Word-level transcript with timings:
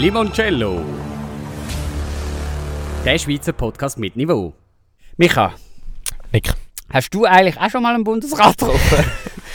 Limoncello. 0.00 0.82
Der 3.04 3.18
Schweizer 3.18 3.52
Podcast 3.52 3.98
mit 3.98 4.14
Niveau. 4.16 4.52
Micha, 5.16 5.54
Nick. 6.32 6.52
hast 6.90 7.14
du 7.14 7.24
eigentlich 7.24 7.58
auch 7.58 7.70
schon 7.70 7.82
mal 7.82 7.94
einen 7.94 8.04
Bundesrat 8.04 8.58
getroffen? 8.58 9.04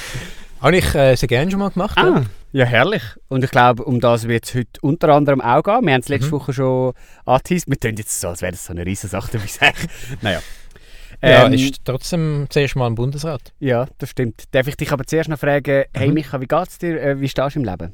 Habe 0.62 0.78
ich 0.78 0.96
äh, 0.96 1.16
sehr 1.16 1.28
gerne 1.28 1.52
schon 1.52 1.60
mal 1.60 1.70
gemacht. 1.70 1.96
ja. 1.98 2.04
ah, 2.16 2.24
ja, 2.54 2.66
herrlich. 2.66 3.04
Und 3.30 3.44
ich 3.44 3.52
glaube, 3.52 3.84
um 3.84 4.00
das 4.00 4.28
wird 4.28 4.46
es 4.48 4.56
heute 4.56 4.82
unter 4.82 5.10
anderem 5.10 5.42
auch 5.42 5.62
gehen. 5.64 5.86
Wir 5.86 5.94
haben 5.94 6.02
es 6.02 6.10
letzte 6.10 6.28
Mhm. 6.28 6.32
Woche 6.32 6.54
schon 6.54 6.94
angeteased. 7.26 7.68
Wir 7.70 7.80
tun 7.80 7.96
jetzt 7.98 8.20
so, 8.20 8.28
als 8.30 8.42
wäre 8.42 8.52
das 8.52 8.66
so 8.66 8.74
eine 8.74 8.86
riesige 8.86 9.10
Sache 9.10 9.38
naja. 10.22 10.40
Ja, 11.24 11.46
Ähm, 11.46 11.54
ist 11.54 11.86
trotzdem 11.86 12.48
zuerst 12.50 12.76
mal 12.76 12.88
im 12.88 12.96
Bundesrat. 12.96 13.54
ja, 13.60 13.86
das 14.00 14.10
stimmt. 14.10 14.44
Darf 14.52 14.68
ich 14.68 14.76
dich 14.76 14.92
aber 14.92 15.06
zuerst 15.06 15.30
noch 15.30 15.38
fragen, 15.40 15.84
hey 15.94 16.08
Mhm. 16.08 16.14
Micha, 16.16 16.42
wie 16.42 16.48
geht's 16.48 16.80
dir? 16.80 17.00
Äh, 17.00 17.20
wie 17.22 17.30
stehst 17.30 17.56
du 17.56 17.60
im 17.60 17.66
Leben? 17.66 17.94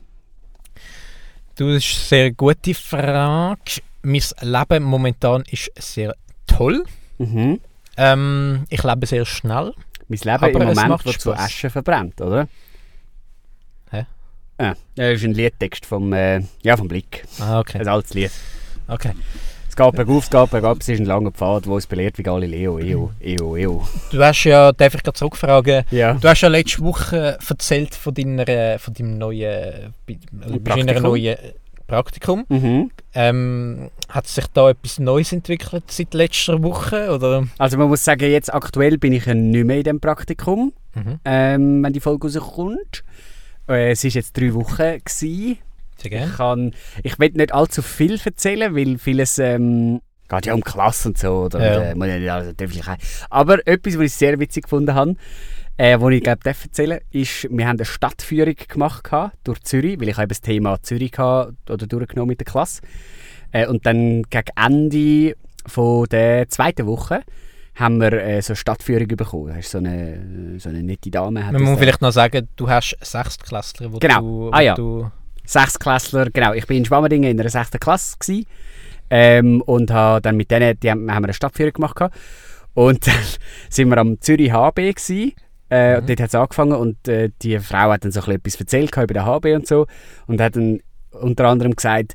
Du, 1.57 1.73
das 1.73 1.83
ist 1.83 1.97
eine 1.97 2.07
sehr 2.07 2.31
gute 2.33 2.75
Frage. 2.75 3.81
Mein 4.03 4.21
Leben 4.41 4.83
momentan 4.83 5.43
ist 5.49 5.71
sehr 5.75 6.15
toll. 6.45 6.83
Mhm. 7.17 7.59
Ähm, 7.97 8.65
ich 8.69 8.83
lebe 8.83 9.07
sehr 9.07 9.25
schnell. 9.25 9.73
Mein 10.07 10.19
Leben 10.19 10.29
Aber 10.29 10.51
im 10.51 10.67
Moment 10.67 11.03
wird 11.03 11.19
zu. 11.19 11.33
Asche 11.33 11.71
verbrannt, 11.71 12.21
oder? 12.21 12.47
Hä? 13.89 14.05
Ah, 14.59 14.75
das 14.95 15.15
ist 15.15 15.23
ein 15.23 15.33
Liedtext 15.33 15.83
vom, 15.87 16.13
äh, 16.13 16.41
ja, 16.61 16.77
vom 16.77 16.87
Blick. 16.87 17.23
Ah, 17.39 17.59
okay. 17.59 17.79
Ein 17.79 17.87
altes 17.87 18.13
Lied. 18.13 18.31
okay. 18.87 19.13
Es 19.79 19.85
geht 19.85 19.95
bergauf, 19.95 20.23
es 20.23 20.29
geht 20.31 20.49
bergab, 20.49 20.77
es 20.81 20.89
ist 20.89 20.99
ein 20.99 21.05
langer 21.05 21.29
Pfad, 21.31 21.67
wo 21.67 21.77
es 21.77 21.85
belehrt 21.85 22.17
wie 22.17 22.23
Galileo. 22.23 22.79
Eo, 22.79 23.11
eo, 23.19 23.55
eo. 23.55 23.87
Du 24.11 24.23
hast 24.23 24.43
ja, 24.43 24.71
darf 24.71 24.95
ich 24.95 25.03
gerade 25.03 25.15
zurückfragen, 25.15 25.83
Ja. 25.91 26.15
du 26.15 26.27
hast 26.27 26.41
ja 26.41 26.47
letzte 26.49 26.81
Woche 26.81 27.37
erzählt 27.47 27.93
von, 27.93 28.11
deiner, 28.15 28.79
von 28.79 28.93
deinem 28.95 29.19
neuen, 29.19 29.93
Praktikum? 30.63 31.03
neuen 31.03 31.37
Praktikum. 31.85 32.45
Mhm. 32.49 32.89
Ähm, 33.13 33.91
hat 34.09 34.25
sich 34.25 34.47
da 34.47 34.71
etwas 34.71 34.97
Neues 34.97 35.31
entwickelt 35.31 35.83
seit 35.89 36.11
letzter 36.15 36.63
Woche? 36.63 37.11
Oder? 37.13 37.47
Also 37.59 37.77
man 37.77 37.87
muss 37.87 38.03
sagen, 38.03 38.31
jetzt 38.31 38.51
aktuell 38.51 38.97
bin 38.97 39.13
ich 39.13 39.27
ja 39.27 39.35
nicht 39.35 39.63
mehr 39.63 39.77
in 39.77 39.83
diesem 39.83 39.99
Praktikum, 39.99 40.73
Mhm. 40.95 41.19
ähm, 41.23 41.83
wenn 41.83 41.93
die 41.93 41.99
Folge 41.99 42.27
rauskommt. 42.33 43.03
Äh, 43.69 43.91
es 43.91 44.03
war 44.03 44.09
jetzt 44.09 44.35
drei 44.35 44.51
Wochen. 44.55 44.75
Gewesen. 45.05 45.59
Ich, 46.03 46.35
kann, 46.37 46.73
ich 47.03 47.17
will 47.19 47.31
nicht 47.33 47.53
allzu 47.53 47.81
viel 47.81 48.19
erzählen, 48.23 48.75
weil 48.75 48.97
vieles 48.97 49.37
ähm, 49.39 50.01
geht 50.29 50.45
ja 50.45 50.53
um 50.53 50.61
Klasse 50.63 51.09
und 51.09 51.17
so. 51.17 51.43
Oder, 51.45 51.59
Ja. 51.65 51.77
und, 51.77 51.83
äh, 51.85 51.95
muss 51.95 52.07
ja 52.07 52.17
nicht 52.19 52.29
alles 52.29 52.47
öffentlich 52.59 52.87
ein. 52.87 52.97
Aber 53.29 53.65
etwas, 53.67 53.95
was 53.97 54.03
ich 54.05 54.13
sehr 54.13 54.39
witzig 54.39 54.63
gefunden 54.63 54.93
habe, 54.93 55.15
äh, 55.77 55.99
was 55.99 56.11
ich 56.13 56.23
glaube 56.23 56.39
darf 56.43 56.63
erzählen 56.63 56.99
ist, 57.11 57.47
wir 57.51 57.67
haben 57.67 57.77
eine 57.77 57.85
Stadtführung 57.85 58.55
gemacht 58.67 59.03
gehabt 59.03 59.37
durch 59.43 59.61
Zürich, 59.63 59.99
weil 59.99 60.09
ich 60.09 60.17
habe 60.17 60.27
das 60.27 60.41
Thema 60.41 60.81
Zürich 60.81 61.11
gehabt, 61.11 61.53
oder 61.69 61.85
durchgenommen 61.87 62.29
mit 62.29 62.39
der 62.39 62.45
Klasse. 62.45 62.81
Äh, 63.51 63.67
und 63.67 63.85
dann 63.85 64.23
gegen 64.23 64.51
Ende 64.55 65.35
von 65.67 66.05
der 66.05 66.49
zweiten 66.49 66.85
Woche 66.87 67.21
haben 67.75 68.01
wir 68.01 68.11
äh, 68.13 68.41
so 68.41 68.51
eine 68.53 68.55
Stadtführung 68.57 69.07
bekommen. 69.07 69.49
Da 69.49 69.57
ist 69.57 69.69
so 69.69 69.77
eine, 69.77 70.55
so 70.57 70.69
eine 70.69 70.81
nette 70.81 71.11
Dame. 71.11 71.41
Man 71.51 71.61
muss 71.61 71.77
vielleicht 71.77 72.01
noch 72.01 72.11
sagen, 72.11 72.47
du 72.55 72.67
hast 72.67 72.97
Sechstklässler, 73.01 73.93
wo 73.93 73.99
Genau. 73.99 74.19
du... 74.21 74.49
Ah, 74.51 74.57
wo 74.57 74.61
ja. 74.63 74.73
Du, 74.75 75.11
Sechstklässler, 75.47 76.29
genau. 76.31 76.53
Ich 76.53 76.67
bin 76.67 76.77
in 76.77 76.85
Schwammerdingen 76.85 77.31
in 77.31 77.39
einer 77.39 77.49
sechsten 77.49 77.79
Klasse 77.79 78.17
gsi, 78.19 78.45
ähm, 79.09 79.61
und 79.61 79.89
habe 79.91 80.21
dann 80.21 80.35
mit 80.37 80.51
denen, 80.51 80.79
die 80.79 80.91
haben, 80.91 81.09
haben 81.11 81.23
wir 81.23 81.27
eine 81.27 81.33
Stadtführung 81.33 81.73
gemacht 81.73 81.95
gehabt. 81.95 82.15
und 82.73 83.07
dann 83.07 83.15
sind 83.69 83.89
wir 83.89 83.97
am 83.97 84.19
Zürich 84.21 84.51
HB 84.51 84.93
gsi. 84.93 85.33
Äh, 85.69 85.93
Mhm. 85.95 85.97
und 85.99 86.09
Dort 86.09 86.19
hat 86.21 86.27
es 86.29 86.35
angefangen 86.35 86.71
und 86.73 87.07
äh, 87.09 87.29
die 87.41 87.59
Frau 87.59 87.91
hat 87.91 88.05
dann 88.05 88.11
so 88.11 88.21
ein 88.21 88.31
etwas 88.35 88.55
erzählt 88.55 88.95
über 88.95 89.07
den 89.07 89.25
HB 89.25 89.45
und 89.55 89.67
so 89.67 89.85
und 90.27 90.39
hat 90.39 90.55
dann 90.55 90.79
unter 91.11 91.45
anderem 91.45 91.75
gesagt, 91.75 92.13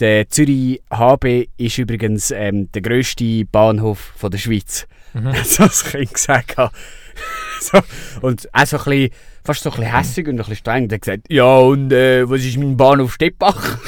der 0.00 0.28
Zürich 0.30 0.80
HB 0.90 1.48
ist 1.58 1.76
übrigens 1.78 2.30
ähm, 2.30 2.70
der 2.72 2.82
grösste 2.82 3.44
Bahnhof 3.46 3.98
von 4.16 4.30
der 4.30 4.38
Schweiz. 4.38 4.86
Mhm. 5.12 5.32
so 5.44 5.64
das 5.64 5.84
Kind 5.84 6.14
gesagt. 6.14 6.48
gehabt. 6.56 6.74
so, 7.60 7.78
und 8.22 8.48
auch 8.52 8.66
so 8.66 8.78
ein 8.78 8.84
bisschen, 8.84 9.10
fast 9.44 9.62
so 9.62 9.70
ein 9.70 9.76
bisschen 9.76 9.96
hässig 9.96 10.28
und 10.28 10.34
ein 10.34 10.36
bisschen 10.38 10.56
streng. 10.56 10.84
Und 10.84 10.92
er 10.92 10.96
hat 10.96 11.02
gesagt, 11.02 11.26
ja 11.28 11.56
und 11.56 11.92
äh, 11.92 12.28
was 12.28 12.44
ist 12.44 12.56
mein 12.56 12.76
Bahnhof 12.76 13.14
Steppach? 13.14 13.78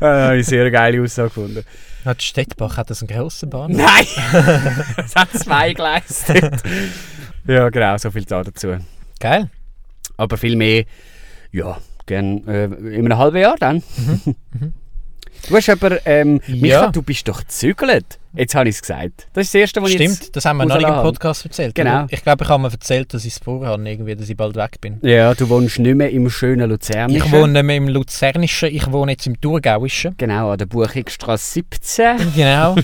habe 0.00 0.38
ich 0.38 0.46
sehr 0.46 0.70
geile 0.70 1.02
Aussage 1.02 1.28
gefunden. 1.28 1.64
hat 2.04 2.22
Stettbach 2.22 2.76
hat 2.76 2.90
das 2.90 3.02
einen 3.02 3.08
grossen 3.08 3.50
Bahnhof? 3.50 3.76
Nein! 3.76 4.06
es 4.96 5.14
hat 5.14 5.32
zwei 5.32 5.72
Gleise 5.72 6.34
dort. 6.34 6.62
Ja 7.46 7.68
genau, 7.68 7.96
so 7.96 8.10
viel 8.10 8.24
dazu. 8.24 8.76
Geil. 9.20 9.50
Aber 10.16 10.36
viel 10.36 10.56
mehr, 10.56 10.84
ja, 11.52 11.78
gern 12.06 12.46
äh, 12.48 12.64
in 12.64 13.04
einem 13.06 13.18
halben 13.18 13.38
Jahr 13.38 13.56
dann. 13.58 13.82
Du 15.48 15.56
hast 15.56 15.68
aber, 15.68 16.04
ähm, 16.06 16.40
Micha, 16.46 16.66
Ja. 16.66 16.90
du 16.90 17.02
bist 17.02 17.28
doch 17.28 17.40
gezügelt. 17.40 18.18
Jetzt 18.34 18.54
habe 18.54 18.68
ich 18.68 18.74
es 18.74 18.82
gesagt. 18.82 19.28
Das 19.32 19.44
ist 19.46 19.54
das 19.54 19.60
Erste, 19.60 19.82
was 19.82 19.90
ich 19.92 19.98
jetzt... 19.98 20.16
Stimmt, 20.16 20.36
das 20.36 20.44
haben 20.44 20.58
wir 20.58 20.66
noch 20.66 20.76
nicht 20.76 20.86
im. 20.88 20.94
Podcast 20.94 21.44
erzählt. 21.46 21.74
Genau. 21.74 22.06
Ich 22.10 22.22
glaube, 22.22 22.44
ich 22.44 22.50
habe 22.50 22.62
mir 22.62 22.70
erzählt, 22.70 23.14
dass 23.14 23.24
ich 23.24 23.32
es 23.34 23.38
vorhabe, 23.38 23.88
irgendwie, 23.88 24.14
dass 24.14 24.28
ich 24.28 24.36
bald 24.36 24.56
weg 24.56 24.78
bin. 24.80 24.98
Ja, 25.02 25.34
du 25.34 25.48
wohnst 25.48 25.78
nicht 25.78 25.94
mehr 25.94 26.10
im 26.10 26.28
schönen 26.28 26.68
Luzern. 26.68 27.10
Ich 27.10 27.30
wohne 27.32 27.54
nicht 27.54 27.62
mehr 27.62 27.76
im 27.76 27.88
Luzernischen, 27.88 28.68
ich 28.74 28.90
wohne 28.92 29.12
jetzt 29.12 29.26
im 29.26 29.40
Thurgauischen. 29.40 30.14
Genau, 30.18 30.50
an 30.50 30.58
der 30.58 30.66
Buchigstrasse 30.66 31.52
17. 31.54 32.32
Genau. 32.36 32.76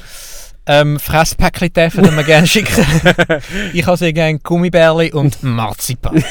ähm, 0.67 0.99
Fresspäckchen 0.99 1.73
dürfen 1.75 2.17
wir 2.17 2.25
gerne 2.25 2.47
schicken. 2.47 2.87
ich 3.75 3.85
habe 3.85 3.97
sehr 3.99 4.13
gerne 4.15 4.39
Gummibärli 4.39 5.13
und 5.13 5.43
Marzipan. 5.43 6.25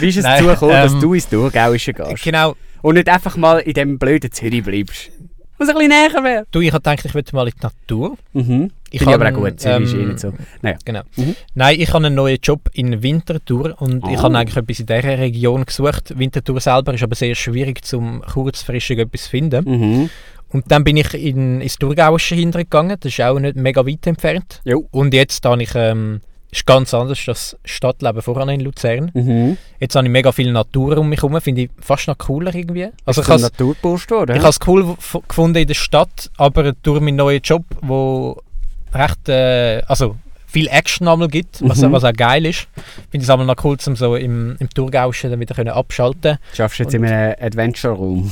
Wie 0.00 0.08
ist 0.08 0.18
es 0.18 0.22
Nein, 0.22 0.44
dazu 0.44 0.46
gekommen, 0.54 0.72
dass 0.72 0.92
ähm, 0.92 1.00
du 1.00 1.14
ins 1.14 1.28
Thurgauische 1.28 1.92
gehst? 1.92 2.22
genau. 2.22 2.54
Und 2.82 2.94
nicht 2.96 3.08
einfach 3.08 3.36
mal 3.36 3.58
in 3.60 3.74
dem 3.74 3.98
blöden 3.98 4.30
Zürich 4.32 4.62
bleibst? 4.62 5.10
Was 5.58 5.68
ein 5.68 5.74
bisschen 5.74 5.90
näher 5.90 6.24
wäre. 6.24 6.44
Du, 6.50 6.60
ich 6.60 6.72
habe 6.72 6.82
gedacht, 6.82 7.04
ich 7.04 7.14
würde 7.14 7.34
mal 7.36 7.46
in 7.46 7.54
die 7.56 7.62
Natur. 7.62 8.16
Mhm. 8.32 8.70
Ich 8.90 8.98
Finde 8.98 9.12
ich 9.12 9.14
aber 9.14 9.24
auch 9.26 9.36
habe, 9.40 9.50
gut, 9.52 9.60
Zürich 9.60 9.82
ist 9.84 9.94
eh 9.94 9.96
ähm, 10.00 10.08
nicht 10.08 10.18
so. 10.20 10.32
Naja. 10.60 10.76
Genau. 10.84 11.02
Mhm. 11.16 11.36
Nein, 11.54 11.80
ich 11.80 11.92
habe 11.92 12.04
einen 12.06 12.14
neuen 12.16 12.38
Job 12.42 12.68
in 12.72 13.02
Winterthur 13.02 13.80
und 13.80 14.04
ich 14.08 14.18
Oh. 14.18 14.22
habe 14.24 14.36
eigentlich 14.38 14.56
etwas 14.56 14.80
in 14.80 14.86
dieser 14.86 15.18
Region 15.18 15.64
gesucht. 15.64 16.18
Winterthur 16.18 16.60
selber 16.60 16.92
ist 16.94 17.02
aber 17.04 17.14
sehr 17.14 17.34
schwierig, 17.36 17.84
zum 17.84 18.22
kurzfristig 18.22 18.98
etwas 18.98 19.24
zu 19.24 19.30
finden. 19.30 19.64
Mhm. 19.64 20.10
Und 20.48 20.70
dann 20.70 20.84
bin 20.84 20.96
ich 20.96 21.14
in, 21.14 21.60
ins 21.60 21.76
Thurgauische 21.78 22.34
hintergegangen, 22.34 22.96
das 23.00 23.12
ist 23.12 23.20
auch 23.22 23.38
nicht 23.38 23.56
mega 23.56 23.86
weit 23.86 24.06
entfernt. 24.06 24.60
Jo. 24.64 24.86
Und 24.90 25.14
jetzt 25.14 25.44
habe 25.46 25.62
ich, 25.62 25.70
ähm, 25.74 26.20
ist 26.52 26.66
ganz 26.66 26.92
anders, 26.92 27.18
das 27.24 27.56
Stadtleben 27.64 28.20
voran 28.22 28.48
in 28.50 28.60
Luzern. 28.60 29.10
Mhm. 29.14 29.56
Jetzt 29.80 29.96
habe 29.96 30.06
ich 30.06 30.12
mega 30.12 30.30
viel 30.32 30.52
Natur 30.52 30.98
um 30.98 31.08
mich 31.08 31.22
herum, 31.22 31.40
finde 31.40 31.62
ich 31.62 31.70
fast 31.80 32.08
noch 32.08 32.18
cooler 32.18 32.54
irgendwie. 32.54 32.88
Also 33.06 33.22
ich 33.22 33.28
habe 33.28 33.40
Naturburst 33.40 34.06
geworden. 34.06 34.36
ich 34.36 34.42
habe 34.42 34.50
es 34.50 34.58
cool 34.66 34.96
gefunden 35.26 35.58
in 35.58 35.66
der 35.66 35.74
Stadt, 35.74 36.30
aber 36.36 36.72
durch 36.82 37.00
meinen 37.00 37.16
neuen 37.16 37.40
Job, 37.42 37.64
wo 37.80 38.40
recht, 38.92 39.28
äh, 39.30 39.80
also 39.86 40.16
viel 40.46 40.68
Action 40.68 41.08
einmal 41.08 41.28
gibt, 41.28 41.66
was, 41.66 41.80
Mhm. 41.80 41.92
was 41.92 42.04
auch 42.04 42.12
geil 42.12 42.44
ist, 42.44 42.68
finde 43.10 43.16
ich 43.16 43.22
es 43.22 43.30
aber 43.30 43.44
noch 43.44 43.56
cool, 43.64 43.78
um 43.86 43.96
so 43.96 44.16
im, 44.16 44.56
im 44.58 44.68
Thurgauischen 44.68 45.30
dann 45.30 45.40
wieder 45.40 45.54
können 45.54 45.70
abschalten 45.70 46.36
Du 46.50 46.56
schaffst 46.56 46.78
jetzt 46.80 46.92
in 46.92 47.06
einem 47.06 47.34
Adventure-Raum. 47.40 48.30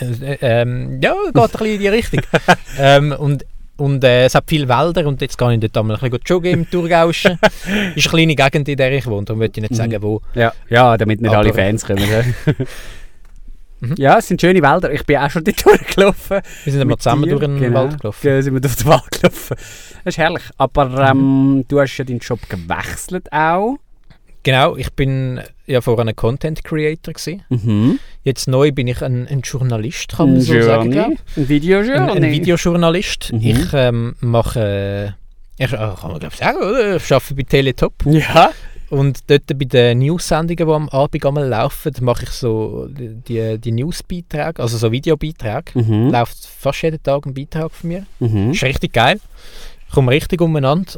äh, 0.00 0.38
ähm, 0.40 0.98
Ja, 1.02 1.12
geht 1.26 1.36
ein 1.36 1.42
bisschen 1.50 1.66
in 1.66 1.78
die 1.80 1.88
Richtung. 1.88 2.20
ähm, 2.78 3.12
und 3.12 3.44
und 3.80 4.04
äh, 4.04 4.26
es 4.26 4.34
hat 4.34 4.44
viele 4.46 4.68
Wälder 4.68 5.06
und 5.06 5.20
jetzt 5.20 5.36
gehe 5.36 5.52
ich 5.54 5.60
dort 5.60 5.76
einmal 5.76 5.96
ein 5.96 6.00
bisschen 6.10 6.22
joggen 6.26 6.52
im 6.52 6.70
Thurgauischen. 6.70 7.38
ist 7.96 8.06
eine 8.14 8.26
kleine 8.26 8.36
Gegend, 8.36 8.68
in 8.68 8.76
der 8.76 8.92
ich 8.92 9.06
wohne, 9.06 9.24
darum 9.24 9.38
möchte 9.40 9.58
ich 9.60 9.62
nicht 9.62 9.72
Mhm. 9.72 9.76
sagen, 9.76 10.02
wo. 10.02 10.20
Ja, 10.34 10.52
ja 10.68 10.96
damit 10.96 11.20
nicht 11.20 11.30
Aber- 11.30 11.38
alle 11.38 11.52
Fans 11.52 11.84
kommen. 11.84 12.04
ja. 12.08 12.54
Mhm. 13.82 13.94
Ja, 13.96 14.18
es 14.18 14.28
sind 14.28 14.38
schöne 14.38 14.60
Wälder. 14.60 14.92
Ich 14.92 15.06
bin 15.06 15.16
auch 15.16 15.30
schon 15.30 15.42
dort 15.44 15.64
durchgelaufen. 15.64 16.40
Wir 16.64 16.70
sind 16.72 16.82
einmal 16.82 16.98
zusammen 16.98 17.22
dir, 17.22 17.30
durch 17.30 17.44
einen 17.44 17.58
genau. 17.60 17.84
Wald 17.84 17.98
gelaufen. 17.98 18.26
Ja, 18.28 18.42
sind 18.42 18.52
wir 18.52 18.60
durch 18.60 18.76
den 18.76 18.86
Wald 18.88 19.10
gelaufen. 19.10 19.56
Das 19.56 20.04
ist 20.14 20.18
herrlich. 20.18 20.42
Aber 20.58 21.08
ähm, 21.08 21.64
du 21.66 21.80
hast 21.80 21.96
ja 21.96 22.04
deinen 22.04 22.18
Job 22.18 22.40
gewechselt 22.50 23.32
auch. 23.32 23.76
Genau, 24.42 24.76
ich 24.76 24.92
bin 24.92 25.40
ja 25.70 25.80
vorher 25.80 26.06
ein 26.06 26.16
Content 26.16 26.64
Creator 26.64 27.14
gewesen. 27.14 27.42
Mhm. 27.48 27.98
Jetzt 28.22 28.48
neu 28.48 28.72
bin 28.72 28.86
ich 28.88 29.02
ein, 29.02 29.26
ein 29.28 29.40
Journalist, 29.40 30.16
kann 30.16 30.28
man 30.30 30.36
Ein 30.36 30.42
so 30.42 30.52
sagen. 30.62 30.92
Journey, 30.92 30.92
glaub. 30.92 31.06
ein 31.08 31.18
Ein, 31.36 31.48
Videojourney. 31.48 32.10
ein 32.12 32.32
Videojournalist. 32.32 33.32
Mhm. 33.32 33.40
Ich 33.40 33.72
ähm, 33.72 34.16
mache, 34.20 35.14
äh, 35.58 35.64
ich, 35.64 35.72
äh, 35.72 35.76
kann 35.76 36.10
man 36.10 36.18
glaube 36.20 36.36
sagen, 36.36 36.58
oder? 36.58 36.96
ich 36.96 37.12
arbeite 37.12 37.34
bei 37.34 37.42
Teletop. 37.42 37.94
Ja. 38.06 38.50
Und 38.90 39.30
dort 39.30 39.46
bei 39.46 39.64
den 39.64 40.00
News-Sendungen, 40.00 40.66
die 40.66 40.74
am 40.74 40.88
Abend 40.88 41.24
einmal 41.24 41.46
laufen, 41.46 41.92
mache 42.00 42.24
ich 42.24 42.30
so 42.30 42.88
die, 42.88 43.56
die, 43.56 43.70
News-Beiträge, 43.70 44.60
also 44.60 44.76
so 44.78 44.90
Videobeiträge. 44.90 45.78
Mhm. 45.78 46.10
Läuft 46.10 46.44
fast 46.44 46.82
jeden 46.82 47.00
Tag 47.00 47.24
ein 47.24 47.32
Beitrag 47.32 47.70
von 47.70 47.88
mir. 47.88 48.04
Mhm. 48.18 48.50
Ist 48.50 48.64
richtig 48.64 48.92
geil. 48.92 49.20
Ich 49.86 49.94
komme 49.94 50.10
richtig 50.10 50.40
umeinander. 50.40 50.94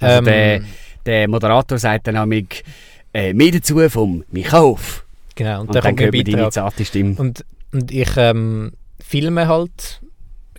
Also 0.00 0.18
Ähm, 0.18 0.24
der, 0.24 0.60
der 1.06 1.28
Moderator 1.28 1.78
sagt 1.78 2.08
dann 2.08 2.16
amig 2.16 2.64
äh, 3.12 3.32
mehr 3.32 3.52
dazu 3.52 3.78
vom 3.88 4.24
Michauf. 4.30 5.04
Genau, 5.34 5.60
und, 5.60 5.68
Und 5.68 5.74
dann 5.74 5.82
dann 5.84 5.96
kommt 5.96 6.12
man 6.14 6.24
deine 6.24 6.50
zarte 6.50 6.84
Stimme. 6.84 7.14
Und, 7.16 7.44
und 7.72 7.90
ich 7.92 8.10
ähm, 8.16 8.72
filme 9.00 9.46
halt 9.48 10.00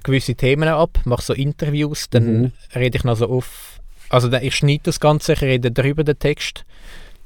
gewisse 0.03 0.35
Themen 0.35 0.69
ab, 0.69 0.99
mache 1.05 1.21
so 1.21 1.33
Interviews, 1.33 2.09
dann 2.09 2.41
Mhm. 2.41 2.51
rede 2.75 2.97
ich 2.97 3.03
noch 3.03 3.17
so 3.17 3.27
auf. 3.29 3.79
Also 4.09 4.27
dann, 4.29 4.43
ich 4.43 4.55
schneide 4.55 4.81
das 4.83 4.99
Ganze, 4.99 5.33
ich 5.33 5.41
rede 5.41 5.71
drüber 5.71 6.03
den 6.03 6.17
Text. 6.17 6.63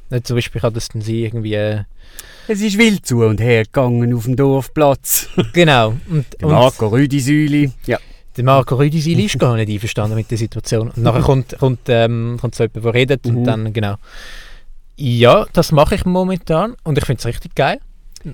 Äh, 0.09 0.21
Zum 0.21 0.35
Beispiel 0.35 0.59
kann 0.61 0.73
das 0.73 0.89
dann 0.89 1.01
sein, 1.01 1.15
irgendwie, 1.15 1.53
äh, 1.53 1.83
Es 2.47 2.59
ist 2.61 2.77
wild 2.77 3.05
zu 3.05 3.23
und 3.23 3.39
her 3.39 3.63
gegangen 3.65 4.13
auf 4.13 4.25
dem 4.25 4.35
Dorfplatz. 4.35 5.29
Genau. 5.53 5.93
Und, 6.09 6.25
Der 6.41 6.47
Marco 6.49 6.87
Rüdisäuli. 6.87 7.71
Ja. 7.85 7.99
der 8.35 8.43
Marco 8.43 8.75
Rüdisil 8.75 9.19
ist 9.23 9.37
gar 9.39 9.55
nicht 9.55 9.69
einverstanden 9.69 10.15
mit 10.17 10.29
der 10.31 10.37
Situation. 10.39 10.89
Und 10.89 10.97
nachher 10.97 11.21
kommt, 11.21 11.55
kommt, 11.59 11.81
ähm, 11.87 12.37
kommt 12.41 12.55
so 12.55 12.63
jemand, 12.63 12.83
der 12.83 12.93
redet 12.95 13.25
Mhm. 13.27 13.37
und 13.37 13.43
dann, 13.45 13.71
genau. 13.73 13.95
Ja, 14.95 15.45
das 15.53 15.71
mache 15.71 15.95
ich 15.95 16.05
momentan 16.05 16.75
und 16.83 16.97
ich 16.97 17.05
finde 17.05 17.19
es 17.19 17.25
richtig 17.25 17.55
geil. 17.55 17.79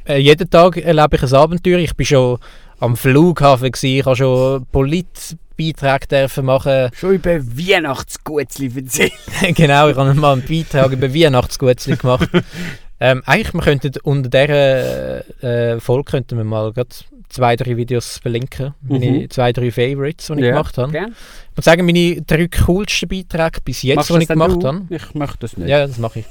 Äh, 0.06 0.18
jeden 0.18 0.50
Tag 0.50 0.78
erlebe 0.78 1.16
ich 1.16 1.24
ein 1.24 1.34
Abenteuer. 1.34 1.80
Ich 1.80 1.96
bin 1.96 2.06
schon 2.06 2.38
am 2.80 2.96
Flughafen, 2.96 3.72
gewesen, 3.72 4.00
ich 4.00 4.06
habe 4.06 4.16
schon 4.16 4.66
Politbeiträge 4.72 6.42
machen. 6.42 6.90
Schon 6.94 7.14
über 7.16 7.40
Weihnachtsgutzli 7.40 8.72
erzählt. 8.76 9.14
genau, 9.56 9.90
ich 9.90 9.98
habe 9.98 10.14
mal 10.14 10.34
einen 10.34 10.46
Beitrag 10.46 10.92
über 10.92 11.14
Weihnachtsgutzli 11.14 11.96
gemacht. 11.96 12.30
ähm, 13.00 13.24
eigentlich, 13.26 13.54
wir 13.54 13.62
könnten 13.62 13.92
unter 14.04 14.30
dieser 14.30 15.44
äh, 15.44 15.80
Folge 15.80 16.12
könnten 16.12 16.38
wir 16.38 16.44
mal 16.44 16.72
grad 16.74 17.06
zwei, 17.30 17.56
drei 17.56 17.78
Videos 17.78 18.18
verlinken. 18.18 18.74
Meine 18.82 19.12
Mhm. 19.12 19.30
zwei, 19.30 19.54
drei 19.54 19.72
Favorites, 19.72 20.28
die 20.28 20.34
ich 20.34 20.40
gemacht 20.40 20.78
habe. 20.78 20.92
Gern. 20.92 21.12
Ich 21.52 21.56
muss 21.58 21.66
sagen, 21.66 21.86
meine 21.86 22.22
drei 22.22 22.48
coolsten 22.48 23.08
Beiträge 23.10 23.62
bis 23.64 23.82
jetzt, 23.84 23.96
Machst 23.98 24.10
die 24.10 24.18
ich 24.18 24.28
gemacht 24.28 24.62
du? 24.62 24.68
habe. 24.68 24.82
Ich 24.90 25.14
möchte 25.14 25.38
das 25.40 25.58
nicht. 25.58 25.70
Ja, 25.70 25.86
das 25.88 25.98
mache 25.98 26.20
ich. 26.20 26.26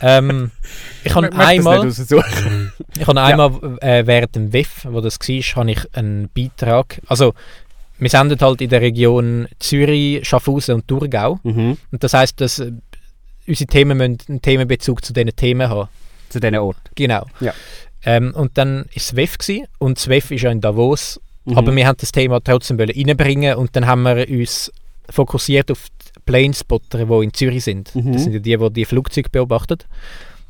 Ähm, 0.00 0.50
ich 1.04 1.14
habe 1.14 1.32
einmal, 1.32 1.88
ich 2.98 3.06
habe 3.06 3.22
einmal 3.22 3.78
äh, 3.80 4.06
während 4.06 4.34
dem 4.36 4.52
WEF, 4.52 4.86
wo 4.90 5.00
das 5.00 5.18
war, 5.18 5.56
habe 5.56 5.70
ich 5.70 5.80
einen 5.96 6.28
Beitrag. 6.34 7.00
Also, 7.06 7.32
wir 7.98 8.10
senden 8.10 8.38
halt 8.40 8.60
in 8.60 8.70
der 8.70 8.80
Region 8.80 9.46
Zürich, 9.60 10.26
Schaffhausen 10.26 10.74
und 10.74 10.88
Thurgau. 10.88 11.38
mhm. 11.44 11.78
Und 11.92 12.02
das 12.04 12.12
heisst, 12.12 12.40
dass 12.40 12.58
äh, 12.58 12.72
unsere 13.46 13.68
Themen 13.68 13.96
müssen 13.98 14.18
einen 14.28 14.42
Themenbezug 14.42 15.04
zu 15.04 15.12
diesen 15.12 15.34
Themen 15.36 15.68
haben. 15.68 15.88
Zu 16.28 16.40
diesen 16.40 16.56
Ort. 16.56 16.76
Genau. 16.96 17.24
Ja. 17.40 17.54
Ähm, 18.04 18.34
und 18.34 18.56
dann 18.58 18.78
war 18.78 18.84
das 18.94 19.16
WEF 19.16 19.38
gewesen, 19.38 19.66
und 19.78 19.98
das 19.98 20.08
WEF 20.08 20.30
ist 20.30 20.42
ja 20.42 20.50
in 20.50 20.60
Davos. 20.60 21.20
Mhm. 21.44 21.58
Aber 21.58 21.74
wir 21.74 21.86
haben 21.86 21.96
das 21.98 22.12
Thema 22.12 22.40
trotzdem 22.42 22.78
reinbringen 22.78 23.56
und 23.56 23.74
dann 23.76 23.86
haben 23.86 24.02
wir 24.02 24.28
uns 24.28 24.72
fokussiert 25.10 25.70
auf 25.70 25.88
die 25.90 26.20
Planespotter, 26.24 27.04
die 27.04 27.24
in 27.24 27.32
Zürich 27.34 27.64
sind. 27.64 27.94
Mhm. 27.94 28.12
Das 28.12 28.24
sind 28.24 28.32
ja 28.32 28.38
die, 28.38 28.56
die 28.56 28.72
die 28.72 28.84
Flugzeuge 28.84 29.28
beobachten. 29.30 29.78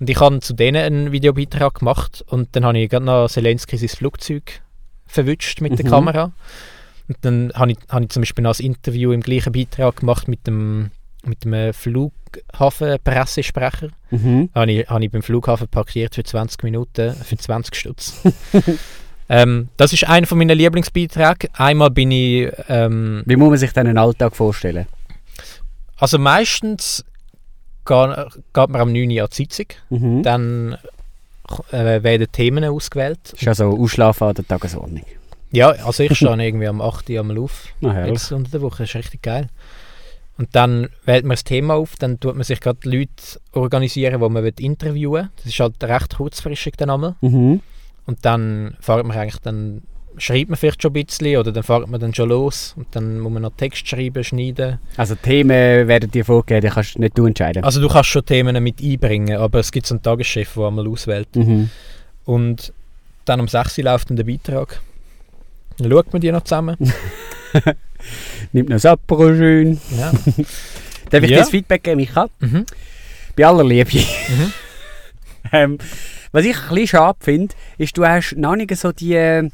Und 0.01 0.11
ich 0.11 0.21
habe 0.21 0.41
zu 0.41 0.55
denen 0.55 0.83
einen 0.83 1.13
Videobeitrag 1.13 1.75
gemacht 1.79 2.25
und 2.29 2.49
dann 2.53 2.65
habe 2.65 2.79
ich 2.79 2.91
gerade 2.91 3.07
noch 3.07 3.29
Zelensky 3.29 3.77
sein 3.77 3.89
Flugzeug 3.89 4.61
verwünscht 5.07 5.61
mit 5.61 5.79
der 5.79 5.87
Mhm. 5.87 5.91
Kamera. 5.91 6.33
Und 7.09 7.19
dann 7.23 7.53
habe 7.55 7.73
ich, 7.73 7.79
habe 7.89 8.05
ich 8.05 8.11
zum 8.11 8.23
Beispiel 8.23 8.43
noch 8.43 8.59
ein 8.59 8.65
Interview 8.65 9.13
im 9.13 9.21
gleichen 9.21 9.53
Beitrag 9.53 9.97
gemacht 9.97 10.27
mit 10.27 10.47
dem, 10.47 10.91
mit 11.27 11.45
dem 11.45 11.73
Flughafen-Pressesprecher. 11.73 13.89
Mhm. 14.11 14.51
Habe 14.55 14.73
ich, 14.73 14.89
habe 14.89 15.05
ich 15.05 15.11
beim 15.11 15.23
Flughafen 15.23 15.69
parkiert 15.69 16.15
für 16.15 16.25
20 16.25 16.63
Minuten, 16.63 17.15
für 17.15 17.37
20 17.37 17.75
Stutz. 17.75 18.21
ähm, 19.29 19.69
das 19.77 19.93
ist 19.93 20.09
einer 20.09 20.27
von 20.27 20.39
meinen 20.39 20.57
Lieblingsbeiträgen. 20.57 21.51
Einmal 21.55 21.91
bin 21.91 22.11
ich, 22.11 22.51
ähm, 22.69 23.23
Wie 23.27 23.37
muss 23.37 23.51
man 23.51 23.59
sich 23.59 23.73
dann 23.73 23.87
einen 23.87 23.99
Alltag 23.99 24.35
vorstellen? 24.37 24.87
also 25.97 26.19
meistens 26.19 27.05
geht, 27.87 28.17
man 28.71 28.81
am 28.81 28.93
9 28.93 29.11
Uhr 29.11 29.23
an 29.23 29.29
die 29.31 29.35
Sitzung, 29.37 29.67
Mhm. 29.91 30.23
dann 30.23 30.77
äh, 31.71 32.03
werden 32.03 32.27
Themen 32.33 32.65
ausgewählt. 32.65 33.19
Das 33.33 33.43
ist 33.43 33.49
also 33.49 33.79
Ausschlafen 33.79 34.29
an 34.29 34.35
der 34.35 34.47
Tagesordnung. 34.47 35.05
Ja, 35.53 35.69
also 35.71 36.03
ich 36.03 36.17
stehe 36.17 36.35
irgendwie 36.45 36.67
am 36.67 36.81
8 36.81 37.09
Uhr 37.11 37.21
am 37.21 37.31
auf, 37.39 37.67
herrlich. 37.81 38.15
jetzt 38.15 38.33
unter 38.33 38.51
der 38.51 38.63
Woche, 38.63 38.83
das 38.83 38.91
ist 38.91 38.97
richtig 38.97 39.23
geil. 39.23 39.49
Und 40.37 40.49
dann 40.53 40.89
wählt 41.05 41.25
man 41.25 41.35
das 41.35 41.45
Thema 41.45 41.75
auf, 41.75 41.95
dann 41.97 42.19
tut 42.19 42.35
man 42.35 42.43
sich 42.43 42.61
gerade 42.61 42.79
Leute 42.85 43.41
organisieren, 43.53 44.21
die 44.21 44.29
man 44.29 44.45
interviewen 44.45 45.13
will. 45.13 45.29
Das 45.37 45.47
ist 45.47 45.61
halt 45.61 45.83
recht 45.85 46.17
kurzfristig 46.17 46.75
dann 46.77 46.91
einmal. 46.91 47.15
Mhm. 47.21 47.61
Und 48.07 48.25
dann 48.25 48.77
fährt 48.81 49.07
man 49.07 49.17
eigentlich, 49.17 49.41
dann 49.41 49.83
schreibt 50.17 50.51
man 50.51 50.57
vielleicht 50.57 50.83
schon 50.83 50.91
ein 50.91 51.05
bisschen 51.05 51.37
oder 51.37 51.53
dann 51.53 51.63
fährt 51.63 51.89
man 51.89 52.01
dann 52.01 52.15
schon 52.15 52.29
los 52.29 52.75
und 52.77 52.87
dann 52.93 53.21
muss 53.21 53.33
man 53.33 53.43
noch 53.43 53.53
Text 53.57 53.89
schreiben, 53.89 54.23
schneiden. 54.23 54.79
Also 54.97 55.15
Themen 55.15 55.89
werden 55.89 56.11
dir 56.11 56.25
vorgegeben, 56.25 56.69
die 56.69 56.75
kannst 56.75 56.99
nicht 56.99 57.17
du 57.17 57.27
entscheiden. 57.27 57.65
Also 57.65 57.81
du 57.81 57.89
kannst 57.89 58.11
schon 58.11 58.25
Themen 58.25 58.63
mit 58.63 58.83
einbringen, 58.83 59.39
aber 59.39 59.61
es 59.61 59.73
gibt 59.73 59.87
so 59.87 59.95
einen 59.95 60.03
Tageschef, 60.03 60.55
der 60.55 60.65
einmal 60.65 60.87
auswählt. 60.89 61.35
Mhm. 61.35 61.71
Und 62.25 62.73
dann 63.25 63.41
um 63.41 63.49
6 63.49 63.79
Uhr 63.79 63.85
läuft 63.85 64.11
dann 64.11 64.17
der 64.17 64.25
Beitrag. 64.25 64.81
Dann 65.79 65.91
schaut 65.91 66.13
man 66.13 66.21
die 66.21 66.31
noch 66.31 66.45
zusammen. 66.45 66.77
Nimmt 68.53 68.69
noch 68.69 68.77
das 68.77 68.87
Apero 68.87 69.35
schön. 69.35 69.81
Ja. 69.99 70.13
Darf 71.11 71.23
ich 71.23 71.31
Ja. 71.31 71.37
dir 71.37 71.37
das 71.39 71.51
Feedback 71.51 71.83
geben, 71.85 71.97
Micha? 72.01 72.27
mhm. 72.41 72.65
Bei 73.37 73.47
aller 73.47 73.65
Liebe. 73.65 73.91
Mhm. 73.99 74.53
ähm, 75.53 75.79
was 76.33 76.45
ich 76.45 76.57
ein 76.57 76.69
bisschen 76.71 76.87
schade 76.89 77.19
finde, 77.21 77.55
ist, 77.79 77.97
du 77.97 78.05
hast 78.07 78.35
noch 78.37 78.57
nicht 78.57 78.75
so 78.77 78.93
die, 78.93 79.49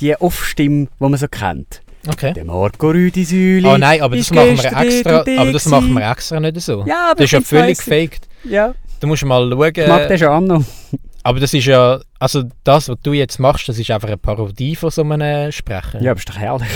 die 0.00 0.16
Off-Stimme, 0.16 0.86
die 0.86 0.90
man 0.98 1.16
so 1.16 1.28
kennt. 1.28 1.80
Okay. 2.06 2.32
Der 2.34 2.44
Marco 2.44 2.88
Rüdisäuli. 2.90 3.64
Oh 3.66 3.78
nein, 3.78 4.02
aber 4.02 4.16
das 4.16 4.30
machen 4.30 4.58
wir 4.58 4.82
extra. 4.82 5.20
Aber 5.38 5.52
das 5.52 5.66
machen 5.66 5.92
wir 5.94 6.10
extra 6.10 6.38
nicht 6.38 6.60
so. 6.60 6.84
Ja, 6.86 7.06
aber 7.12 7.16
Das 7.16 7.24
ist 7.24 7.32
ja 7.32 7.40
völlig 7.40 7.78
gefaked. 7.78 8.28
Ja, 8.44 8.74
Du 9.00 9.06
musst 9.06 9.24
mal 9.24 9.48
schauen. 9.50 9.72
ich 9.74 9.86
mag 9.88 10.08
den 10.08 10.18
schon 10.18 10.46
noch. 10.46 10.64
Aber 11.26 11.40
das 11.40 11.54
ist 11.54 11.64
ja, 11.64 12.00
also 12.18 12.42
das, 12.64 12.90
was 12.90 12.96
du 13.02 13.14
jetzt 13.14 13.38
machst, 13.38 13.66
das 13.66 13.78
ist 13.78 13.90
einfach 13.90 14.08
eine 14.08 14.18
Parodie 14.18 14.76
von 14.76 14.90
so 14.90 15.02
einem 15.02 15.50
Sprecher. 15.52 16.00
Ja, 16.02 16.10
aber 16.10 16.18
ist 16.18 16.28
doch 16.28 16.36
herrlich. 16.36 16.68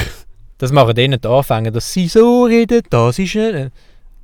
Das 0.59 0.73
machen 0.73 0.95
denen 0.95 1.21
die 1.21 1.29
Anfänger, 1.29 1.71
dass 1.71 1.93
sie 1.93 2.09
so 2.09 2.45
reden, 2.45 2.83
das 2.91 3.19
ist 3.19 3.37
er. 3.37 3.71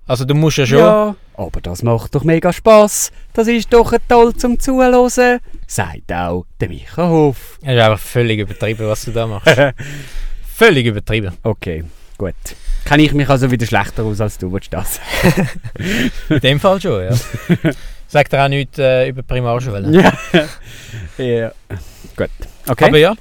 Also 0.07 0.25
du 0.25 0.35
musst 0.35 0.59
ja 0.59 0.67
schon... 0.67 0.79
Ja, 0.79 1.17
aber 1.35 1.61
das 1.61 1.83
macht 1.83 2.15
doch 2.15 2.25
mega 2.25 2.53
Spass. 2.53 3.11
Das 3.33 3.49
ist 3.49 3.73
doch 3.73 3.95
toll 4.09 4.35
zum 4.35 4.59
Zuhören. 4.59 5.41
Sagt 5.67 6.13
auch 6.13 6.45
der 6.61 6.69
Micha 6.69 7.09
Hof. 7.09 7.59
Es 7.63 7.75
ist 7.75 7.81
einfach 7.81 7.99
völlig 7.99 8.41
übertrieben, 8.41 8.87
was 8.87 9.05
du 9.05 9.13
da 9.13 9.27
machst. 9.27 9.49
völlig 10.55 10.87
übertrieben. 10.87 11.33
Okay, 11.43 11.85
gut. 12.19 12.35
Kann 12.85 13.01
ich 13.01 13.13
mich 13.13 13.29
also 13.29 13.51
wieder 13.51 13.65
schlechter 13.65 14.03
aus 14.03 14.21
als 14.21 14.37
du, 14.37 14.53
willst 14.53 14.73
das? 14.73 15.01
In 16.29 16.41
dem 16.41 16.61
Fall 16.61 16.81
schon, 16.81 17.03
ja. 17.05 17.15
Sagt 18.09 18.33
er 18.35 18.45
auch 18.45 18.49
nichts 18.49 18.79
äh, 18.79 19.09
über 19.09 19.23
Primarschule. 19.23 19.91
ja. 19.91 20.13
ja. 21.25 21.53
Gut. 22.17 22.31
Okay. 22.69 22.85
Aber 22.85 22.99
ja. 22.99 23.15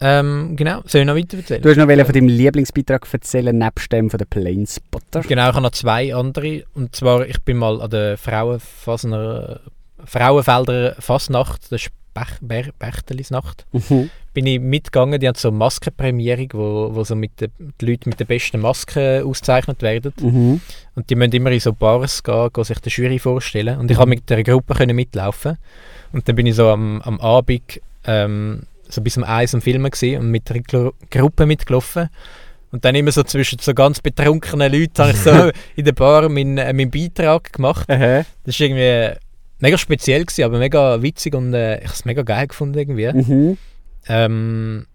Ähm, 0.00 0.56
genau, 0.56 0.82
soll 0.86 1.02
ich 1.02 1.06
noch 1.06 1.16
weiter 1.16 1.38
erzählen? 1.38 1.62
du 1.62 1.70
hast 1.70 1.76
noch 1.78 1.86
von 1.86 2.12
deinem 2.14 2.28
Lieblingsbeitrag 2.28 3.06
erzählen, 3.12 3.56
nebst 3.56 3.90
dem 3.90 4.10
von 4.10 4.18
den 4.18 4.26
Planespotter. 4.28 5.20
Genau, 5.22 5.48
ich 5.48 5.54
habe 5.54 5.62
noch 5.62 5.70
zwei 5.70 6.14
andere. 6.14 6.64
Und 6.74 6.94
zwar, 6.94 7.26
ich 7.26 7.40
bin 7.42 7.56
mal 7.56 7.80
an 7.80 7.90
der 7.90 8.18
Frauenfasner, 8.18 9.60
Frauenfelder 10.04 10.96
Fasnacht, 10.98 11.72
das 11.72 11.82
ist 11.82 11.90
Bech, 12.40 12.70
Bechtelisnacht, 12.78 13.66
Mhm. 13.72 14.10
bin 14.32 14.46
ich 14.46 14.58
mitgegangen. 14.60 15.20
Die 15.20 15.28
haben 15.28 15.34
so 15.34 15.48
eine 15.48 15.56
Maskenprämierung, 15.58 16.48
wo, 16.54 16.94
wo 16.94 17.04
so 17.04 17.14
mit 17.14 17.38
den, 17.40 17.50
die 17.80 17.86
Leute 17.86 18.08
mit 18.08 18.18
den 18.20 18.26
besten 18.26 18.60
Masken 18.60 19.22
ausgezeichnet 19.24 19.82
werden. 19.82 20.12
Mhm. 20.20 20.60
Und 20.94 21.10
die 21.10 21.14
müssen 21.14 21.32
immer 21.32 21.50
in 21.50 21.60
so 21.60 21.72
Bars 21.74 22.22
gehen, 22.22 22.48
gehen 22.52 22.64
sich 22.64 22.78
der 22.80 22.92
Jury 22.92 23.18
vorstellen. 23.18 23.78
Und 23.78 23.90
ich 23.90 23.98
habe 23.98 24.08
mit 24.08 24.28
der 24.30 24.42
Gruppe 24.44 24.74
können 24.74 24.96
mitlaufen. 24.96 25.58
Und 26.12 26.26
dann 26.28 26.36
bin 26.36 26.46
ich 26.46 26.54
so 26.54 26.68
am, 26.70 27.02
am 27.02 27.20
Abend 27.20 27.80
ähm, 28.06 28.62
so 28.88 29.00
bis 29.00 29.16
um 29.16 29.24
eins 29.24 29.54
am 29.54 29.60
Filmen 29.60 29.90
gewesen 29.90 30.20
und 30.20 30.30
mit 30.30 30.48
der 30.48 30.60
Gru 30.62 30.92
Gruppe 31.10 31.46
mitgelaufen. 31.46 32.08
Und 32.72 32.84
dann 32.84 32.94
immer 32.94 33.12
so 33.12 33.22
zwischen 33.22 33.58
so 33.58 33.72
ganz 33.74 34.00
betrunkenen 34.00 34.72
Leuten 34.72 34.98
habe 34.98 35.10
ich 35.12 35.18
so 35.18 35.50
in 35.76 35.84
der 35.84 35.92
Bar 35.92 36.28
meinen, 36.28 36.58
äh, 36.58 36.72
meinen 36.72 36.90
Beitrag 36.90 37.52
gemacht. 37.52 37.88
Aha. 37.90 38.24
Das 38.44 38.58
war 38.58 38.66
irgendwie 38.66 39.18
mega 39.60 39.78
speziell, 39.78 40.24
gewesen, 40.24 40.44
aber 40.44 40.58
mega 40.58 41.00
witzig 41.00 41.34
und 41.34 41.54
äh, 41.54 41.78
ich 41.78 41.84
habe 41.84 41.94
es 41.94 42.04
mega 42.04 42.22
geil 42.22 42.48
gefunden 42.48 42.78
irgendwie. 42.78 43.12
Mhm. 43.12 43.58
Ähm, 44.08 44.86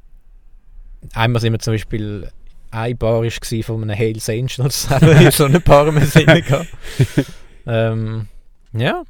einmal 1.13 1.41
sind 1.41 1.53
wir 1.53 1.59
zum 1.59 1.73
Beispiel 1.73 2.29
eine 2.71 2.95
Bar 2.95 3.23
war 3.23 3.63
von 3.63 3.81
einem 3.81 3.95
Hells 3.95 4.29
Angels, 4.29 4.87
in 5.01 5.31
so 5.31 5.45
eine 5.45 5.59
Bar 5.59 5.91
sind 6.05 6.27
gegangen. 6.27 6.67
ähm, 7.67 8.27
ja, 8.73 9.03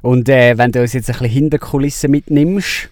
Und 0.00 0.28
äh, 0.28 0.56
wenn 0.56 0.72
du 0.72 0.80
uns 0.80 0.94
jetzt 0.94 1.10
ein 1.10 1.18
bisschen 1.18 1.30
hinter 1.30 1.58
Kulissen 1.58 2.10
mitnimmst, 2.10 2.88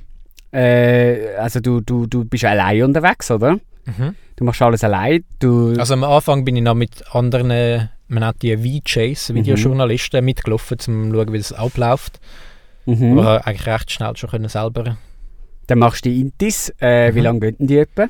äh, 0.53 1.35
also 1.37 1.61
du, 1.61 1.81
du, 1.81 2.07
du 2.07 2.25
bist 2.25 2.45
allein 2.45 2.83
unterwegs, 2.83 3.31
oder? 3.31 3.55
mhm. 3.87 4.15
Du 4.37 4.45
machst 4.45 4.61
alles 4.61 4.85
allein. 4.85 5.25
Du, 5.39 5.75
also 5.79 5.95
am 5.95 6.05
Anfang 6.05 6.45
bin 6.45 6.57
ich 6.57 6.63
noch 6.63 6.75
mit 6.75 7.03
anderen, 7.15 7.49
man 8.09 8.23
nennt 8.23 8.43
die 8.43 8.55
VJs, 8.57 9.33
Videojournalisten, 9.35 10.23
mitgelaufen, 10.25 10.77
um 10.89 11.11
zu 11.11 11.17
schauen, 11.17 11.33
wie 11.33 11.39
das 11.39 11.53
abläuft. 11.53 12.21
mhm. 12.85 13.19
Aber 13.19 13.39
ich 13.41 13.47
eigentlich 13.47 13.67
recht 13.67 13.91
schnell 13.91 14.15
schon 14.17 14.31
können 14.31 14.49
selber. 14.49 14.99
Dann 15.69 15.79
machst 15.79 16.05
du 16.05 16.11
die 16.11 16.21
Intis. 16.21 16.71
Äh, 16.81 17.15
Wie 17.15 17.19
Mhm. 17.19 17.25
lange 17.25 17.41
gehen 17.53 17.57
die 17.67 17.79
etwa? 17.79 18.07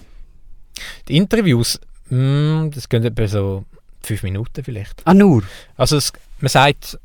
Die 1.09 1.16
Interviews, 1.16 1.81
mm, 2.11 2.71
das 2.75 2.88
gehen 2.88 3.05
etwa 3.05 3.26
so 3.28 3.64
fünf 4.02 4.23
Minuten 4.25 4.62
vielleicht. 4.64 5.00
Ah, 5.05 5.14
nur? 5.14 5.43
Also 5.76 5.97
es, 5.97 6.12
man 6.40 6.49
sagt, 6.49 6.99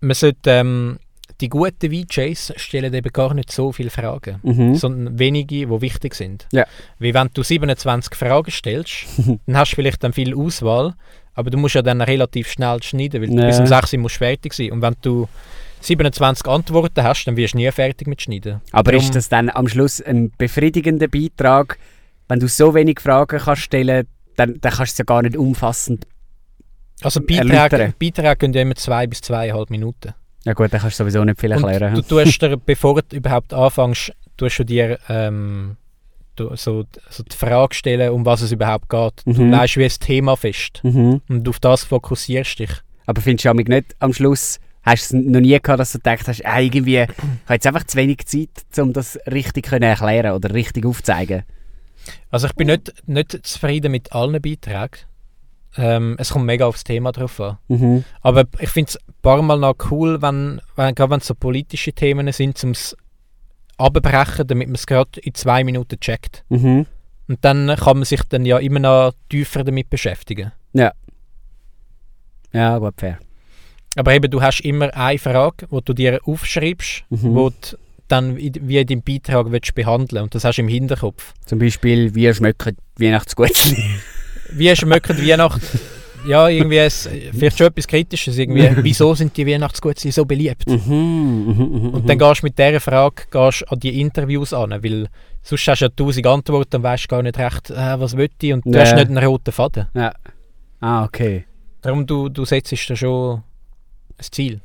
man 0.00 0.14
sollte, 0.14 0.50
ähm, 0.50 0.98
die 1.40 1.48
guten 1.48 1.90
VJs 1.90 2.54
stellen 2.56 2.92
eben 2.92 3.12
gar 3.12 3.32
nicht 3.34 3.52
so 3.52 3.70
viele 3.72 3.90
Fragen, 3.90 4.40
Mhm. 4.42 4.74
sondern 4.74 5.18
wenige, 5.18 5.66
die 5.66 5.80
wichtig 5.80 6.14
sind. 6.14 6.46
Ja. 6.52 6.66
Wie 6.98 7.14
wenn 7.14 7.28
du 7.32 7.42
27 7.42 8.14
Fragen 8.16 8.50
stellst, 8.50 9.06
dann 9.46 9.56
hast 9.56 9.72
du 9.72 9.76
vielleicht 9.76 10.02
dann 10.02 10.12
viel 10.12 10.34
Auswahl, 10.34 10.94
aber 11.34 11.50
du 11.50 11.58
musst 11.58 11.76
ja 11.76 11.82
dann 11.82 12.00
relativ 12.00 12.50
schnell 12.50 12.82
schneiden, 12.82 13.22
weil 13.22 13.28
du 13.28 13.36
Ja. 13.40 13.46
bis 13.46 13.60
um 13.60 13.66
6 13.66 13.92
Uhr 13.92 14.00
musst 14.00 14.16
fertig 14.16 14.52
sein. 14.52 14.72
Und 14.72 14.82
wenn 14.82 14.96
du 15.02 15.28
27 15.80 16.46
Antworten 16.48 17.04
hast, 17.04 17.24
dann 17.26 17.36
wirst 17.36 17.54
du 17.54 17.58
nie 17.58 17.70
fertig 17.70 18.08
mit 18.08 18.20
Schneiden. 18.20 18.60
Aber 18.72 18.90
Darum- 18.90 19.04
ist 19.06 19.14
das 19.14 19.28
dann 19.28 19.48
am 19.48 19.68
Schluss 19.68 20.00
ein 20.02 20.32
befriedigender 20.36 21.06
Beitrag, 21.06 21.78
wenn 22.26 22.40
du 22.40 22.48
so 22.48 22.74
wenig 22.74 22.98
Fragen 23.00 23.38
kannst 23.38 23.62
stellen, 23.62 24.08
dann, 24.36 24.58
dann 24.60 24.72
kannst 24.72 24.80
du 24.80 24.94
es 24.94 24.98
ja 24.98 25.04
gar 25.04 25.22
nicht 25.22 25.36
umfassend. 25.36 26.04
Also. 27.02 27.20
Beiträge, 27.20 27.94
Beiträge 27.98 28.36
gehen 28.36 28.52
ja 28.52 28.62
immer 28.62 28.74
zwei 28.74 29.06
bis 29.06 29.20
zweieinhalb 29.20 29.70
Minuten. 29.70 30.14
Ja 30.48 30.54
gut, 30.54 30.72
dann 30.72 30.80
kannst 30.80 30.98
du 30.98 31.04
sowieso 31.04 31.22
nicht 31.24 31.38
viel 31.38 31.52
erklären. 31.52 31.94
Und 31.94 32.10
du 32.10 32.24
tust 32.24 32.40
dir, 32.40 32.56
bevor 32.66 33.02
du 33.02 33.16
überhaupt 33.16 33.52
anfängst, 33.52 34.14
tust 34.38 34.58
du 34.60 34.64
dir 34.64 34.98
ähm, 35.10 35.76
du, 36.36 36.56
so, 36.56 36.86
so 37.10 37.22
die 37.22 37.36
Frage 37.36 37.74
stellen, 37.74 38.12
um 38.12 38.24
was 38.24 38.40
es 38.40 38.50
überhaupt 38.50 38.88
geht. 38.88 39.12
Du 39.26 39.42
Mhm. 39.42 39.50
legst 39.50 39.76
wie 39.76 39.84
ein 39.84 39.90
Thema 40.00 40.36
fest 40.38 40.80
mhm. 40.84 41.20
und 41.28 41.46
auf 41.46 41.60
das 41.60 41.84
fokussierst 41.84 42.60
dich. 42.60 42.70
Aber 43.04 43.20
findest 43.20 43.44
du 43.44 43.50
amig 43.50 43.68
nicht 43.68 43.94
am 43.98 44.14
Schluss, 44.14 44.58
hast 44.84 45.12
du 45.12 45.18
es 45.18 45.22
noch 45.22 45.40
nie 45.40 45.50
gehabt, 45.60 45.80
dass 45.80 45.92
du 45.92 45.98
gedacht 45.98 46.26
hast, 46.26 46.46
ah, 46.46 46.60
irgendwie, 46.60 47.00
ich 47.02 47.08
habe 47.08 47.54
jetzt 47.54 47.66
einfach 47.66 47.84
zu 47.84 47.98
wenig 47.98 48.24
Zeit, 48.24 48.48
um 48.78 48.94
das 48.94 49.18
richtig 49.30 49.66
können 49.66 49.82
erklären 49.82 50.32
oder 50.32 50.54
richtig 50.54 50.86
aufzuzeigen? 50.86 51.42
Also 52.30 52.46
ich 52.46 52.54
bin 52.54 52.68
nicht, 52.68 52.94
nicht 53.06 53.46
zufrieden 53.46 53.92
mit 53.92 54.14
allen 54.14 54.40
Beiträgen. 54.40 55.04
Ähm, 55.76 56.16
es 56.18 56.30
kommt 56.30 56.46
mega 56.46 56.66
aufs 56.66 56.82
Thema 56.84 57.12
drauf 57.12 57.38
an. 57.40 57.58
Mhm. 57.68 58.04
Aber 58.22 58.44
ich 58.58 58.70
finde 58.70 58.88
es 58.90 58.96
ein 58.96 59.14
paar 59.22 59.40
Mal 59.42 59.58
noch 59.58 59.76
cool, 59.90 60.20
wenn, 60.22 60.60
wenn, 60.76 60.94
gerade 60.94 61.10
wenn 61.10 61.20
es 61.20 61.26
so 61.26 61.34
politische 61.34 61.92
Themen 61.92 62.30
sind, 62.32 62.62
um 62.64 62.70
es 62.70 62.96
abbrechen, 63.76 64.46
damit 64.46 64.68
man 64.68 64.74
es 64.74 64.86
gerade 64.86 65.20
in 65.20 65.34
zwei 65.34 65.62
Minuten 65.64 66.00
checkt. 66.00 66.44
Mhm. 66.48 66.86
Und 67.28 67.44
dann 67.44 67.68
kann 67.76 67.98
man 67.98 68.04
sich 68.04 68.22
dann 68.28 68.44
ja 68.46 68.58
immer 68.58 68.80
noch 68.80 69.12
tiefer 69.28 69.62
damit 69.62 69.90
beschäftigen. 69.90 70.52
Ja, 72.52 72.78
gut, 72.78 72.94
fair. 72.98 73.18
Aber 73.96 74.14
eben, 74.14 74.30
du 74.30 74.40
hast 74.40 74.60
immer 74.60 74.92
eine 74.94 75.18
Frage, 75.18 75.66
die 75.70 75.80
du 75.84 75.92
dir 75.92 76.20
aufschreibst, 76.24 77.04
Mhm. 77.10 77.34
wo 77.34 77.50
du 77.50 77.56
dann 78.08 78.36
wie 78.38 78.78
in 78.78 78.86
deinem 78.86 79.02
Beitrag 79.02 79.50
willst 79.50 79.74
behandeln 79.74 80.22
Und 80.22 80.34
das 80.34 80.44
hast 80.44 80.56
du 80.56 80.62
im 80.62 80.68
Hinterkopf. 80.68 81.34
Zum 81.44 81.58
Beispiel, 81.58 82.14
wie 82.14 82.32
schmecken 82.32 82.76
die 82.98 83.04
Weihnachtsgutzli? 83.04 83.76
Wie 84.52 84.74
schmeckt 84.74 85.08
Weihnachten? 85.10 85.80
Ja, 86.26 86.48
irgendwie 86.48 86.78
es, 86.78 87.08
vielleicht 87.32 87.56
schon 87.58 87.68
etwas 87.68 87.86
Kritisches. 87.86 88.36
Irgendwie, 88.38 88.68
wieso 88.82 89.14
sind 89.14 89.36
die 89.36 89.46
Weihnachtsgutzli 89.46 90.10
so 90.10 90.24
beliebt? 90.24 90.66
mhm, 90.68 90.74
mhm, 91.46 91.54
mhm, 91.82 91.88
Und 91.94 92.08
dann 92.08 92.18
gehst 92.18 92.42
du 92.42 92.46
mit 92.46 92.58
dieser 92.58 92.80
Frage 92.80 93.22
gehst 93.30 93.64
an 93.70 93.78
die 93.78 94.00
Interviews 94.00 94.52
an, 94.52 94.70
weil 94.70 95.08
sonst 95.42 95.68
hast 95.68 95.80
du 95.80 95.84
ja 95.86 95.88
tausend 95.94 96.26
Antworten 96.26 96.76
und 96.76 96.82
weißt 96.82 97.08
gar 97.08 97.22
nicht 97.22 97.38
recht, 97.38 97.70
äh, 97.70 97.98
was 98.00 98.16
will 98.16 98.28
ich 98.42 98.52
und 98.52 98.66
du 98.66 98.72
Ja. 98.72 98.80
hast 98.80 98.94
nicht 98.96 99.08
einen 99.08 99.24
roten 99.24 99.52
Faden. 99.52 99.86
Ah, 100.80 101.04
okay. 101.04 101.44
Darum 101.82 102.04
du, 102.06 102.28
du 102.28 102.44
setzt 102.44 102.72
dir 102.72 102.76
schon 102.96 103.34
ein 104.18 104.26
Ziel. 104.30 104.60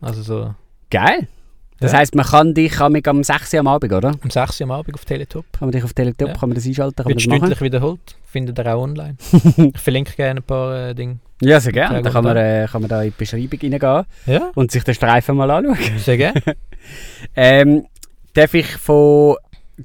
Also 0.00 0.22
so 0.22 0.54
Geil. 0.90 1.26
Das 1.80 1.92
Ja. 1.92 1.98
heisst, 1.98 2.14
man 2.16 2.26
kann 2.26 2.54
dich 2.54 2.80
am 2.80 3.22
6 3.22 3.54
Uhr 3.54 3.60
am 3.60 3.66
Abend, 3.68 3.92
oder? 3.92 4.12
um 4.22 4.30
6 4.30 4.60
Uhr 4.60 4.64
am 4.64 4.70
Abend 4.72 4.94
auf 4.94 5.04
Teletop. 5.04 5.44
Kann 5.52 5.68
man 5.68 5.72
dich 5.72 5.84
auf 5.84 5.92
Teletop, 5.92 6.28
Ja. 6.28 6.34
kann 6.34 6.48
man 6.48 6.56
das 6.56 6.66
einschalten, 6.66 7.04
Wird 7.04 7.22
stündlich 7.22 7.60
wiederholt. 7.60 8.00
Findet 8.24 8.58
ihr 8.58 8.74
auch 8.74 8.82
online. 8.82 9.16
ich 9.56 9.78
verlinke 9.80 10.14
gerne 10.16 10.40
ein 10.40 10.42
paar 10.42 10.88
äh, 10.88 10.94
Dinge. 10.94 11.18
Ja, 11.40 11.60
sehr 11.60 11.72
gerne. 11.72 12.02
Dann 12.02 12.12
kann 12.12 12.24
man, 12.24 12.36
äh, 12.36 12.66
kann 12.70 12.82
man 12.82 12.88
da 12.88 13.02
in 13.02 13.10
die 13.10 13.14
Beschreibung 13.16 13.48
reingehen 13.62 14.04
Ja, 14.26 14.50
und 14.56 14.72
sich 14.72 14.82
den 14.82 14.94
Streifen 14.94 15.36
mal 15.36 15.50
anschauen. 15.50 15.78
sehr 15.98 16.16
gerne. 16.16 16.42
Ähm, 17.36 17.86
darf 18.34 18.54
ich 18.54 18.66
von 18.66 19.36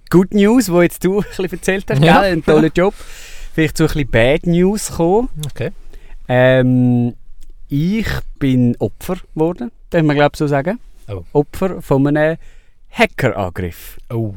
Good 0.10 0.34
News, 0.34 0.72
wo 0.72 0.82
jetzt 0.82 1.04
du 1.04 1.20
ein 1.20 1.26
bisschen 1.28 1.52
erzählt 1.52 1.86
hast, 1.90 2.04
Ja. 2.04 2.22
gell? 2.22 2.32
einen 2.32 2.46
tollen 2.46 2.72
Job, 2.74 2.94
vielleicht 3.54 3.78
zu 3.78 3.84
ein 3.84 3.88
bisschen 3.88 4.10
Bad 4.12 4.46
News 4.48 4.92
kommen? 4.92 5.30
Okay. 5.48 5.72
Ähm, 6.28 7.14
ich 7.68 8.08
bin 8.40 8.76
Opfer 8.80 9.18
geworden, 9.34 9.72
darf 9.90 10.04
man 10.04 10.16
glaube 10.16 10.32
ich 10.34 10.38
so 10.40 10.48
sagen. 10.48 10.80
Oh. 11.08 11.24
Opfer 11.34 11.82
von 11.82 12.08
einem 12.08 12.38
Hackerangriff. 12.90 13.98
Oh. 14.10 14.34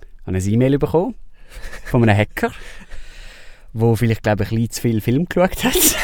Ich 0.00 0.26
habe 0.26 0.36
eine 0.36 0.38
E-Mail 0.38 0.78
bekommen 0.78 1.14
von 1.84 2.02
einem 2.02 2.16
Hacker, 2.16 2.50
der 3.72 3.96
vielleicht 3.96 4.22
glaube 4.22 4.44
ich 4.44 4.50
ein 4.50 4.56
bisschen 4.56 4.70
zu 4.70 4.80
viel 4.82 5.00
Film 5.00 5.26
geschaut 5.26 5.64
hat. 5.64 5.96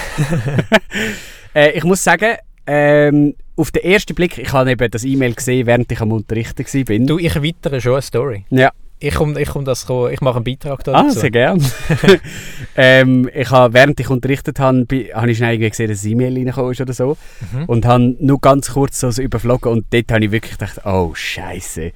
äh, 1.55 1.71
ich 1.73 1.85
muss 1.85 2.05
sagen, 2.05 2.37
ähm, 2.67 3.35
auf 3.57 3.71
den 3.71 3.83
ersten 3.83 4.15
Blick, 4.15 4.39
ich 4.39 4.53
habe 4.53 4.71
eben 4.71 4.91
das 4.91 5.05
E-Mail 5.05 5.35
gesehen, 5.35 5.67
während 5.67 5.91
ich 5.91 6.01
am 6.01 6.13
Unterrichten 6.13 6.65
war. 6.65 7.07
Du, 7.07 7.19
ich 7.19 7.35
erweitere 7.35 7.81
schon 7.81 7.95
eine 7.95 8.03
Story. 8.03 8.45
Ja. 8.51 8.73
Ich, 9.03 9.15
komm, 9.15 9.37
ich, 9.37 9.49
komm 9.49 9.65
das, 9.65 9.87
ich 10.13 10.21
mache 10.21 10.37
einen 10.37 10.45
Beitrag 10.45 10.81
Ah, 10.89 11.03
dazu. 11.05 11.19
sehr 11.21 11.31
gern. 11.31 11.61
ähm, 12.77 13.29
ich 13.35 13.51
habe, 13.51 13.75
während 13.75 13.99
ich 13.99 14.09
unterrichtet 14.09 14.59
habe, 14.61 14.87
habe 15.15 15.31
ich 15.31 15.37
schnell 15.39 15.55
irgendwie 15.55 15.71
gesehen, 15.71 15.89
dass 15.91 16.05
ein 16.05 16.11
E-Mail 16.13 16.35
reingekommen 16.37 16.73
ist 16.73 16.81
oder 16.81 16.93
so. 16.93 17.17
Mhm. 17.53 17.65
Und 17.67 17.85
habe 17.85 18.17
nur 18.21 18.41
ganz 18.41 18.73
kurz 18.73 19.01
so, 19.01 19.11
überflogen 19.21 19.73
und 19.73 19.87
dort 19.93 20.11
habe 20.13 20.25
ich 20.25 20.31
wirklich 20.31 20.53
gedacht, 20.53 20.81
oh 20.85 21.13
Scheiße. 21.15 21.93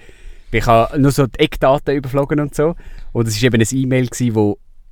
Ich 0.52 0.66
habe 0.66 0.98
nur 0.98 1.12
so 1.12 1.26
die 1.26 1.38
Eckdaten 1.38 1.94
überflogen 1.96 2.40
und 2.40 2.54
so. 2.54 2.75
Und 3.12 3.28
es 3.28 3.36
war 3.42 3.46
eben 3.46 3.60
ein 3.62 3.68
E-Mail, 3.70 4.06
das 4.06 4.22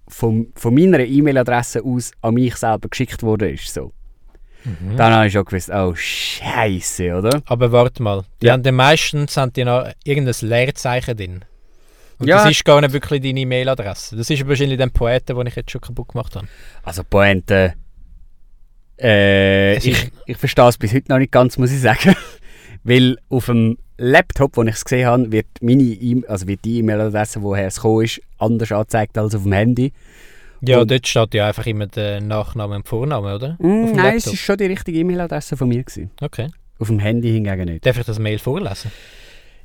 von, 0.08 0.46
von 0.54 0.74
meiner 0.74 1.00
E-Mail-Adresse 1.00 1.82
aus 1.84 2.12
an 2.20 2.34
mich 2.34 2.56
selber 2.56 2.88
geschickt 2.88 3.22
wurde. 3.22 3.50
Ist 3.50 3.72
so. 3.72 3.92
Mhm. 4.64 4.96
Dann 4.96 5.12
habe 5.12 5.26
ich 5.26 5.32
schon 5.32 5.44
gewusst, 5.44 5.70
oh 5.74 5.94
Scheiße, 5.94 7.14
oder? 7.14 7.42
Aber 7.46 7.72
warte 7.72 8.02
mal, 8.02 8.24
die 8.40 8.46
Ja. 8.46 8.52
haben 8.52 8.62
den 8.62 8.74
meistens 8.76 9.36
haben 9.36 9.52
die 9.52 9.64
noch 9.64 9.88
irgendein 10.04 10.34
Leerzeichen 10.48 11.16
drin. 11.16 11.44
Und 12.24 12.28
Ja. 12.28 12.42
das 12.42 12.50
ist 12.50 12.64
gar 12.64 12.80
nicht 12.80 12.92
wirklich 12.92 13.20
deine 13.22 13.40
E-Mail-Adresse. 13.40 14.16
Das 14.16 14.28
ist 14.30 14.46
wahrscheinlich 14.48 14.78
der 14.78 14.86
Poeten, 14.88 15.36
den 15.36 15.46
ich 15.46 15.54
jetzt 15.56 15.70
schon 15.70 15.80
kaputt 15.80 16.08
gemacht 16.08 16.34
habe. 16.36 16.46
Also 16.82 17.02
Pointe. 17.04 17.74
Äh, 18.98 19.76
Es 19.76 19.84
ich, 19.86 20.10
ich 20.26 20.36
verstehe 20.36 20.68
es 20.68 20.78
bis 20.78 20.92
heute 20.94 21.10
noch 21.10 21.18
nicht 21.18 21.32
ganz, 21.32 21.58
muss 21.58 21.72
ich 21.72 21.80
sagen. 21.80 22.14
Weil 22.84 23.16
auf 23.28 23.46
dem 23.46 23.78
Laptop, 23.96 24.56
wo 24.56 24.62
ich 24.62 24.74
es 24.74 24.84
gesehen 24.84 25.06
habe, 25.06 25.32
wird, 25.32 25.46
meine 25.60 25.82
e 25.82 26.22
also 26.28 26.46
wird 26.46 26.64
die 26.64 26.78
E-Mail-Adresse, 26.78 27.42
woher 27.42 27.66
es 27.66 27.76
gekommen 27.76 28.04
ist, 28.04 28.20
anders 28.38 28.70
angezeigt 28.72 29.16
als 29.18 29.34
auf 29.34 29.42
dem 29.44 29.52
Handy. 29.52 29.92
Ja, 30.60 30.80
Und- 30.80 30.90
dort 30.90 31.06
steht 31.06 31.34
ja 31.34 31.48
einfach 31.48 31.66
immer 31.66 31.86
der 31.86 32.20
Nachname 32.20 32.76
und 32.76 32.88
Vorname, 32.88 33.34
oder? 33.34 33.56
Mm, 33.58 33.92
nein, 33.92 34.16
es 34.16 34.24
Laptop. 34.26 34.32
ist 34.34 34.40
schon 34.40 34.56
die 34.58 34.64
richtige 34.66 34.98
E-Mail-Adresse 34.98 35.56
von 35.56 35.68
mir. 35.68 35.82
Gewesen. 35.82 36.10
Okay. 36.20 36.48
Auf 36.78 36.88
dem 36.88 36.98
Handy 36.98 37.30
hingegen 37.32 37.64
nicht. 37.66 37.86
Darf 37.86 37.98
ich 37.98 38.04
das 38.06 38.18
Mail 38.18 38.38
vorlesen? 38.38 38.90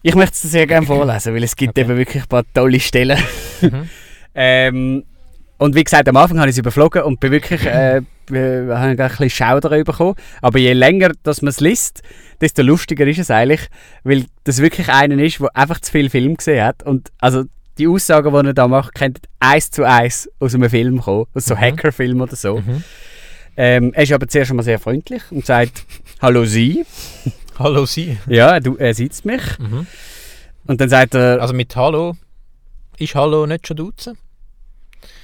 Ich 0.02 0.16
möchte 0.16 0.34
es 0.36 0.42
sehr 0.44 0.66
gerne 0.68 0.86
vorlesen, 0.86 1.34
weil 1.36 1.44
es 1.44 1.56
gibt 1.56 1.72
Okay. 1.78 1.82
eben 1.82 1.98
wirklich 1.98 2.24
ein 2.24 2.30
paar 2.30 2.44
tolle 2.54 2.80
Stellen. 2.80 3.18
Mhm. 3.62 3.90
Ähm, 4.36 5.04
und 5.58 5.76
wie 5.76 5.84
gesagt, 5.84 6.08
am 6.08 6.16
Anfang 6.16 6.38
habe 6.40 6.50
ich 6.50 6.54
es 6.54 6.60
überflogen 6.60 7.02
und 7.02 7.20
bin 7.20 7.32
wirklich 7.32 7.66
äh, 7.66 7.98
äh, 7.98 8.02
habe 8.70 8.82
ein 8.92 8.96
bisschen 8.96 9.30
Schauder 9.32 9.70
bekommen. 9.84 10.16
Aber 10.42 10.60
je 10.60 10.72
länger 10.74 11.12
dass 11.24 11.42
man 11.42 11.50
es 11.50 11.60
liest, 11.60 12.04
desto 12.40 12.62
lustiger 12.62 13.06
ist 13.08 13.18
es 13.20 13.32
eigentlich, 13.32 13.68
weil 14.04 14.26
das 14.46 14.62
wirklich 14.62 14.88
einer 14.88 15.18
ist, 15.22 15.40
der 15.40 15.50
einfach 15.58 15.82
zu 15.82 15.92
viel 15.92 16.10
Film 16.12 16.38
gesehen 16.38 16.64
hat. 16.64 16.84
Und 16.84 17.10
also 17.20 17.44
die 17.80 17.88
Aussagen, 17.88 18.32
die 18.32 18.50
er 18.50 18.54
da 18.54 18.68
macht, 18.68 18.94
könnten 18.94 19.24
eins 19.40 19.72
zu 19.72 19.84
eins 19.84 20.30
aus 20.40 20.54
einem 20.56 20.70
Film 20.70 21.02
kommen, 21.02 21.26
aus 21.34 21.46
so 21.46 21.56
Mhm. 21.56 21.60
Hackerfilm 21.60 22.22
oder 22.22 22.36
so. 22.36 22.58
Mhm. 22.60 22.84
Ähm, 23.58 23.94
er 23.94 24.04
ist 24.04 24.14
aber 24.14 24.28
zuerst 24.28 24.52
einmal 24.52 24.64
sehr 24.64 24.80
freundlich 24.80 25.24
und 25.32 25.46
sagt, 25.46 25.84
hallo 26.22 26.46
Sie. 26.46 26.86
Hallo 27.60 27.86
Sie. 27.86 28.18
Ja, 28.28 28.60
du, 28.60 28.78
er 28.78 28.94
sitzt 28.94 29.26
mich. 29.26 29.42
Mhm. 29.60 29.86
Und 30.66 30.80
dann 30.82 30.90
sagt 30.90 31.14
er, 31.14 31.42
Also 31.42 31.54
mit 31.54 31.76
Hallo 31.76 32.16
ist 32.98 33.16
Hallo 33.16 33.46
nicht 33.46 33.68
schon 33.68 33.78
duzen? 33.78 34.18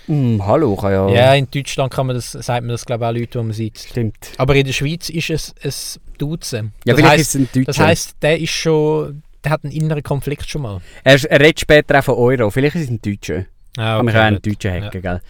«Hm, 0.07 0.45
hallo, 0.45 0.75
kann 0.75 0.91
ja... 0.91 1.09
Ja, 1.09 1.33
in 1.33 1.49
Deutschland 1.49 1.91
kann 1.91 2.05
man 2.05 2.15
das, 2.15 2.33
sagt 2.33 2.61
man 2.61 2.69
das 2.69 2.85
glaube 2.85 3.05
ich 3.05 3.09
auch 3.09 3.13
Leute, 3.19 3.39
wo 3.39 3.43
man 3.43 3.53
sieht. 3.53 3.79
Stimmt. 3.79 4.33
Aber 4.37 4.53
in 4.55 4.65
der 4.65 4.73
Schweiz 4.73 5.09
ist 5.09 5.29
es 5.31 5.95
ein 5.97 6.13
Duzen. 6.19 6.73
Ja, 6.85 6.93
das 6.93 6.95
vielleicht 7.01 7.11
heisst, 7.11 7.21
ist 7.21 7.35
es 7.35 7.41
ein 7.41 7.49
Deutscher. 7.53 7.65
das 7.65 7.79
heisst, 7.79 8.15
der 8.21 8.39
ist 8.39 8.51
schon, 8.51 9.23
der 9.43 9.51
hat 9.51 9.63
einen 9.63 9.73
inneren 9.73 10.03
Konflikt 10.03 10.47
schon 10.47 10.61
mal. 10.61 10.81
Er, 11.03 11.15
er 11.23 11.39
redet 11.39 11.59
später 11.61 11.97
auch 11.99 12.03
von 12.03 12.15
Euro. 12.15 12.51
Vielleicht 12.51 12.75
ist 12.75 12.83
es 12.83 12.89
ein 12.89 13.01
Deutscher. 13.01 13.45
Ah, 13.77 13.97
Kann 13.97 14.05
mich 14.05 14.15
auch 14.15 14.19
einen 14.19 14.41
Deutschen 14.41 14.71
hacken, 14.83 15.01
gell? 15.01 15.21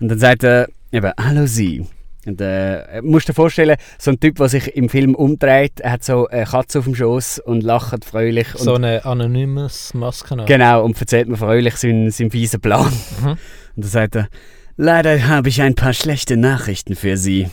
Und 0.00 0.08
dann 0.08 0.18
sagt 0.18 0.42
er 0.42 0.68
eben, 0.90 1.12
hallo 1.20 1.46
Sie. 1.46 1.86
Und 2.26 2.40
äh, 2.40 3.00
musst 3.02 3.28
dir 3.28 3.34
vorstellen, 3.34 3.76
so 3.98 4.10
ein 4.10 4.18
Typ, 4.18 4.36
der 4.36 4.48
sich 4.48 4.74
im 4.76 4.88
Film 4.88 5.14
umdreht, 5.14 5.82
hat 5.84 6.02
so 6.02 6.26
eine 6.26 6.44
Katze 6.44 6.80
auf 6.80 6.84
dem 6.84 6.94
Schoß 6.94 7.38
und 7.38 7.62
lacht 7.62 8.04
fröhlich. 8.04 8.52
Und, 8.54 8.62
So 8.62 8.74
eine 8.74 9.04
anonymes 9.04 9.94
Maske. 9.94 10.36
Genau, 10.46 10.84
und 10.84 11.00
erzählt 11.00 11.28
mir 11.28 11.36
fröhlich 11.36 11.76
seinen, 11.76 12.10
seinen 12.10 12.30
fiesen 12.30 12.60
Plan. 12.60 12.92
Mhm. 13.22 13.28
Und 13.28 13.38
dann 13.76 13.90
sagt 13.90 14.16
er, 14.16 14.28
leider 14.76 15.28
habe 15.28 15.48
ich 15.48 15.62
ein 15.62 15.76
paar 15.76 15.92
schlechte 15.92 16.36
Nachrichten 16.36 16.96
für 16.96 17.16
Sie. 17.16 17.48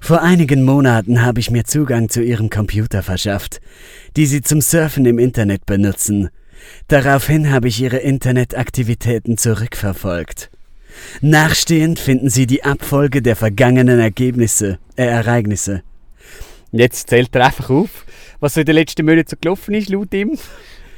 Vor 0.00 0.22
einigen 0.22 0.62
Monaten 0.62 1.22
habe 1.22 1.40
ich 1.40 1.50
mir 1.50 1.64
Zugang 1.64 2.10
zu 2.10 2.22
Ihrem 2.22 2.50
Computer 2.50 3.02
verschafft, 3.02 3.60
die 4.16 4.26
Sie 4.26 4.42
zum 4.42 4.60
Surfen 4.60 5.06
im 5.06 5.18
Internet 5.18 5.66
benutzen. 5.66 6.28
Daraufhin 6.88 7.50
habe 7.50 7.68
ich 7.68 7.80
Ihre 7.80 7.98
Internetaktivitäten 7.98 9.38
zurückverfolgt. 9.38 10.50
Nachstehend 11.20 11.98
finden 11.98 12.30
Sie 12.30 12.46
die 12.46 12.64
Abfolge 12.64 13.22
der 13.22 13.36
vergangenen 13.36 14.00
Ergebnisse, 14.00 14.78
äh, 14.96 15.04
Ereignisse. 15.04 15.82
Jetzt 16.72 17.08
zählt 17.08 17.34
er 17.34 17.46
einfach 17.46 17.70
auf, 17.70 18.04
was 18.40 18.54
so 18.54 18.60
in 18.60 18.66
den 18.66 18.74
letzten 18.74 19.06
Monaten 19.06 19.28
so 19.28 19.36
gelaufen 19.40 19.74
ist, 19.74 19.88
laut 19.88 20.12
ihm. 20.12 20.38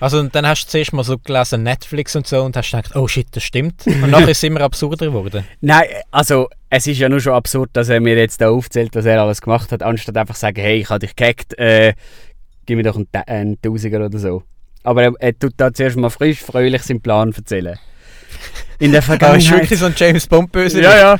Also 0.00 0.20
und 0.20 0.34
dann 0.34 0.46
hast 0.46 0.66
du 0.66 0.70
zuerst 0.70 0.92
mal 0.92 1.02
so 1.02 1.18
gelesen 1.18 1.64
Netflix 1.64 2.14
und 2.14 2.26
so 2.26 2.42
und 2.42 2.56
hast 2.56 2.70
gedacht, 2.70 2.94
oh 2.94 3.08
shit, 3.08 3.26
das 3.32 3.42
stimmt. 3.42 3.84
Und 3.86 4.10
nachher 4.10 4.28
ist 4.28 4.38
es 4.38 4.44
immer 4.44 4.60
absurder 4.60 5.06
geworden. 5.06 5.44
Nein, 5.60 5.86
also 6.12 6.48
es 6.70 6.86
ist 6.86 6.98
ja 6.98 7.08
nur 7.08 7.20
schon 7.20 7.32
absurd, 7.32 7.70
dass 7.72 7.88
er 7.88 8.00
mir 8.00 8.16
jetzt 8.16 8.40
da 8.40 8.50
aufzählt, 8.50 8.94
was 8.94 9.06
er 9.06 9.20
alles 9.20 9.40
gemacht 9.40 9.72
hat, 9.72 9.82
anstatt 9.82 10.16
einfach 10.16 10.34
zu 10.34 10.40
sagen, 10.40 10.60
hey, 10.60 10.78
ich 10.78 10.88
habe 10.88 11.00
dich 11.00 11.16
gehackt, 11.16 11.58
äh, 11.58 11.94
gib 12.66 12.76
mir 12.76 12.84
doch 12.84 12.96
einen, 12.96 13.08
einen 13.26 13.60
Tausiger 13.60 14.04
oder 14.04 14.18
so. 14.18 14.44
Aber 14.84 15.02
er, 15.02 15.12
er 15.18 15.36
tut 15.36 15.54
da 15.56 15.72
zuerst 15.72 15.96
mal 15.96 16.10
frisch, 16.10 16.40
fröhlich 16.40 16.82
seinen 16.82 17.00
Plan 17.00 17.32
erzählen. 17.32 17.76
In 18.78 18.92
der 18.92 18.98
Aber 19.02 19.06
Vergangenheit... 19.18 19.60
wirklich 19.62 19.78
so 19.78 19.86
ein 19.86 19.94
James 19.96 20.26
Bond 20.26 20.52
böse. 20.52 20.80
ja, 20.80 20.96
ja, 20.96 21.16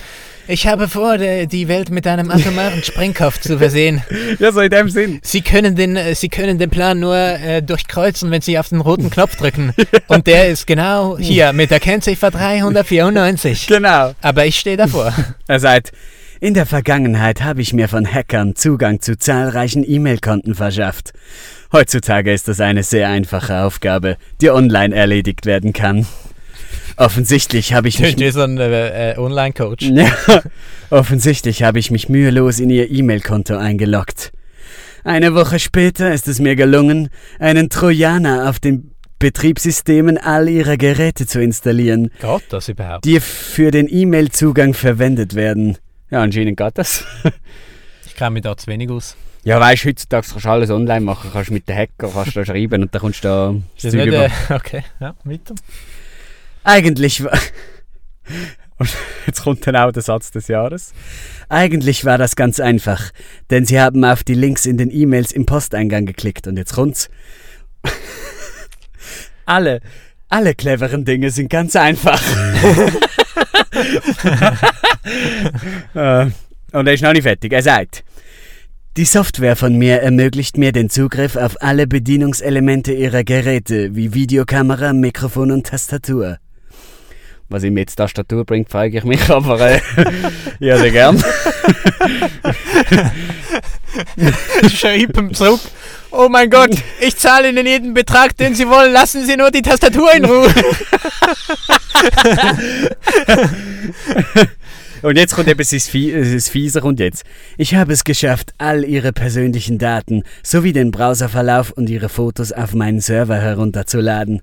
Ich 0.46 0.66
habe 0.66 0.88
vor, 0.88 1.18
die 1.18 1.68
Welt 1.68 1.90
mit 1.90 2.06
einem 2.06 2.30
atomaren 2.30 2.82
Sprengkraft 2.82 3.42
zu 3.42 3.58
versehen. 3.58 4.02
ja, 4.38 4.52
so 4.52 4.60
in 4.60 4.70
dem 4.70 4.88
Sinn. 4.88 5.20
Sie 5.22 5.42
können 5.42 5.76
den, 5.76 5.96
äh, 5.96 6.14
Sie 6.14 6.28
können 6.28 6.58
den 6.58 6.70
Plan 6.70 6.98
nur 7.00 7.16
äh, 7.16 7.62
durchkreuzen, 7.62 8.30
wenn 8.30 8.40
Sie 8.40 8.58
auf 8.58 8.68
den 8.68 8.80
roten 8.80 9.10
Knopf 9.10 9.36
drücken. 9.36 9.74
Und 10.08 10.26
der 10.26 10.48
ist 10.48 10.66
genau 10.66 11.18
hier 11.18 11.52
mit 11.52 11.70
der 11.70 11.80
Kennziffer 11.80 12.30
394. 12.30 13.66
Genau. 13.66 14.14
Aber 14.22 14.46
ich 14.46 14.58
stehe 14.58 14.76
davor. 14.76 15.12
Er 15.46 15.60
sagt, 15.60 15.92
in 16.40 16.54
der 16.54 16.66
Vergangenheit 16.66 17.42
habe 17.42 17.60
ich 17.60 17.72
mir 17.72 17.88
von 17.88 18.06
Hackern 18.06 18.54
Zugang 18.54 19.00
zu 19.00 19.18
zahlreichen 19.18 19.84
E-Mail-Konten 19.84 20.54
verschafft. 20.54 21.12
Heutzutage 21.72 22.32
ist 22.32 22.46
das 22.46 22.60
eine 22.60 22.84
sehr 22.84 23.08
einfache 23.08 23.60
Aufgabe, 23.62 24.16
die 24.40 24.50
online 24.50 24.94
erledigt 24.94 25.46
werden 25.46 25.72
kann. 25.72 26.06
Offensichtlich 26.98 27.72
habe 27.74 27.88
ich 27.88 28.00
mich 28.00 28.18
wie 28.18 28.30
so 28.30 28.40
ein 28.42 28.58
äh, 28.58 29.14
Online-Coach. 29.16 29.84
Ja, 29.92 30.10
offensichtlich 30.90 31.62
habe 31.62 31.78
ich 31.78 31.90
mich 31.90 32.08
mühelos 32.08 32.58
in 32.58 32.70
ihr 32.70 32.90
E-Mail-Konto 32.90 33.56
eingeloggt. 33.56 34.32
Eine 35.04 35.34
Woche 35.34 35.58
später 35.60 36.12
ist 36.12 36.26
es 36.28 36.40
mir 36.40 36.56
gelungen, 36.56 37.08
einen 37.38 37.70
Trojaner 37.70 38.48
auf 38.50 38.58
den 38.58 38.90
Betriebssystemen 39.20 40.18
all 40.18 40.48
ihrer 40.48 40.76
Geräte 40.76 41.26
zu 41.26 41.40
installieren, 41.40 42.10
Geht 42.20 42.52
das 42.52 42.68
überhaupt? 42.68 43.04
die 43.04 43.20
für 43.20 43.70
den 43.70 43.88
E-Mail-Zugang 43.88 44.74
verwendet 44.74 45.34
werden. 45.34 45.78
Ja, 46.10 46.22
anscheinend 46.22 46.56
geht 46.56 46.76
das. 46.78 47.04
Ich 48.06 48.16
kenne 48.16 48.32
mich 48.32 48.42
da 48.42 48.56
zu 48.56 48.66
wenig 48.66 48.90
aus. 48.90 49.16
Ja, 49.44 49.60
weißt 49.60 49.84
du, 49.84 49.88
heutzutage 49.90 50.26
kannst 50.28 50.44
du 50.44 50.48
alles 50.50 50.70
online 50.70 51.02
machen, 51.02 51.30
kannst 51.32 51.52
mit 51.52 51.68
den 51.68 51.76
Hacker 51.76 52.10
kannst 52.12 52.34
du 52.34 52.40
da 52.40 52.44
schreiben 52.46 52.82
und 52.82 52.92
dann 52.92 53.00
kommst 53.00 53.22
du 53.22 53.28
da 53.28 53.54
Ist 53.76 53.84
das 53.84 53.94
nicht, 53.94 54.06
über. 54.08 54.24
äh, 54.24 54.30
okay, 54.50 54.82
ja, 54.98 55.14
weiter. 55.22 55.54
Eigentlich 56.64 57.24
war. 57.24 57.38
Und 58.78 58.90
jetzt 59.26 59.42
kommt 59.42 59.66
dann 59.66 59.76
auch 59.76 59.90
der 59.90 60.02
Satz 60.02 60.30
des 60.30 60.46
Jahres. 60.48 60.92
Eigentlich 61.48 62.04
war 62.04 62.16
das 62.16 62.36
ganz 62.36 62.60
einfach, 62.60 63.10
denn 63.50 63.64
sie 63.64 63.80
haben 63.80 64.04
auf 64.04 64.22
die 64.22 64.34
Links 64.34 64.66
in 64.66 64.76
den 64.76 64.90
E-Mails 64.90 65.32
im 65.32 65.46
Posteingang 65.46 66.06
geklickt 66.06 66.46
und 66.46 66.56
jetzt 66.56 66.74
kommt's. 66.74 67.10
alle, 69.46 69.80
alle 70.28 70.54
cleveren 70.54 71.04
Dinge 71.04 71.30
sind 71.30 71.50
ganz 71.50 71.76
einfach. 71.76 72.22
Äh, 75.94 76.26
und 76.72 76.86
er 76.86 76.92
ist 76.92 77.02
noch 77.02 77.12
nicht 77.12 77.22
fertig. 77.22 77.52
Er 77.52 77.62
sagt, 77.62 78.04
die 78.96 79.04
Software 79.04 79.56
von 79.56 79.76
mir 79.76 80.02
ermöglicht 80.02 80.58
mir 80.58 80.72
den 80.72 80.90
Zugriff 80.90 81.36
auf 81.36 81.62
alle 81.62 81.86
Bedienungselemente 81.86 82.92
ihrer 82.92 83.24
Geräte, 83.24 83.94
wie 83.94 84.12
Videokamera, 84.12 84.92
Mikrofon 84.92 85.52
und 85.52 85.66
Tastatur. 85.66 86.38
Was 87.48 87.64
ihm 87.64 87.78
jetzt 87.78 87.96
Tastatur 87.96 88.44
bringt, 88.44 88.68
frage 88.68 88.98
ich 88.98 89.04
mich, 89.04 89.30
aber 89.30 89.58
äh, 89.60 89.80
ja, 90.60 90.76
sehr 90.78 90.90
gern. 90.90 91.18
Schreib 94.70 95.16
ihm 95.16 95.32
zurück. 95.32 95.60
Oh 96.10 96.28
mein 96.30 96.50
Gott, 96.50 96.70
ich 97.00 97.16
zahle 97.16 97.48
Ihnen 97.50 97.66
jeden 97.66 97.94
Betrag, 97.94 98.36
den 98.36 98.54
Sie 98.54 98.68
wollen. 98.68 98.92
Lassen 98.92 99.26
Sie 99.26 99.36
nur 99.36 99.50
die 99.50 99.62
Tastatur 99.62 100.12
in 100.14 100.24
Ruhe. 100.24 100.48
Und 105.02 105.16
jetzt 105.16 105.34
kommt 105.34 105.48
eben 105.48 105.58
das, 105.58 105.86
Fie 105.86 106.12
das 106.12 106.48
Fiese 106.48 106.80
kommt 106.80 106.98
jetzt. 106.98 107.24
Ich 107.56 107.74
habe 107.74 107.92
es 107.92 108.04
geschafft, 108.04 108.52
all 108.58 108.84
Ihre 108.84 109.12
persönlichen 109.12 109.78
Daten 109.78 110.24
sowie 110.42 110.72
den 110.72 110.90
Browserverlauf 110.90 111.70
und 111.70 111.88
Ihre 111.88 112.08
Fotos 112.08 112.52
auf 112.52 112.74
meinen 112.74 113.00
Server 113.00 113.36
herunterzuladen. 113.36 114.42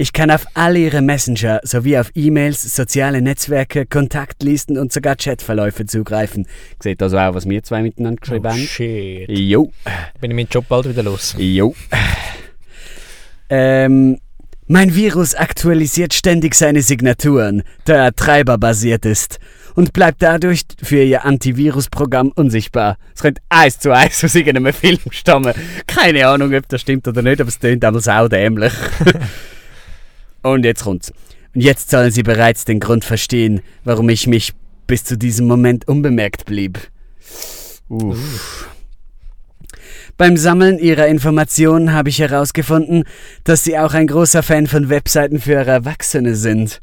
Ich 0.00 0.14
kann 0.14 0.30
auf 0.30 0.46
all 0.54 0.78
Ihre 0.78 1.02
Messenger 1.02 1.60
sowie 1.62 1.98
auf 1.98 2.10
E-Mails, 2.14 2.74
soziale 2.74 3.20
Netzwerke, 3.20 3.84
Kontaktlisten 3.84 4.78
und 4.78 4.94
sogar 4.94 5.14
Chatverläufe 5.14 5.84
zugreifen. 5.84 6.46
Seht 6.82 7.02
also 7.02 7.18
auch, 7.18 7.34
was 7.34 7.46
wir 7.46 7.62
zwei 7.62 7.82
miteinander 7.82 8.18
geschrieben 8.18 8.46
Oh, 8.46 8.48
haben? 8.48 8.58
shit. 8.60 9.28
Jo. 9.28 9.70
Bin 10.22 10.30
ich 10.30 10.34
meinen 10.34 10.48
Job 10.50 10.64
bald 10.70 10.88
wieder 10.88 11.02
los. 11.02 11.34
Jo. 11.36 11.74
Ähm, 13.50 14.18
mein 14.68 14.94
Virus 14.94 15.34
aktualisiert 15.34 16.14
ständig 16.14 16.54
seine 16.54 16.80
Signaturen, 16.80 17.62
da 17.84 18.06
er 18.06 18.14
treiberbasiert 18.16 19.04
ist 19.04 19.38
und 19.74 19.92
bleibt 19.92 20.22
dadurch 20.22 20.62
für 20.82 21.02
ihr 21.02 21.26
Antivirusprogramm 21.26 22.32
unsichtbar. 22.34 22.96
Es 23.14 23.20
könnte 23.20 23.42
eins 23.50 23.78
zu 23.78 23.94
eins 23.94 24.24
aus 24.24 24.34
irgendeinem 24.34 24.72
Film 24.72 24.98
stammen. 25.10 25.52
Keine 25.86 26.26
Ahnung, 26.26 26.54
ob 26.54 26.66
das 26.70 26.80
stimmt 26.80 27.06
oder 27.06 27.20
nicht, 27.20 27.42
aber 27.42 27.48
es 27.48 27.58
klingt 27.58 27.84
einmal 27.84 28.00
saudämlich. 28.00 28.72
und 30.42 30.64
jetzt 30.64 30.84
kommt's. 30.84 31.12
Und 31.54 31.62
jetzt 31.62 31.90
sollen 31.90 32.10
Sie 32.10 32.22
bereits 32.22 32.64
den 32.64 32.80
Grund 32.80 33.04
verstehen, 33.04 33.60
warum 33.84 34.08
ich 34.08 34.26
mich 34.26 34.52
bis 34.86 35.04
zu 35.04 35.16
diesem 35.16 35.46
Moment 35.46 35.88
unbemerkt 35.88 36.46
blieb. 36.46 36.78
Uff. 37.88 38.68
Beim 40.16 40.36
Sammeln 40.36 40.78
ihrer 40.78 41.06
Informationen 41.06 41.92
habe 41.92 42.10
ich 42.10 42.18
herausgefunden, 42.18 43.04
dass 43.44 43.64
sie 43.64 43.78
auch 43.78 43.94
ein 43.94 44.06
großer 44.06 44.42
Fan 44.42 44.66
von 44.66 44.90
Webseiten 44.90 45.40
für 45.40 45.54
Erwachsene 45.54 46.34
sind. 46.34 46.80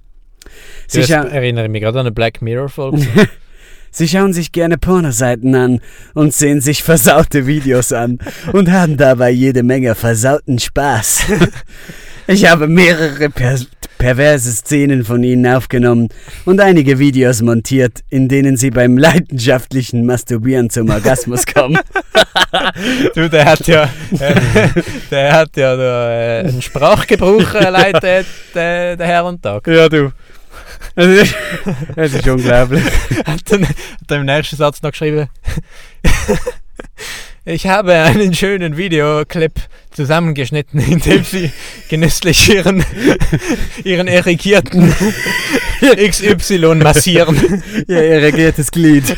Sie, 0.88 1.04
scha 1.04 1.24
erinnere 1.24 1.70
mich 1.70 1.82
gerade 1.82 2.00
an 2.00 2.08
eine 2.08 2.12
Black 2.12 2.42
Mirror-Folge. 2.42 3.06
sie 3.92 4.08
schauen 4.08 4.34
sich 4.34 4.52
gerne 4.52 4.78
Pornoseiten 4.78 5.54
an 5.54 5.82
und 6.14 6.34
sehen 6.34 6.62
sich 6.62 6.82
versaute 6.82 7.46
Videos 7.46 7.94
an 7.94 8.20
und 8.54 8.72
haben 8.72 8.98
dabei 8.98 9.30
jede 9.30 9.64
Menge 9.64 9.96
versauten 9.96 10.60
Spaß. 10.60 11.26
Ich 12.28 12.46
habe 12.46 12.68
mehrere 12.68 13.30
per 13.30 13.58
perverse 13.98 14.52
Szenen 14.52 15.04
von 15.04 15.24
ihnen 15.24 15.48
aufgenommen 15.48 16.10
und 16.46 16.60
einige 16.60 17.00
Videos 17.00 17.42
montiert, 17.42 18.04
in 18.10 18.28
denen 18.28 18.58
sie 18.58 18.70
beim 18.70 18.98
leidenschaftlichen 18.98 20.06
Masturbieren 20.06 20.70
zum 20.70 20.90
Orgasmus 20.90 21.46
kommen. 21.46 21.80
du, 23.16 23.30
der 23.30 23.46
hat 23.46 23.66
ja, 23.68 23.90
äh, 24.20 24.36
der 25.10 25.34
hat 25.34 25.58
ja 25.58 25.76
da, 25.76 26.12
äh, 26.12 26.40
einen 26.42 26.62
Sprachgebrauch 26.62 27.54
erleidet, 27.56 28.04
der, 28.04 28.26
der, 28.54 28.98
der 28.98 29.08
Herr 29.08 29.26
und 29.26 29.42
Tag. 29.42 29.66
Ja, 29.68 29.90
du. 29.90 30.12
Das 30.96 31.08
ist, 31.08 31.36
das 31.96 32.14
ist 32.14 32.28
unglaublich. 32.28 32.84
Hat 33.26 33.42
dann, 33.50 33.68
hat 33.68 33.76
dann 34.08 34.20
im 34.20 34.26
nächsten 34.26 34.58
Satz 34.58 34.82
noch 34.82 34.92
geschrieben, 34.92 35.28
ich 37.48 37.66
habe 37.66 37.94
einen 37.94 38.34
schönen 38.34 38.76
Videoclip 38.76 39.54
zusammengeschnitten, 39.92 40.82
in 40.82 41.00
dem 41.00 41.24
sie 41.24 41.52
genüsslich 41.90 42.54
ihren, 42.54 42.84
ihren 43.86 44.08
erregierten 44.08 44.94
XY 45.82 46.76
massieren. 46.76 47.64
Ihr 47.88 48.22
regiertes 48.22 48.70
Glied. 48.70 49.16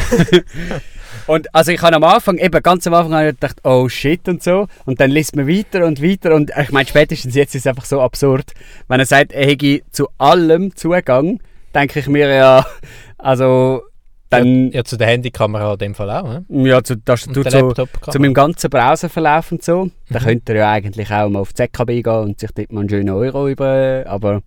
Und 1.26 1.54
also 1.56 1.72
ich 1.72 1.82
habe 1.82 1.96
am 1.96 2.04
Anfang, 2.04 2.38
eben 2.38 2.62
ganz 2.62 2.86
am 2.86 2.94
Anfang 2.94 3.14
habe 3.14 3.30
ich 3.30 3.34
gedacht, 3.36 3.58
oh 3.64 3.90
shit 3.90 4.28
und 4.28 4.44
so. 4.44 4.68
Und 4.86 5.00
dann 5.00 5.10
liest 5.10 5.36
man 5.36 5.48
weiter 5.48 5.86
und 5.86 6.02
weiter. 6.02 6.36
Und 6.36 6.52
ich 6.56 6.72
meine, 6.72 6.88
spätestens 6.88 7.34
jetzt 7.34 7.56
ist 7.56 7.66
es 7.66 7.68
einfach 7.68 7.86
so 7.86 8.00
absurd. 8.00 8.52
Wenn 8.88 9.00
er 9.00 9.06
sagt, 9.08 9.32
er 9.32 9.48
hätte 9.48 9.82
zu 9.92 10.08
allem 10.20 10.76
Zugang, 10.76 11.40
denke 11.74 12.00
ich 12.00 12.08
mir 12.08 12.34
ja, 12.34 12.66
also 13.18 13.84
dann, 14.30 14.72
ja, 14.72 14.84
zu 14.84 14.96
der 14.98 15.08
Handykamera 15.08 15.74
in 15.74 15.80
dem 15.80 15.96
Fall 15.96 16.10
auch. 16.12 16.24
Ne? 16.50 16.68
ja, 16.68 16.84
zu 16.84 16.96
Tastatur, 17.04 17.46
Und 17.46 17.54
der 17.54 17.86
zu, 18.04 18.12
zu 18.12 18.20
meinem 18.20 18.34
ganzen 18.34 18.70
Browserverlauf 18.70 19.52
und 19.52 19.64
so. 19.64 19.90
Da 20.10 20.20
Mhm. 20.20 20.24
könnte 20.24 20.54
er 20.54 20.60
ja 20.60 20.72
eigentlich 20.72 21.12
auch 21.12 21.30
mal 21.30 21.40
auf 21.40 21.50
die 21.54 21.64
ZKB 21.64 22.04
gehen 22.04 22.06
und 22.14 22.40
sich 22.40 22.52
dort 22.54 22.72
mal 22.72 22.82
einen 22.82 22.90
schönen 22.90 23.10
Euro 23.10 23.48
über. 23.50 24.04
Aber 24.06 24.42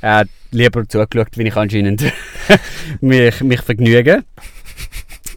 er 0.00 0.16
hat 0.16 0.28
lieber 0.50 0.88
zugeschaut, 0.88 1.36
wie 1.36 1.42
ich 1.48 1.56
anscheinend 1.56 2.02
mich, 3.00 3.40
mich 3.42 3.60
vergnüge. 3.62 4.24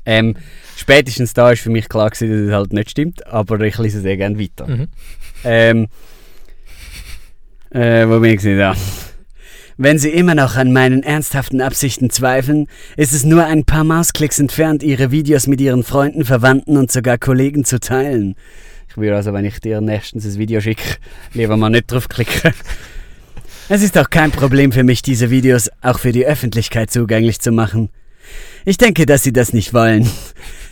Ähm, 0.05 0.35
spätestens 0.77 1.33
da 1.33 1.51
ist 1.51 1.61
für 1.61 1.69
mich 1.69 1.89
klar 1.89 2.09
gewesen, 2.09 2.29
dass 2.31 2.39
es 2.47 2.53
halt 2.53 2.71
nicht 2.73 2.91
stimmt, 2.91 3.27
aber 3.27 3.59
ich 3.61 3.77
lese 3.77 3.99
sehr 3.99 4.15
gerne 4.15 4.39
weiter. 4.39 4.67
Mhm. 4.67 4.87
Ähm, 5.43 5.87
äh, 7.71 8.07
wo 8.07 8.19
bin 8.19 8.31
ich 8.31 8.37
gewesen? 8.37 8.59
Ja. 8.59 8.75
Wenn 9.79 9.99
Sie 9.99 10.09
immer 10.09 10.33
noch 10.33 10.55
an 10.55 10.73
meinen 10.73 11.03
ernsthaften 11.03 11.61
Absichten 11.61 12.09
zweifeln, 12.09 12.67
ist 12.95 13.13
es 13.13 13.23
nur 13.23 13.45
ein 13.45 13.63
paar 13.63 13.83
Mausklicks 13.83 14.39
entfernt, 14.39 14.81
Ihre 14.81 15.11
Videos 15.11 15.45
mit 15.45 15.61
Ihren 15.61 15.83
Freunden, 15.83 16.25
Verwandten 16.25 16.77
und 16.77 16.91
sogar 16.91 17.19
Kollegen 17.19 17.63
zu 17.63 17.79
teilen. 17.79 18.35
Ich 18.89 18.97
würde 18.97 19.15
also, 19.15 19.33
wenn 19.33 19.45
ich 19.45 19.59
dir 19.59 19.79
nächstens 19.79 20.25
ein 20.25 20.39
Video 20.39 20.61
schicke, 20.61 20.97
lieber 21.35 21.57
mal 21.57 21.69
nicht 21.69 21.91
draufklicken. 21.91 22.53
Es 23.69 23.83
ist 23.83 23.95
auch 23.99 24.09
kein 24.09 24.31
Problem 24.31 24.71
für 24.71 24.83
mich, 24.83 25.03
diese 25.03 25.29
Videos 25.29 25.69
auch 25.81 25.99
für 25.99 26.11
die 26.11 26.25
Öffentlichkeit 26.25 26.89
zugänglich 26.89 27.39
zu 27.39 27.51
machen. 27.51 27.89
Ich 28.65 28.77
denke, 28.77 29.05
dass 29.05 29.21
Sie 29.21 29.33
das 29.33 29.53
nicht 29.53 29.75
wollen, 29.75 30.09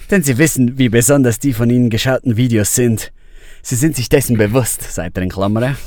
denn 0.10 0.24
Sie 0.24 0.40
wissen, 0.40 0.80
wie 0.80 0.90
besonders 0.90 1.38
die 1.38 1.54
von 1.54 1.70
Ihnen 1.70 1.92
geschauten 1.92 2.38
Videos 2.38 2.74
sind. 2.74 3.12
Sie 3.62 3.76
sind 3.76 3.96
sich 3.96 4.10
dessen 4.10 4.38
bewusst, 4.38 4.98
ihr 4.98 5.22
in 5.22 5.30
Klammern. 5.30 5.78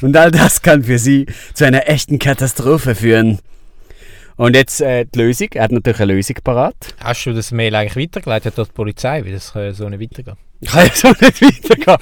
Und 0.00 0.16
all 0.16 0.30
das 0.30 0.62
kann 0.62 0.84
für 0.84 0.98
Sie 0.98 1.26
zu 1.54 1.64
einer 1.66 1.88
echten 1.88 2.18
Katastrophe 2.18 2.94
führen. 2.94 3.38
Und 4.36 4.56
jetzt 4.56 4.80
äh, 4.80 5.04
die 5.04 5.18
Lösung. 5.18 5.48
Er 5.52 5.64
hat 5.64 5.72
natürlich 5.72 6.00
eine 6.00 6.14
Lösung 6.14 6.36
parat. 6.42 6.74
Hast 6.98 7.26
du 7.26 7.32
das 7.34 7.52
Mail 7.52 7.74
eigentlich 7.74 7.96
weitergeleitet 8.04 8.58
an 8.58 8.64
die 8.64 8.72
Polizei, 8.72 9.24
wie 9.24 9.32
das 9.32 9.54
äh, 9.54 9.72
so 9.72 9.88
nicht 9.88 10.00
weitergeht? 10.00 10.34
Ich 10.60 10.70
kann 10.70 10.86
jetzt 10.86 11.04
auch 11.04 11.20
nicht 11.20 11.42
weitergehen. 11.42 11.96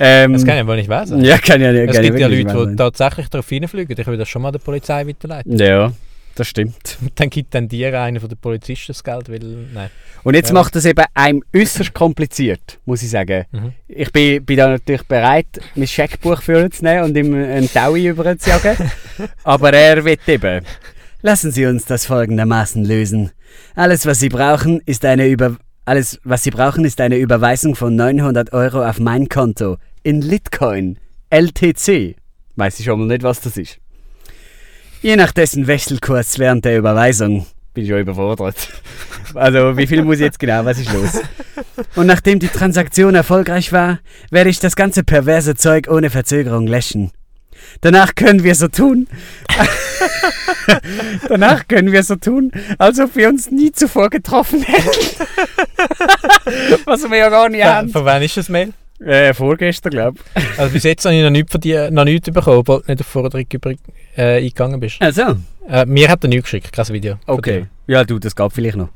Ähm, 0.00 0.32
Das 0.32 0.44
kann 0.44 0.54
ich 0.56 0.60
aber 0.60 0.76
nicht 0.76 0.88
wissen. 0.88 1.24
Ja, 1.24 1.38
kann 1.38 1.60
ja 1.60 1.72
nicht. 1.72 1.88
Es 1.88 1.94
kann 1.94 2.04
gibt 2.04 2.16
ich 2.16 2.20
ja 2.20 2.28
Leute, 2.28 2.66
die 2.70 2.76
tatsächlich 2.76 3.28
darauf 3.28 3.48
hineinfliegen. 3.48 3.96
Ich 3.98 4.06
will 4.06 4.16
das 4.16 4.28
schon 4.28 4.42
mal 4.42 4.52
der 4.52 4.60
Polizei 4.60 5.06
weiterleiten. 5.06 5.56
Ja, 5.58 5.92
das 6.38 6.48
stimmt. 6.48 6.98
Und 7.00 7.12
dann 7.20 7.30
gibt 7.30 7.54
dann 7.54 7.68
dir 7.68 7.98
einer 8.00 8.20
von 8.20 8.28
den 8.28 8.38
Polizisten 8.38 8.92
das 8.92 9.02
Geld, 9.04 9.28
weil... 9.28 9.40
Nein. 9.72 9.90
Und 10.24 10.34
jetzt 10.34 10.48
Ja. 10.48 10.54
macht 10.54 10.74
das 10.74 10.84
eben 10.84 11.04
einem 11.14 11.42
äußerst 11.54 11.94
kompliziert, 11.94 12.78
muss 12.84 13.02
ich 13.02 13.10
sagen. 13.10 13.44
Mhm. 13.52 13.72
Ich 13.86 14.10
bin, 14.12 14.44
bin 14.44 14.56
da 14.56 14.68
natürlich 14.68 15.04
bereit, 15.04 15.46
mein 15.74 15.86
Scheckbuch 15.86 16.42
für 16.42 16.62
ihn 16.64 16.72
zu 16.72 16.84
nehmen 16.84 17.04
und 17.04 17.16
ihm 17.16 17.34
einen 17.34 17.72
Taui 17.72 18.08
überzujagen. 18.08 18.76
Aber 19.44 19.72
er 19.72 20.04
wird 20.04 20.28
eben. 20.28 20.64
Lassen 21.22 21.50
Sie 21.50 21.66
uns 21.66 21.84
das 21.84 22.06
folgendermaßen 22.06 22.84
lösen. 22.84 23.30
Alles, 23.74 24.06
was 24.06 24.20
Sie 24.20 24.28
brauchen, 24.28 24.80
ist 24.86 25.04
eine 25.04 25.26
Über 25.28 25.56
alles, 25.84 26.20
was 26.22 26.42
Sie 26.42 26.50
brauchen, 26.50 26.84
ist 26.84 27.00
eine 27.00 27.16
Überweisung 27.16 27.74
von 27.74 27.96
900 27.96 28.52
Euro 28.52 28.84
auf 28.84 29.00
mein 29.00 29.28
Konto 29.30 29.78
in 30.02 30.20
Litcoin, 30.20 30.98
LTC. 31.30 32.14
Weiß 32.56 32.78
ich 32.78 32.84
schon 32.84 32.98
mal 33.00 33.06
nicht, 33.06 33.22
was 33.22 33.40
das 33.40 33.56
ist. 33.56 33.78
Je 35.02 35.16
nach 35.16 35.32
dessen 35.32 35.66
Wechselkurs 35.66 36.38
während 36.38 36.64
der 36.64 36.76
Überweisung 36.78 37.46
bin 37.74 37.84
ich 37.84 37.90
schon 37.90 38.00
überfordert. 38.00 38.56
Also, 39.34 39.76
wie 39.76 39.86
viel 39.86 40.02
muss 40.02 40.16
ich 40.16 40.22
jetzt 40.22 40.38
genau? 40.40 40.64
Was 40.64 40.78
ist 40.80 40.92
los? 40.92 41.20
Und 41.94 42.06
nachdem 42.06 42.40
die 42.40 42.48
Transaktion 42.48 43.14
erfolgreich 43.14 43.72
war, 43.72 44.00
werde 44.30 44.50
ich 44.50 44.58
das 44.58 44.74
ganze 44.74 45.04
perverse 45.04 45.54
Zeug 45.54 45.86
ohne 45.88 46.10
Verzögerung 46.10 46.66
löschen. 46.66 47.12
Danach 47.80 48.14
können 48.16 48.42
wir 48.42 48.54
so 48.56 48.66
tun. 48.68 49.06
Danach 51.28 51.68
können 51.68 51.92
wir 51.92 52.02
so 52.02 52.16
tun, 52.16 52.50
als 52.78 52.98
ob 52.98 53.14
wir 53.14 53.28
uns 53.28 53.50
nie 53.50 53.70
zuvor 53.70 54.10
getroffen 54.10 54.62
hätten. 54.62 55.24
Was 56.84 57.08
wir 57.08 57.16
ja 57.16 57.28
gar 57.28 57.48
nicht 57.48 57.64
haben. 57.64 57.90
von 57.90 58.04
wann 58.04 58.22
ist 58.22 58.36
das 58.36 58.48
Mail? 58.48 58.72
Äh, 59.00 59.32
vorgestern, 59.34 59.90
glaube 59.90 60.18
ich. 60.36 60.42
Also 60.58 60.72
bis 60.72 60.82
jetzt 60.82 61.04
habe 61.04 61.14
ich 61.14 61.22
noch 61.22 61.30
nichts 61.30 61.52
von 61.52 61.60
dir 61.60 61.90
noch 61.90 62.04
nichts 62.04 62.30
bekommen, 62.30 62.58
obwohl 62.58 62.80
du 62.84 62.90
nicht 62.92 63.00
auf 63.00 63.06
Forderung 63.06 63.44
über, 63.52 63.70
äh, 64.16 64.38
eingegangen 64.38 64.80
bist. 64.80 64.96
Also, 65.00 65.36
Äh, 65.68 65.86
mir 65.86 66.08
hat 66.08 66.24
er 66.24 66.28
nichts 66.28 66.44
geschickt, 66.44 66.72
kein 66.72 66.88
Video. 66.88 67.16
okay. 67.26 67.66
dir. 67.86 67.94
Ja, 67.94 68.04
du, 68.04 68.18
das 68.18 68.34
gab 68.34 68.52
vielleicht 68.52 68.76
noch. 68.76 68.88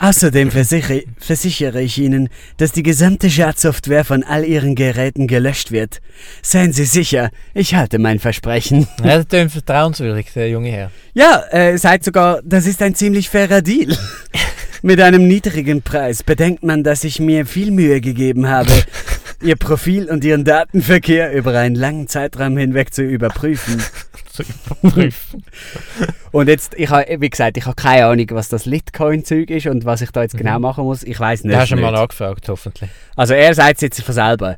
Außerdem 0.00 0.52
versichere, 0.52 1.02
versichere 1.18 1.82
ich 1.82 1.98
Ihnen, 1.98 2.28
dass 2.56 2.70
die 2.70 2.84
gesamte 2.84 3.28
Schadsoftware 3.28 4.04
von 4.04 4.22
all 4.22 4.44
Ihren 4.44 4.76
Geräten 4.76 5.26
gelöscht 5.26 5.72
wird. 5.72 6.00
Seien 6.40 6.72
Sie 6.72 6.84
sicher, 6.84 7.30
ich 7.52 7.74
halte 7.74 7.98
mein 7.98 8.20
Versprechen. 8.20 8.86
Ja, 9.04 9.16
das 9.18 9.26
klingt 9.26 9.50
vertrauenswürdig, 9.50 10.32
der 10.34 10.50
junge 10.50 10.70
Herr. 10.70 10.92
Ja, 11.14 11.42
äh, 11.50 11.76
seid 11.78 12.04
sogar, 12.04 12.40
das 12.44 12.66
ist 12.66 12.80
ein 12.80 12.94
ziemlich 12.94 13.28
fairer 13.28 13.60
Deal. 13.60 13.88
Mit 14.82 15.00
einem 15.00 15.26
niedrigen 15.26 15.82
Preis 15.82 16.22
bedenkt 16.22 16.62
man, 16.62 16.84
dass 16.84 17.02
ich 17.02 17.18
mir 17.18 17.46
viel 17.46 17.72
Mühe 17.72 18.00
gegeben 18.00 18.48
habe, 18.48 18.70
Ihr 19.42 19.56
Profil 19.56 20.08
und 20.08 20.24
Ihren 20.24 20.44
Datenverkehr 20.44 21.32
über 21.32 21.56
einen 21.58 21.74
langen 21.74 22.06
Zeitraum 22.06 22.56
hinweg 22.56 22.94
zu 22.94 23.02
überprüfen. 23.02 23.82
Zu 24.32 24.44
überprüfen. 24.44 25.42
Und 26.30 26.48
jetzt, 26.48 26.74
ich 26.76 26.90
habe, 26.90 27.06
wie 27.18 27.28
gesagt, 27.28 27.56
ich 27.56 27.64
habe 27.64 27.74
keine 27.74 28.06
Ahnung, 28.06 28.26
was 28.30 28.48
das 28.48 28.66
Litcoin-Zeug 28.66 29.50
ist 29.50 29.66
und 29.66 29.84
was 29.84 30.00
ich 30.00 30.12
da 30.12 30.22
jetzt 30.22 30.36
genau 30.36 30.60
machen 30.60 30.84
muss. 30.84 31.02
Ich 31.02 31.18
weiß 31.18 31.42
nicht. 31.42 31.54
Da 31.54 31.62
hast 31.62 31.72
du 31.72 31.76
ihn 31.76 31.80
mal 31.80 31.96
angefragt, 31.96 32.48
hoffentlich. 32.48 32.88
Also 33.16 33.34
er 33.34 33.52
sagt 33.54 33.76
es 33.76 33.80
jetzt 33.80 34.02
von 34.02 34.14
selber. 34.14 34.56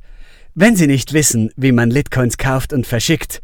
Wenn 0.54 0.76
Sie 0.76 0.86
nicht 0.86 1.14
wissen, 1.14 1.50
wie 1.56 1.72
man 1.72 1.90
Litcoins 1.90 2.36
kauft 2.36 2.74
und 2.74 2.86
verschickt, 2.86 3.40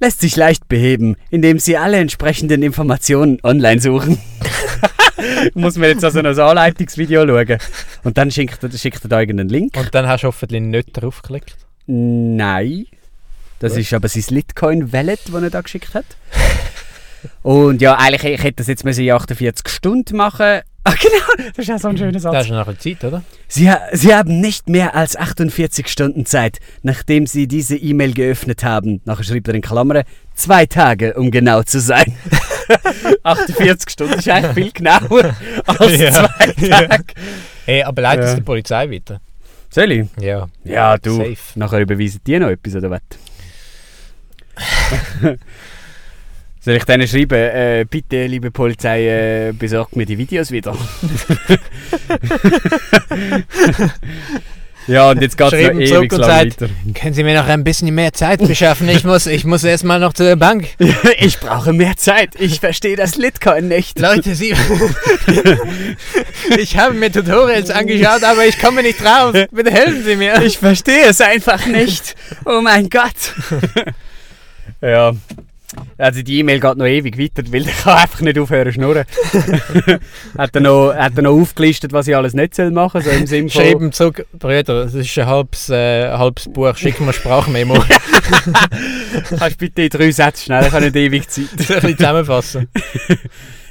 lässt 0.00 0.20
sich 0.20 0.36
leicht 0.36 0.68
beheben, 0.68 1.16
indem 1.30 1.58
Sie 1.58 1.76
alle 1.76 1.98
entsprechenden 1.98 2.62
Informationen 2.62 3.38
online 3.42 3.80
suchen. 3.80 4.18
Muss 5.54 5.76
man 5.76 5.88
jetzt 5.88 6.04
also 6.04 6.22
noch 6.22 6.30
ein 6.30 6.38
Anleitungsvideo 6.38 7.26
schauen. 7.26 7.58
Und 8.04 8.18
dann 8.18 8.30
schickt 8.30 8.62
er, 8.62 8.70
schickt 8.70 9.04
er 9.04 9.08
da 9.08 9.20
irgendeinen 9.20 9.48
Link. 9.48 9.76
Und 9.76 9.94
dann 9.94 10.06
hast 10.06 10.22
du 10.22 10.28
hoffentlich 10.28 10.62
nicht 10.62 10.90
drauf 10.92 11.22
geklickt. 11.22 11.56
Nein. 11.86 12.86
Das 13.58 13.72
Gut. 13.72 13.80
ist 13.80 13.92
aber 13.92 14.08
sein 14.08 14.24
Litcoin-Wallet, 14.28 15.20
das 15.32 15.42
er 15.42 15.50
da 15.50 15.60
geschickt 15.60 15.94
hat. 15.94 16.06
Und 17.42 17.82
ja, 17.82 17.96
eigentlich 17.96 18.34
ich 18.34 18.42
hätte 18.42 18.56
das 18.56 18.68
jetzt 18.68 18.84
müssen 18.84 19.04
in 19.04 19.10
48 19.10 19.68
Stunden 19.68 20.16
machen. 20.16 20.60
Ah, 20.90 20.94
genau, 21.00 21.48
das 21.48 21.58
ist 21.58 21.68
ja 21.68 21.78
so 21.78 21.88
ein 21.88 21.98
schöner 21.98 22.18
Satz. 22.18 22.32
Da 22.32 22.38
hast 22.38 22.48
du 22.50 22.54
nachher 22.54 22.78
Zeit, 22.78 23.04
oder? 23.04 23.22
Sie, 23.46 23.70
Sie 23.92 24.14
haben 24.14 24.40
nicht 24.40 24.68
mehr 24.68 24.94
als 24.94 25.16
48 25.16 25.86
Stunden 25.88 26.24
Zeit, 26.24 26.58
nachdem 26.82 27.26
Sie 27.26 27.46
diese 27.46 27.76
E-Mail 27.76 28.14
geöffnet 28.14 28.64
haben. 28.64 29.00
Nachher 29.04 29.24
schreibt 29.24 29.48
er 29.48 29.54
in 29.54 29.60
Klammern, 29.62 30.04
zwei 30.34 30.66
Tage, 30.66 31.14
um 31.14 31.30
genau 31.30 31.62
zu 31.62 31.80
sein. 31.80 32.16
48 33.22 33.90
Stunden 33.90 34.14
ist 34.18 34.28
eigentlich 34.28 34.54
viel 34.54 34.72
genauer 34.72 35.34
als 35.66 35.98
Ja. 35.98 36.12
zwei 36.12 36.66
Ja. 36.66 36.86
Tage. 36.88 37.04
Hey, 37.66 37.82
aber 37.82 38.02
leite 38.02 38.22
es 38.22 38.30
Ja. 38.30 38.36
der 38.36 38.42
Polizei 38.44 38.90
weiter. 38.90 39.20
Soll 39.70 39.92
ich? 39.92 40.06
Ja. 40.20 40.48
Ja, 40.64 40.96
du. 40.96 41.16
Safe. 41.16 41.36
Nachher 41.56 41.80
überweisen 41.80 42.20
die 42.26 42.38
noch 42.38 42.48
etwas, 42.48 42.74
oder 42.76 42.90
was? 42.90 43.00
Soll 46.60 46.74
ich 46.74 46.84
denen 46.84 47.06
schreiben, 47.06 47.38
äh, 47.38 47.86
bitte, 47.88 48.26
liebe 48.26 48.50
Polizei, 48.50 49.06
äh, 49.48 49.52
besorgt 49.52 49.94
mir 49.96 50.06
die 50.06 50.18
Videos 50.18 50.50
wieder? 50.50 50.76
ja, 54.88 55.10
und 55.10 55.22
jetzt 55.22 55.38
geht 55.38 55.52
es 55.52 55.52
noch 55.52 55.80
ewig 55.80 56.10
lang 56.12 56.22
sagt- 56.24 56.60
weiter. 56.60 56.68
Können 56.94 57.14
Sie 57.14 57.22
mir 57.22 57.40
noch 57.40 57.46
ein 57.46 57.62
bisschen 57.62 57.94
mehr 57.94 58.12
Zeit 58.12 58.40
beschaffen? 58.40 58.88
Ich 58.88 59.04
muss, 59.04 59.26
ich 59.26 59.44
muss 59.44 59.62
erstmal 59.62 60.00
noch 60.00 60.14
zur 60.14 60.34
Bank. 60.34 60.66
ich 61.20 61.38
brauche 61.38 61.72
mehr 61.72 61.96
Zeit. 61.96 62.30
Ich 62.38 62.58
verstehe 62.58 62.96
das 62.96 63.14
Litcoin 63.14 63.68
nicht. 63.68 64.00
Leute, 64.00 64.34
Sie. 64.34 64.52
ich 66.58 66.76
habe 66.76 66.94
mir 66.94 67.12
Tutorials 67.12 67.70
angeschaut, 67.70 68.24
aber 68.24 68.46
ich 68.46 68.58
komme 68.58 68.82
nicht 68.82 69.02
drauf. 69.02 69.32
Bitte 69.52 69.70
helfen 69.70 70.02
Sie 70.04 70.16
mir. 70.16 70.42
Ich 70.42 70.58
verstehe 70.58 71.04
es 71.06 71.20
einfach 71.20 71.66
nicht. 71.66 72.16
Oh 72.44 72.60
mein 72.60 72.88
Gott. 72.90 73.34
ja. 74.80 75.12
Also 75.98 76.22
die 76.22 76.38
E-Mail 76.38 76.60
geht 76.60 76.76
noch 76.76 76.86
ewig 76.86 77.18
weiter, 77.18 77.42
weil 77.52 77.62
ich 77.68 77.78
kann 77.78 77.98
einfach 77.98 78.20
nicht 78.20 78.38
aufhören 78.38 78.72
schnurren. 78.72 79.04
hat, 80.38 80.54
er 80.54 80.60
noch, 80.60 80.94
hat 80.94 81.16
er 81.16 81.22
noch 81.22 81.38
aufgelistet, 81.38 81.92
was 81.92 82.08
ich 82.08 82.16
alles 82.16 82.34
nicht 82.34 82.54
soll 82.54 82.70
machen 82.70 83.02
soll, 83.02 83.12
so 83.12 83.18
im 83.18 83.26
Sinne 83.26 83.50
von... 83.50 83.62
Schreiben 83.62 83.92
zurück, 83.92 84.26
Brüder, 84.32 84.84
das 84.84 84.94
ist 84.94 85.18
ein 85.18 85.26
halbes, 85.26 85.68
äh, 85.68 86.08
halbes 86.10 86.48
Buch. 86.48 86.74
Schick 86.76 87.00
mir 87.00 87.12
Sprachmemo. 87.12 87.74
Kannst 89.28 89.52
du 89.52 89.56
bitte 89.58 89.82
in 89.82 89.88
drei 89.90 90.10
Sätze 90.10 90.44
schnell, 90.44 90.66
ich 90.66 90.72
habe 90.72 90.84
nicht 90.84 90.96
ewig 90.96 91.28
Zeit. 91.28 91.50
Ein 91.50 91.56
bisschen 91.56 91.96
zusammenfassen? 91.98 92.68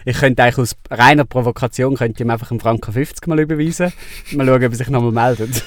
Ich 0.06 0.18
könnte 0.18 0.44
eigentlich 0.44 0.58
aus 0.58 0.76
reiner 0.90 1.26
Provokation 1.26 1.96
könnte 1.96 2.24
ihm 2.24 2.30
einfach 2.30 2.52
einen 2.52 2.62
Franken 2.62 2.94
50 2.94 3.28
mal 3.28 3.40
überweisen. 3.40 3.92
Mal 4.32 4.46
schauen, 4.46 4.64
ob 4.64 4.72
er 4.72 4.76
sich 4.76 4.90
nochmal 4.90 5.12
meldet. 5.12 5.64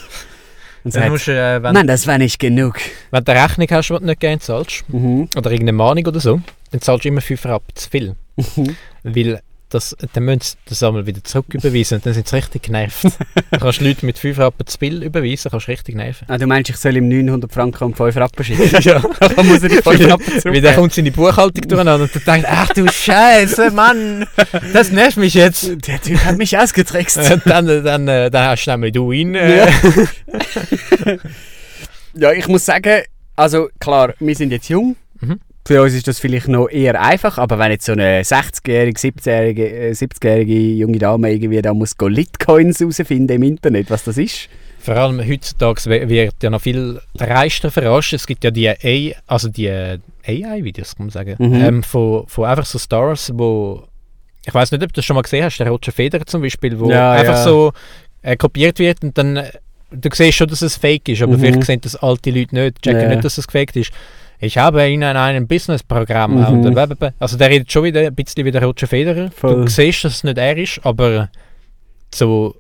Und 0.85 0.95
Dann 0.97 1.11
musst 1.11 1.27
du, 1.27 1.33
äh, 1.33 1.63
wenn, 1.63 1.75
Mann, 1.75 1.87
das 1.87 2.07
war 2.07 2.17
nicht 2.19 2.39
genug. 2.39 2.77
wenn 3.11 3.25
du 3.25 3.33
eine 3.33 3.45
Rechnung 3.45 3.67
hast, 3.71 3.89
die 3.91 3.95
du 3.99 4.05
nicht 4.05 4.21
gerne 4.21 4.39
zahlst, 4.41 4.85
Mhm. 4.89 5.29
oder 5.37 5.51
irgendeine 5.51 5.77
Mahnung 5.77 6.07
oder 6.07 6.21
so, 6.21 6.41
dann 6.71 6.81
zahlst 6.81 7.05
du 7.05 7.09
immer 7.09 7.21
5 7.21 7.45
Rappen 7.45 7.75
zu 7.75 7.91
viel. 7.91 8.17
Mhm. 8.37 8.77
Weil 9.03 9.41
das, 9.71 9.97
dann 10.13 10.25
müssen 10.25 10.41
sie 10.43 10.57
das 10.69 10.83
einmal 10.83 11.07
wieder 11.07 11.23
zurück 11.25 11.47
überweisen 11.55 11.97
und 11.97 12.07
dann 12.07 12.13
sind 12.13 12.29
sie 12.29 12.37
richtig 12.37 12.63
genervt. 12.63 13.05
du 13.51 13.59
kannst 13.59 13.81
Leute 13.81 14.05
mit 14.05 14.19
5 14.19 14.39
Rappen 14.39 14.67
zu 14.67 14.79
viel 14.79 15.03
überweisen, 15.03 15.51
kannst 15.51 15.69
richtig 15.69 15.95
nerven. 15.95 16.27
Ah, 16.29 16.39
du 16.39 16.47
meinst, 16.47 16.71
ich 16.71 16.77
soll 16.77 16.97
ihm 16.97 17.09
900 17.09 17.53
Franken 17.53 17.85
um 17.85 17.95
5 17.95 18.17
Rappen 18.17 18.45
schicken? 18.45 18.69
ja. 18.83 19.01
Dann 19.01 19.47
muss 19.47 19.63
er 19.63 19.69
die 19.69 19.77
5 19.77 19.87
Rappen 19.87 20.45
Weil 20.45 20.61
dann 20.61 20.75
kommt 20.75 20.93
seine 20.93 21.13
Buchhaltung 21.13 21.69
durcheinander 21.69 22.05
und 22.05 22.15
dann 22.15 22.23
denkt, 22.35 22.49
ach 22.51 22.69
du 22.71 22.89
Scheiße, 22.89 23.71
Mann, 23.71 24.27
das 24.73 24.91
nervt 24.91 25.17
mich 25.17 25.35
jetzt. 25.35 25.71
Der 25.87 26.01
Typ 26.01 26.25
hat 26.25 26.37
mich 26.37 26.59
ausgetrickst. 26.59 27.19
Dann, 27.45 27.67
dann, 27.67 28.09
äh, 28.09 28.31
dann 28.31 28.49
hast 28.49 28.65
du 28.65 28.71
nämlich 28.71 28.93
du 28.93 29.13
ihn. 29.13 29.35
Äh, 29.35 29.59
Ja. 29.59 31.17
ja, 32.15 32.33
ich 32.33 32.49
muss 32.49 32.65
sagen, 32.65 33.03
also 33.37 33.69
klar, 33.79 34.15
wir 34.19 34.35
sind 34.35 34.51
jetzt 34.53 34.69
jung. 34.69 34.97
Für 35.71 35.83
uns 35.83 35.95
ist 35.95 36.09
das 36.09 36.19
vielleicht 36.19 36.49
noch 36.49 36.67
eher 36.69 37.01
einfach, 37.01 37.39
aber 37.39 37.57
wenn 37.61 37.71
jetzt 37.71 37.85
so 37.87 37.93
eine 37.93 38.23
60-jährige, 38.23 38.99
70-jährige, 38.99 39.71
äh, 39.71 39.91
70-jährige 39.93 40.53
junge 40.53 40.99
Dame 40.99 41.31
irgendwie 41.33 41.63
da 41.63 41.73
muss 41.73 41.95
Litcoins 41.97 42.81
herausfinden 42.81 43.31
im 43.37 43.45
Internet, 43.45 43.89
was 43.89 44.03
das 44.03 44.19
ist. 44.19 44.49
Vor 44.81 44.97
allem 44.97 45.21
heutzutage 45.25 46.09
wird 46.09 46.35
ja 46.43 46.51
noch 46.51 46.61
viel 46.61 47.01
dreister 47.17 47.71
verarscht. 47.71 48.15
Es 48.15 48.27
gibt 48.27 48.43
ja 48.43 48.51
die 48.51 48.69
AI, 48.69 49.15
also 49.29 49.49
die 49.49 49.67
äh, 49.67 49.99
AI-Videos, 50.27 50.97
kann 50.97 51.07
man 51.07 51.11
sagen, 51.13 51.37
Mhm. 51.39 51.55
ähm, 51.65 51.83
von, 51.85 52.27
von 52.27 52.47
einfach 52.47 52.67
so 52.67 52.81
Stars, 52.81 53.31
wo 53.33 53.85
ich 54.45 54.53
weiß 54.53 54.73
nicht, 54.73 54.83
ob 54.83 54.89
du 54.93 54.97
das 54.97 55.05
schon 55.05 55.15
mal 55.15 55.23
gesehen 55.23 55.45
hast, 55.45 55.59
der 55.59 55.69
Roger 55.69 55.93
Federer 55.93 56.27
zum 56.27 56.43
Beispiel, 56.43 56.81
wo 56.81 56.91
Ja, 56.91 57.13
einfach 57.13 57.35
ja. 57.35 57.45
so 57.45 57.73
äh, 58.23 58.37
kopiert 58.37 58.81
wird 58.81 59.05
und 59.05 59.17
dann 59.17 59.37
äh, 59.37 59.53
du 59.93 60.09
siehst 60.13 60.37
schon, 60.39 60.49
dass 60.49 60.63
es 60.63 60.75
fake 60.77 61.09
ist, 61.11 61.23
aber 61.23 61.37
Mhm. 61.37 61.41
vielleicht 61.43 61.65
sehen 61.65 61.81
das 61.81 61.95
alte 61.95 62.31
Leute 62.33 62.57
nicht, 62.57 62.83
checken 62.83 63.03
Ja. 63.03 63.09
nicht, 63.11 63.25
dass 63.25 63.39
es 63.39 63.47
gefaked 63.47 63.77
ist. 63.77 63.93
Ich 64.43 64.57
habe 64.59 64.89
Ihnen 64.89 65.17
ein 65.17 65.47
Businessprogramm 65.47 66.37
Mhm. 66.41 66.47
und 66.67 66.73
blablabla. 66.75 67.13
also 67.19 67.37
der 67.37 67.51
redet 67.51 67.71
schon 67.71 67.85
wieder 67.85 68.01
ein 68.07 68.15
bisschen 68.15 68.45
wie 68.45 68.51
der 68.51 68.65
Roger 68.65 68.87
Federer. 68.87 69.31
Voll. 69.31 69.65
Du 69.65 69.69
siehst, 69.69 70.05
dass 70.05 70.15
es 70.17 70.25
nicht 70.25 70.39
er 70.39 70.57
ist, 70.57 70.81
aber 70.83 71.29
so 72.15 72.55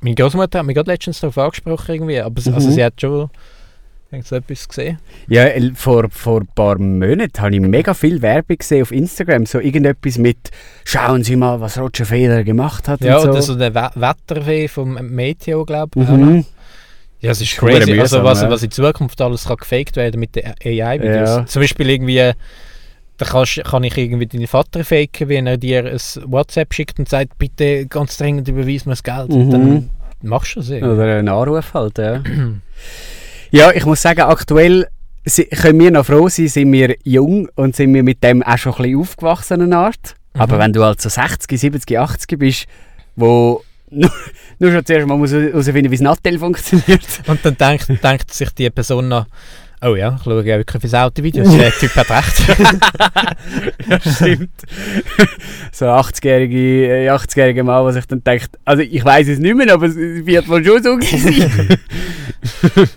meine 0.00 0.14
Großmutter 0.14 0.60
hat 0.60 0.66
mich 0.66 0.74
gerade 0.76 0.90
letztens 0.92 1.20
darauf 1.20 1.36
angesprochen 1.38 1.94
irgendwie, 1.94 2.20
aber 2.20 2.40
sie- 2.40 2.52
also 2.52 2.68
Mhm. 2.68 2.72
sie 2.72 2.84
hat 2.84 3.00
schon 3.00 3.28
so 4.22 4.36
etwas 4.36 4.66
gesehen. 4.66 4.98
Ja, 5.28 5.44
vor, 5.74 6.06
vor 6.08 6.40
ein 6.40 6.48
paar 6.54 6.78
Monaten 6.78 7.42
habe 7.42 7.54
ich 7.54 7.60
mega 7.60 7.92
viel 7.92 8.22
Werbung 8.22 8.56
gesehen 8.56 8.80
auf 8.82 8.90
Instagram. 8.90 9.44
So 9.44 9.60
irgendetwas 9.60 10.16
mit 10.16 10.38
«Schauen 10.84 11.22
Sie 11.24 11.36
mal, 11.36 11.60
was 11.60 11.76
Roger 11.78 12.06
Federer 12.06 12.42
gemacht 12.42 12.88
hat» 12.88 13.02
Ja, 13.02 13.18
und 13.18 13.28
oder 13.28 13.42
so. 13.42 13.52
so 13.52 13.58
der 13.58 13.74
We 13.74 13.90
Wetterweh 13.96 14.66
vom 14.68 14.94
Meteo, 15.14 15.64
glaube 15.66 16.00
ich. 16.00 16.08
Mhm. 16.08 16.46
Ja, 17.20 17.32
es 17.32 17.40
ist 17.40 17.52
Ist 17.52 17.58
crazy. 17.58 17.76
Also, 17.78 17.92
mühsam, 17.94 18.24
was, 18.24 18.42
ja. 18.42 18.50
was 18.50 18.62
in 18.62 18.70
Zukunft 18.70 19.20
alles 19.20 19.44
kann 19.46 19.56
gefaked 19.56 19.96
werden 19.96 20.20
mit 20.20 20.36
den 20.36 20.46
AI-Videos. 20.46 21.28
Ja. 21.30 21.46
Zum 21.46 21.62
Beispiel 21.62 21.90
irgendwie, 21.90 22.32
da 23.16 23.26
kannst, 23.26 23.62
kann 23.64 23.82
ich 23.84 23.96
irgendwie 23.98 24.26
deinen 24.26 24.46
Vater 24.46 24.84
faken, 24.84 25.28
wenn 25.28 25.46
er 25.48 25.56
dir 25.56 25.84
ein 25.84 25.98
WhatsApp 26.26 26.72
schickt 26.72 26.98
und 27.00 27.08
sagt, 27.08 27.36
bitte 27.38 27.86
ganz 27.86 28.16
dringend 28.18 28.46
überweis 28.48 28.86
mir 28.86 28.92
das 28.92 29.02
Geld. 29.02 29.30
Mhm. 29.30 29.50
dann 29.50 29.90
machst 30.22 30.54
du 30.54 30.60
das 30.60 30.70
irgendwie. 30.70 30.94
Oder 30.94 31.18
ein 31.18 31.28
Anruf 31.28 31.74
halt, 31.74 31.98
ja. 31.98 32.22
ja, 33.50 33.72
ich 33.72 33.84
muss 33.84 34.02
sagen, 34.02 34.20
aktuell 34.20 34.86
können 35.60 35.80
wir 35.80 35.90
noch 35.90 36.06
froh 36.06 36.28
sein, 36.28 36.48
sind 36.48 36.72
wir 36.72 36.94
jung 37.04 37.48
und 37.56 37.74
sind 37.76 37.92
wir 37.92 38.02
mit 38.02 38.22
dem 38.22 38.42
auch 38.42 38.56
schon 38.56 38.72
ein 38.74 38.82
bisschen 38.82 39.00
aufgewachsen, 39.00 39.62
eine 39.62 39.76
Art. 39.76 40.14
Aber 40.34 40.54
Mhm. 40.56 40.60
wenn 40.60 40.72
du 40.74 40.84
halt 40.84 41.00
so 41.00 41.08
60, 41.08 41.58
70, 41.60 41.98
80 41.98 42.38
bist, 42.38 42.66
wo 43.16 43.62
nur, 43.90 44.10
nur 44.58 44.72
schon 44.72 44.84
zuerst 44.84 45.06
mal 45.06 45.16
muss 45.16 45.32
herausfinden, 45.32 45.90
wie 45.90 45.96
das 45.96 46.00
Nattel 46.00 46.38
funktioniert. 46.38 47.02
Und 47.26 47.44
dann 47.44 47.56
denkt, 47.56 47.88
denkt 48.02 48.32
sich 48.32 48.50
die 48.50 48.70
Person 48.70 49.08
noch, 49.08 49.26
oh 49.82 49.94
ja, 49.94 50.16
ich 50.16 50.22
schaue 50.24 50.44
ja 50.44 50.58
wirklich 50.58 50.80
fürs 50.80 50.94
Autovideos, 50.94 51.48
der 51.56 51.72
Typ 51.72 51.94
hat 51.96 52.10
recht. 52.10 52.42
ja, 53.88 54.00
stimmt. 54.00 54.50
so 55.72 55.86
80-jährige, 55.86 57.04
äh, 57.04 57.10
80-jährige 57.10 57.62
Mann, 57.64 57.84
der 57.84 57.94
sich 57.94 58.06
dann 58.06 58.22
denkt, 58.24 58.50
also 58.64 58.82
ich 58.82 59.04
weiß 59.04 59.28
es 59.28 59.38
nicht 59.38 59.56
mehr, 59.56 59.72
aber 59.72 59.86
es 59.86 59.96
wird 59.96 60.48
wohl 60.48 60.64
schon 60.64 60.82
so 60.82 60.96
gewesen 60.96 61.78
sein. 62.74 62.88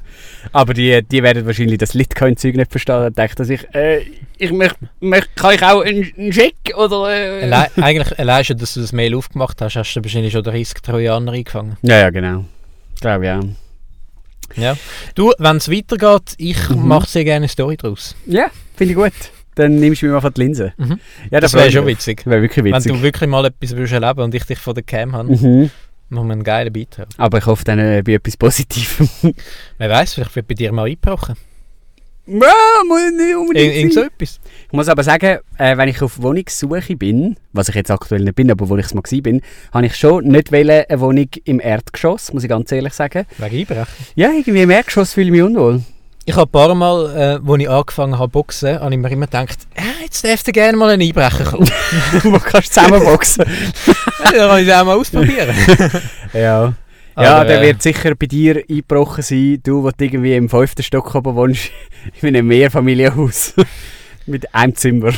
Aber 0.53 0.73
die, 0.73 1.01
die 1.03 1.23
werden 1.23 1.45
wahrscheinlich 1.45 1.77
das 1.77 1.93
Litcoin-Zeug 1.93 2.55
nicht 2.55 2.71
verstehen 2.71 3.05
und 3.05 3.17
denken 3.17 3.43
sich, 3.45 3.67
äh, 3.73 4.01
ich 4.37 4.51
möchte, 4.51 4.77
möcht, 4.99 5.35
kann 5.35 5.55
ich 5.55 5.63
auch 5.63 5.81
einen, 5.81 6.31
Scheck 6.33 6.55
oder... 6.75 7.09
Äh? 7.09 7.43
Allein, 7.43 7.67
eigentlich, 7.77 8.19
allein 8.19 8.43
schon, 8.45 8.57
dass 8.57 8.73
du 8.73 8.81
das 8.81 8.91
Mail 8.91 9.15
aufgemacht 9.15 9.61
hast, 9.61 9.75
hast 9.75 9.93
du 9.93 10.03
wahrscheinlich 10.03 10.33
schon 10.33 10.43
30 10.43 10.81
Trojaner 10.81 11.31
eingefangen. 11.31 11.77
Ja, 11.83 11.99
ja, 11.99 12.09
genau. 12.09 12.45
Glaube 12.99 13.25
ja. 13.25 13.39
Ja. 14.55 14.75
Du, 15.15 15.31
wenn 15.37 15.57
es 15.57 15.69
weitergeht, 15.71 16.35
ich 16.37 16.69
Mhm. 16.69 16.87
mache 16.87 17.07
sehr 17.07 17.23
gerne 17.23 17.37
eine 17.45 17.47
Story 17.47 17.77
draus. 17.77 18.15
Ja, 18.25 18.47
finde 18.75 18.91
ich 18.93 18.97
gut. 18.97 19.13
Dann 19.55 19.75
nimmst 19.79 20.01
du 20.01 20.07
mir 20.07 20.13
mal 20.13 20.21
von 20.21 20.33
die 20.33 20.41
Linse. 20.41 20.73
Mhm. 20.77 20.99
Ja, 21.29 21.39
Das 21.39 21.51
freu 21.51 21.59
wäre 21.59 21.67
ich 21.69 21.73
schon 21.75 21.85
witzig. 21.85 22.25
Wäre 22.25 22.41
wirklich 22.41 22.63
Wenn 22.65 22.73
witzig. 22.73 22.91
du 22.91 23.01
wirklich 23.01 23.29
mal 23.29 23.45
etwas 23.45 23.75
willst 23.75 23.93
erleben 23.93 24.21
und 24.21 24.33
ich 24.35 24.43
dich 24.45 24.57
von 24.59 24.73
der 24.73 24.83
Cam 24.83 25.13
habe, 25.13 25.29
Mhm. 25.35 25.69
Machen 26.11 26.27
wir 26.27 26.33
einen 26.33 26.43
geilen 26.43 26.73
Beitrag. 26.73 27.07
Aber 27.17 27.37
ich 27.37 27.45
hoffe 27.45 27.63
dann 27.63 27.79
äh, 27.79 28.03
bei 28.05 28.13
etwas 28.13 28.37
Positivem. 28.37 29.09
Wer 29.77 29.89
weiß, 29.89 30.13
vielleicht 30.13 30.35
wird 30.35 30.47
bei 30.47 30.53
dir 30.53 30.71
mal 30.71 30.85
eingebrochen. 30.85 31.35
ja, 32.27 32.53
muss 32.87 33.11
nicht 33.17 33.35
unbedingt 33.35 33.75
irgend 33.75 33.93
so 33.93 34.01
etwas. 34.01 34.39
Ich 34.67 34.73
muss 34.73 34.87
aber 34.87 35.03
sagen, 35.03 35.39
äh, 35.57 35.77
wenn 35.77 35.89
ich 35.89 36.01
auf 36.01 36.21
Wohnungssuche 36.21 36.95
bin, 36.95 37.37
was 37.53 37.69
ich 37.69 37.75
jetzt 37.75 37.91
aktuell 37.91 38.21
nicht 38.21 38.35
bin, 38.35 38.51
aber 38.51 38.69
wo 38.69 38.77
ich 38.77 38.85
es 38.85 38.93
mal 38.93 39.03
bin, 39.21 39.41
habe 39.73 39.85
ich 39.85 39.95
schon 39.95 40.25
nicht 40.25 40.51
wollen, 40.51 40.85
eine 40.87 40.99
Wohnung 40.99 41.29
im 41.45 41.59
Erdgeschoss, 41.59 42.33
muss 42.33 42.43
ich 42.43 42.49
ganz 42.49 42.71
ehrlich 42.71 42.93
sagen. 42.93 43.25
Wegen 43.37 43.57
Einbrechen. 43.59 44.05
Ja, 44.15 44.29
irgendwie 44.31 44.61
im 44.61 44.69
Erdgeschoss 44.69 45.13
fühle 45.13 45.27
ich 45.27 45.31
mich 45.31 45.41
unwohl. 45.41 45.81
Ich 46.25 46.35
habe 46.35 46.47
ein 46.47 46.51
paar 46.51 46.75
Mal, 46.75 47.41
äh, 47.45 47.51
als 47.51 47.61
ich 47.61 47.69
angefangen 47.69 48.19
habe 48.19 48.29
boxen, 48.29 48.79
habe 48.79 48.93
ich 48.93 48.99
mir 48.99 49.11
immer 49.11 49.25
gedacht, 49.25 49.57
ja, 49.75 49.83
jetzt 50.03 50.23
dürfte 50.23 50.51
gerne 50.51 50.77
mal 50.77 50.91
ein 50.91 51.01
Einbrecher 51.01 51.45
kommen. 51.45 51.67
wo 52.23 52.37
kannst 52.37 52.75
du 52.75 52.81
zusammenboxen. 52.81 53.45
ja, 54.25 54.31
dann 54.31 54.49
kann 54.49 54.59
ich 54.61 54.67
es 54.67 54.73
auch 54.75 54.85
mal 54.85 54.97
ausprobieren. 54.97 55.55
ja. 56.33 56.39
ja, 56.39 56.73
Aber, 57.15 57.45
der 57.45 57.61
äh, 57.61 57.67
wird 57.67 57.81
sicher 57.81 58.13
bei 58.13 58.27
dir 58.27 58.63
eingebrochen 58.69 59.23
sein, 59.23 59.61
du, 59.63 59.89
du 59.89 60.05
irgendwie 60.05 60.35
im 60.35 60.47
fünften 60.47 60.83
Stock 60.83 61.15
oben 61.15 61.35
wohnst, 61.35 61.71
in 62.21 62.27
einem 62.27 62.47
Mehrfamilienhaus. 62.47 63.55
Mit 64.27 64.53
einem 64.53 64.75
Zimmer. 64.75 65.13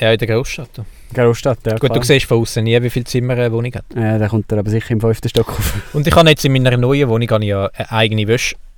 Ja, 0.00 0.12
in 0.12 0.18
der 0.18 0.28
Großstadt. 0.28 0.70
Großstadt, 1.12 1.58
ja. 1.66 1.72
Gut, 1.72 1.90
klar. 1.90 1.98
du 1.98 2.06
siehst 2.06 2.26
von 2.26 2.40
außen 2.40 2.64
nie, 2.64 2.80
wie 2.82 2.90
viele 2.90 3.04
Zimmer 3.04 3.34
eine 3.34 3.52
Wohnung 3.52 3.74
hat. 3.74 3.84
Ja, 3.94 4.18
da 4.18 4.28
kommt 4.28 4.50
er 4.50 4.58
aber 4.58 4.70
sicher 4.70 4.92
im 4.92 5.00
fünften 5.00 5.28
Stock 5.28 5.50
auf. 5.50 5.74
Und 5.92 6.06
ich 6.06 6.14
habe 6.14 6.28
jetzt 6.30 6.44
in 6.44 6.52
meiner 6.52 6.76
neuen 6.78 7.08
Wohnung 7.08 7.28
habe 7.28 7.44
ich 7.44 7.50
ja 7.50 7.66
eine 7.66 7.92
eigene 7.92 8.26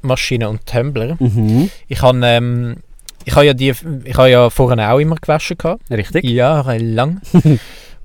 Wäschmaschine 0.03 0.49
und 0.49 0.67
Tumbler. 0.67 1.17
Mhm. 1.19 1.71
Ich 1.89 2.03
habe, 2.03 2.21
ähm, 2.25 2.77
ich 3.25 3.35
habe 3.35 3.47
ja 3.47 3.55
die, 3.55 3.75
ich 4.05 4.17
habe 4.17 4.31
ja 4.31 4.51
vorher 4.51 4.93
auch 4.93 4.99
immer 4.99 5.17
gewaschen 5.17 5.59
gehabt. 5.59 5.91
Richtig? 5.91 6.25
Jahrelang. 6.25 7.21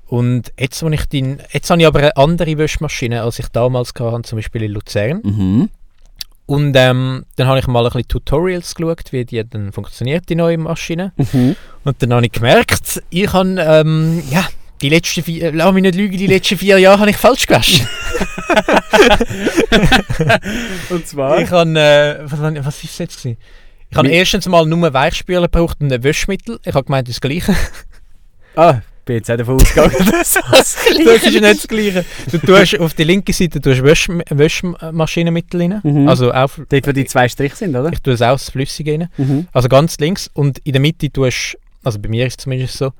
Und 0.08 0.52
jetzt, 0.56 0.84
wo 0.84 0.88
ich 0.88 1.06
die, 1.06 1.36
jetzt 1.50 1.68
habe 1.68 1.80
ich 1.80 1.86
aber 1.86 1.98
eine 1.98 2.16
andere 2.16 2.56
Wäschmaschine, 2.58 3.22
als 3.22 3.40
ich 3.40 3.48
damals 3.48 3.92
hatte, 3.98 4.22
zum 4.22 4.38
Beispiel 4.38 4.62
in 4.62 4.72
Luzern. 4.72 5.20
Mhm. 5.24 5.68
Und 6.46 6.76
ähm, 6.76 7.24
dann 7.34 7.48
habe 7.48 7.58
ich 7.58 7.66
mal 7.66 7.84
ein 7.84 7.90
bisschen 7.90 8.06
Tutorials 8.06 8.76
geschaut, 8.76 9.10
wie 9.10 9.24
die 9.24 9.42
dann 9.42 9.72
funktioniert, 9.72 10.28
die 10.28 10.36
neue 10.36 10.58
Maschine. 10.58 11.12
Mhm. 11.16 11.56
Und 11.82 12.00
dann 12.00 12.14
habe 12.14 12.26
ich 12.26 12.30
gemerkt, 12.30 13.02
ich 13.10 13.32
habe, 13.32 13.56
ähm, 13.58 14.22
ja, 14.30 14.46
die 14.82 14.88
letzten 14.88 15.22
vier, 15.22 15.52
lass 15.52 15.72
mich 15.72 15.82
nicht 15.82 15.94
lügen, 15.94 16.18
die 16.18 16.26
letzten 16.26 16.58
vier 16.58 16.78
Jahre 16.78 16.98
habe 17.00 17.10
ich 17.10 17.16
falsch 17.16 17.46
gewaschen. 17.46 17.86
Und 20.90 21.06
zwar? 21.06 21.40
ich 21.40 21.50
habe, 21.50 21.70
äh, 21.78 22.18
was, 22.30 22.52
ich- 22.54 22.64
was 22.64 22.84
ist 22.84 22.98
jetzt 22.98 23.18
gewesen? 23.22 23.36
Ich 23.90 23.96
habe 23.96 24.08
erstens 24.08 24.48
mal 24.48 24.66
nur 24.66 24.92
Weichspüler 24.92 25.42
gebraucht 25.42 25.78
und 25.80 25.92
ein 25.92 26.02
Wäschmittel. 26.02 26.58
Ich 26.64 26.74
habe 26.74 26.84
gemeint, 26.84 27.08
das 27.08 27.20
Gleiche. 27.20 27.54
Ah, 28.58 28.80
bin 29.04 29.16
jetzt 29.16 29.30
auch 29.30 29.36
davon 29.36 29.56
ausgegangen, 29.56 29.92
dass 30.10 30.32
das 30.32 30.42
das 30.50 30.86
ist 30.86 31.24
ja 31.30 31.40
nicht 31.42 31.58
das 31.62 31.68
Gleiche. 31.68 32.06
Du 32.32 32.38
tust 32.38 32.80
auf 32.80 32.94
die 32.94 33.04
linke 33.04 33.34
Seite 33.34 33.60
tust 33.60 33.82
Wäsch, 33.82 34.08
Wäschmaschinenmittel 34.30 35.60
rein. 35.60 35.80
Mhm. 35.84 36.08
Also 36.08 36.32
auf, 36.32 36.58
Dort, 36.66 36.86
wo 36.86 36.92
die 36.92 37.04
zwei 37.04 37.28
Striche 37.28 37.54
sind, 37.54 37.76
oder? 37.76 37.92
ich 37.92 38.00
tue 38.00 38.14
es 38.14 38.22
auch 38.22 38.32
das 38.32 38.48
Flüssige 38.48 38.92
rein. 38.92 39.10
Mhm. 39.18 39.46
Also 39.52 39.68
ganz 39.68 39.98
links 39.98 40.30
und 40.32 40.58
in 40.60 40.72
der 40.72 40.80
Mitte 40.80 41.12
tust 41.12 41.58
also 41.84 41.98
bei 41.98 42.08
mir 42.08 42.26
ist 42.26 42.38
es 42.40 42.44
zumindest 42.44 42.78
so, 42.78 42.94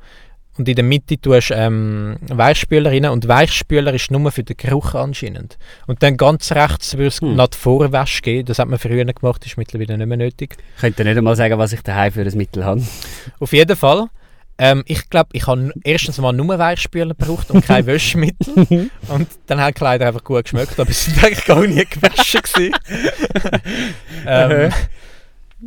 und 0.59 0.69
in 0.69 0.75
der 0.75 0.85
Mitte 0.85 1.21
tust 1.21 1.53
ähm, 1.55 2.17
Weichspüler 2.29 2.91
rein 2.91 3.07
und 3.07 3.29
Weichspüler 3.29 3.93
ist 3.93 4.11
nur 4.11 4.31
für 4.31 4.43
den 4.43 4.57
Geruch 4.57 4.95
anscheinend. 4.95 5.59
Und 5.87 6.03
dann 6.03 6.17
ganz 6.17 6.53
rechts 6.53 6.95
würde 6.95 7.09
es 7.09 7.21
Hm. 7.21 7.37
nach 7.37 7.49
Vorwäsche 7.53 8.23
gehen, 8.23 8.45
das 8.47 8.59
hat 8.59 8.69
man 8.69 8.79
früher 8.79 9.05
gemacht, 9.05 9.45
ist 9.47 9.57
mittlerweile 9.57 9.97
nicht 9.99 10.07
mehr 10.07 10.17
nötig. 10.17 10.57
Ich 10.77 10.81
könnte 10.81 11.05
nicht 11.05 11.17
einmal 11.17 11.37
sagen, 11.37 11.59
was 11.59 11.73
ich 11.73 11.83
daheim 11.83 12.13
für 12.13 12.23
ein 12.23 12.37
Mittel 12.37 12.65
habe. 12.65 12.83
Auf 13.41 13.53
jeden 13.53 13.77
Fall, 13.77 14.07
ähm, 14.59 14.83
ich 14.87 15.11
glaube, 15.11 15.29
ich 15.33 15.47
habe 15.47 15.73
erstens 15.85 16.19
mal 16.19 16.33
nur 16.33 16.59
Weichspüler 16.59 17.15
gebraucht 17.15 17.51
und 17.51 17.65
kein 17.65 17.85
Wäschmittel. 17.87 18.91
und 19.09 19.29
dann 19.47 19.61
haben 19.61 19.69
die 19.69 19.75
Kleider 19.75 20.07
einfach 20.09 20.25
gut 20.25 20.45
geschmeckt, 20.45 20.79
aber 20.81 20.93
sie 20.93 21.11
sind 21.11 21.23
eigentlich 21.23 21.45
gar 21.45 21.67
nie 21.67 21.85
gewaschen 21.85 22.41
ähm, 24.27 24.73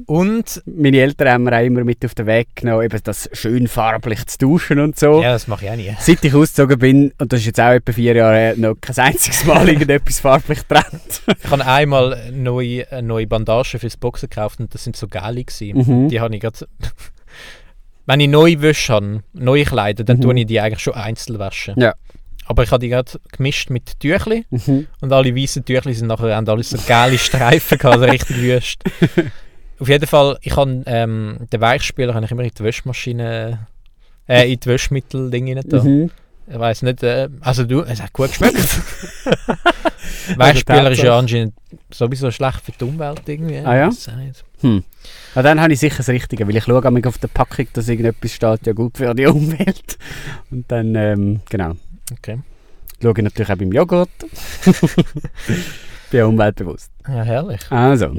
und, 0.06 0.62
Meine 0.66 1.00
Eltern 1.00 1.30
haben 1.30 1.44
mir 1.44 1.58
auch 1.58 1.66
immer 1.66 1.84
mit 1.84 2.06
auf 2.06 2.14
den 2.16 2.28
Weg 2.28 2.56
genommen, 2.56 2.84
eben 2.84 3.00
das 3.04 3.30
schön 3.34 3.68
farblich 3.68 4.26
zu 4.28 4.38
duschen 4.38 4.80
und 4.80 5.00
so. 5.00 5.22
ja, 5.22 5.32
das 5.32 5.48
mache 5.48 5.66
ich 5.66 5.72
auch 5.72 5.76
nie. 5.76 5.96
Seit 6.00 6.24
ich 6.24 6.34
ausgezogen 6.34 6.78
bin, 6.80 7.12
und 7.18 7.34
das 7.34 7.40
ist 7.40 7.48
jetzt 7.48 7.60
auch 7.60 7.72
etwa 7.72 7.92
vier 7.92 8.16
Jahre 8.16 8.36
her, 8.38 8.54
noch 8.58 8.76
kein 8.80 8.98
einziges 8.98 9.44
Mal 9.46 9.68
irgendetwas 9.70 10.20
farblich 10.20 10.60
getrennt. 10.68 11.22
Ich 11.44 11.50
habe 11.50 11.66
einmal 11.66 12.32
neue, 12.32 12.86
neue 13.02 13.26
Bandagen 13.28 13.80
fürs 13.80 13.98
Boxen 13.98 14.30
gekauft 14.30 14.60
und 14.60 14.74
das 14.74 14.84
sind 14.84 14.96
so 14.96 15.08
geile 15.08 15.44
gewesen. 15.44 15.78
Mhm. 15.78 16.10
Die 16.10 16.20
habe 16.20 16.34
ich 16.36 16.42
gerade... 16.42 16.68
Wenn 18.06 18.20
ich 18.22 18.28
neue 18.28 18.60
Wäsche 18.62 18.94
habe, 18.94 19.22
neue 19.34 19.66
Kleider, 19.66 20.04
dann 20.04 20.18
Mhm. 20.18 20.22
tue 20.22 20.40
ich 20.40 20.46
die 20.48 20.60
eigentlich 20.60 20.80
schon 20.80 20.96
einzeln 20.96 21.38
waschen. 21.38 21.76
Ja. 21.80 21.94
Aber 22.48 22.64
ich 22.64 22.72
habe 22.72 22.80
die 22.82 22.90
gerade 22.90 23.12
gemischt 23.32 23.70
mit 23.70 24.00
Tüchli 24.00 24.46
Mhm. 24.50 24.88
und 25.02 25.14
alle 25.14 25.36
weißen 25.36 25.64
Tüchli 25.64 25.94
sind 25.94 26.08
nachher 26.08 26.36
haben 26.36 26.50
alles 26.50 26.72
so 26.72 26.78
geile 26.88 27.20
Streifen 27.20 27.78
gehabt, 27.78 27.98
also 28.02 28.06
richtig 28.12 28.38
wüst. 28.42 28.84
Auf 29.80 29.88
jeden 29.88 30.08
Fall, 30.08 30.38
ich 30.42 30.56
habe 30.56 30.84
ähm, 30.86 31.38
den 31.52 31.62
Weichspüler 31.62 32.14
habe 32.14 32.26
ich 32.26 32.32
immer 32.32 32.44
in 32.44 32.52
die 32.58 32.64
Wäschmaschine, 32.64 33.68
äh, 34.28 34.52
in 34.52 34.60
die 34.60 34.68
Wäschmittel-Ding 34.68 35.58
rein. 35.58 35.84
Mhm. 35.84 36.12
Ich 36.52 36.60
weiß 36.60 36.82
nicht, 36.82 37.04
äh, 37.04 37.30
also 37.42 37.64
du, 37.64 37.82
es 37.82 38.02
hat 38.02 38.12
gut 38.12 38.30
geschmeckt. 38.30 38.58
Weichspüler 40.36 40.92
ist 40.92 41.04
ja 41.04 41.18
anscheinend 41.18 41.54
sowieso 41.92 42.32
schlecht 42.32 42.62
für 42.62 42.72
die 42.72 42.84
Umwelt 42.84 43.22
irgendwie. 43.28 43.60
Ah 43.60 43.76
ja? 43.76 43.90
Hm. 44.62 44.84
Ja, 45.36 45.42
dann 45.42 45.62
habe 45.62 45.74
ich 45.74 45.80
sicher 45.80 45.98
das 45.98 46.10
Richtige, 46.10 46.48
weil 46.48 46.56
ich 46.56 46.64
schaue 46.64 46.86
einmal 46.86 47.06
auf 47.06 47.18
der 47.18 47.28
Packung, 47.28 47.68
dass 47.74 47.88
irgendetwas 47.88 48.34
steht, 48.34 48.68
ja 48.68 48.74
gut 48.74 48.98
für 48.98 49.14
die 49.14 49.26
Umwelt. 49.26 49.98
Und 50.52 50.70
dann, 50.72 50.96
ähm, 50.96 51.42
genau. 51.50 51.74
Okay. 52.12 52.40
Schaue 53.02 53.14
ich 53.16 53.24
natürlich 53.24 53.50
auch 53.50 53.58
beim 53.58 53.72
Joghurt. 53.72 54.10
Bin 56.12 56.20
ja 56.20 56.26
umweltbewusst. 56.26 56.92
Ja, 57.08 57.24
herrlich. 57.24 57.62
Also, 57.70 58.14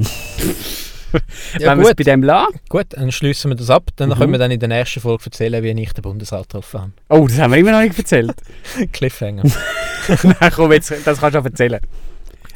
Ja, 1.58 1.70
wenn 1.72 1.78
wir 1.80 1.88
es 1.88 1.94
bei 1.94 2.04
dem 2.04 2.22
lassen. 2.22 2.58
gut, 2.68 2.86
dann 2.90 3.10
schließen 3.12 3.50
wir 3.50 3.56
das 3.56 3.70
ab. 3.70 3.90
Dann 3.96 4.10
Mhm. 4.10 4.14
können 4.14 4.32
wir 4.32 4.38
dann 4.38 4.50
in 4.50 4.60
der 4.60 4.68
nächsten 4.68 5.00
Folge 5.00 5.24
erzählen, 5.26 5.62
wie 5.62 5.70
ich 5.82 5.92
den 5.92 6.02
Bundesrat 6.02 6.42
getroffen 6.48 6.80
habe. 6.80 6.92
Oh, 7.08 7.26
das 7.26 7.38
haben 7.38 7.50
wir 7.52 7.58
immer 7.58 7.72
noch 7.72 7.80
nicht 7.82 7.98
erzählt. 7.98 8.34
Cliffhanger. 8.92 9.42
Nein, 10.22 10.52
komm, 10.54 10.72
jetzt, 10.72 10.90
das 11.04 11.18
kannst 11.20 11.34
du 11.34 11.38
auch 11.40 11.44
erzählen. 11.44 11.80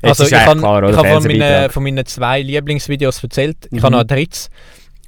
Jetzt 0.03 0.21
also 0.21 0.25
ich 0.25 0.35
habe 0.35 0.61
habe 0.61 0.93
von, 0.93 1.25
meinen, 1.27 1.71
von 1.71 1.83
meinen 1.83 2.05
zwei 2.07 2.43
Lieblingsvideos 2.43 3.23
erzählt. 3.23 3.57
Ich 3.67 3.73
Mhm. 3.73 3.83
habe 3.83 3.93
noch 3.93 4.01
ein 4.01 4.07
drittes. 4.07 4.51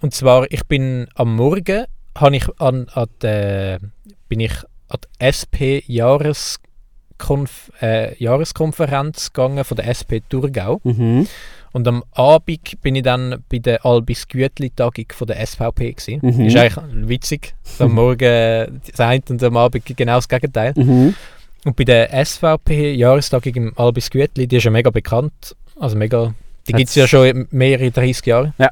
Und 0.01 0.15
zwar, 0.15 0.51
ich 0.51 0.65
bin 0.67 1.07
am 1.15 1.35
Morgen 1.37 1.85
habe 2.17 2.37
ich 2.37 2.47
an, 2.61 2.87
an 2.95 3.07
der, 3.23 3.79
bin 4.29 4.41
ich 4.41 4.53
an 4.89 4.99
die 5.21 5.25
SP 5.25 5.83
Jahreskonf, 5.87 7.71
äh, 7.83 8.15
Jahreskonferenz 8.23 9.33
gegangen 9.33 9.65
von 9.65 9.77
der 9.77 9.89
SP 9.93 10.21
Thurgau. 10.29 10.81
Mhm. 10.85 11.27
Und 11.77 11.87
am 11.89 12.05
Abend 12.13 12.81
bin 12.81 12.97
ich 12.97 13.03
dann 13.03 13.45
bei 13.51 13.59
der 13.59 13.85
Albis 13.85 14.27
Gütli 14.29 14.71
Tagung 14.71 15.05
von 15.13 15.27
der 15.27 15.47
SVP 15.47 15.93
gewesen. 15.93 16.21
Mhm. 16.23 16.47
Ist 16.47 16.57
eigentlich 16.57 16.75
witzig. 17.07 17.55
Am 17.79 17.93
Morgen 17.93 18.81
das 18.91 18.99
eine 18.99 19.23
und 19.29 19.43
am 19.43 19.59
Abend 19.59 19.85
genau 19.85 20.15
das 20.17 20.27
Gegenteil. 20.27 20.73
Mhm. 20.75 21.15
Und 21.67 21.77
bei 21.77 21.85
der 21.85 22.25
SVP 22.25 22.95
Jahrestagung 22.95 23.55
im 23.57 23.73
Albis 23.77 24.09
Gütli, 24.09 24.47
die 24.47 24.57
ist 24.57 24.65
ja 24.65 24.71
mega 24.71 24.89
bekannt, 24.89 25.55
also 25.79 25.99
mega 25.99 26.33
Die 26.67 26.73
gibt 26.73 26.89
es 26.89 26.95
ja 26.95 27.07
schon 27.07 27.47
mehrere 27.51 27.91
30 27.91 28.25
Jahre. 28.25 28.55
Ja. 28.57 28.71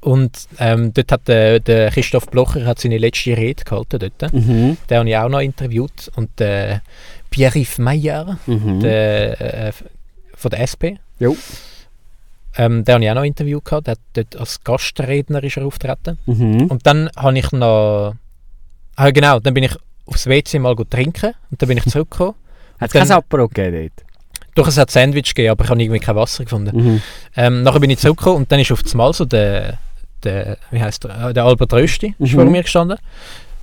Und 0.00 0.46
ähm, 0.58 0.92
dort 0.92 1.12
hat 1.12 1.26
der, 1.26 1.58
der 1.60 1.90
Christoph 1.90 2.26
Blocher 2.28 2.66
hat 2.66 2.80
seine 2.80 2.98
letzte 2.98 3.34
Rede 3.34 3.64
gehalten 3.64 3.98
dort. 3.98 4.30
Mhm. 4.34 4.76
Den 4.90 4.98
habe 4.98 5.08
ich 5.08 5.16
auch 5.16 5.30
noch 5.30 5.40
interviewt. 5.40 6.10
Und 6.16 6.28
der 6.38 6.82
Pierre-Yves 7.30 7.78
Meyer, 7.78 8.38
Mhm. 8.46 8.80
der, 8.80 9.68
äh, 9.68 9.72
von 10.34 10.50
der 10.50 10.60
SP, 10.68 11.00
Jo. 11.18 11.34
Ähm, 12.60 12.84
den 12.84 12.94
habe 12.94 13.04
ich 13.04 13.10
auch 13.10 13.14
noch 13.14 13.24
interviewt 13.24 13.64
gehabt. 13.64 13.86
Der 13.86 13.92
hat 13.92 14.00
dort 14.12 14.36
als 14.36 14.62
Gastredner 14.62 15.42
ist 15.42 15.56
er 15.56 15.64
auftreten. 15.64 16.18
Mhm. 16.26 16.66
Und 16.66 16.86
dann 16.86 17.08
habe 17.16 17.38
ich 17.38 17.50
noch... 17.52 18.14
Ah, 18.96 19.10
genau, 19.10 19.40
dann 19.40 19.54
bin 19.54 19.64
ich 19.64 19.74
aufs 20.04 20.26
WC 20.26 20.58
mal 20.58 20.76
gut 20.76 20.90
trinken 20.90 21.32
und 21.50 21.62
dann 21.62 21.68
bin 21.68 21.78
ich 21.78 21.84
zurückgekommen. 21.88 22.34
Hat 22.78 22.88
es 22.88 22.92
kein 22.92 23.10
Apero 23.10 23.48
gegeben 23.48 23.90
Doch, 24.54 24.68
es 24.68 24.76
hat 24.76 24.90
Sandwich 24.90 25.34
gegeben, 25.34 25.52
aber 25.52 25.64
ich 25.64 25.70
habe 25.70 25.82
irgendwie 25.82 26.00
kein 26.00 26.16
Wasser 26.16 26.44
gefunden. 26.44 26.76
Mhm. 26.76 27.02
Ähm, 27.36 27.62
nachher 27.62 27.80
bin 27.80 27.90
ich 27.90 27.98
zurückgekommen 27.98 28.36
und 28.38 28.52
dann 28.52 28.60
ist 28.60 28.72
auf 28.72 28.82
das 28.82 28.94
Mal 28.94 29.12
so 29.14 29.24
der, 29.24 29.78
der 30.22 30.58
wie 30.70 30.82
heißt 30.82 31.04
der, 31.04 31.28
äh, 31.28 31.32
der 31.32 31.44
Albert 31.44 31.72
Rösti 31.72 32.14
ist 32.18 32.32
Mhm. 32.32 32.36
vor 32.36 32.44
mir 32.44 32.62
gestanden, 32.62 32.98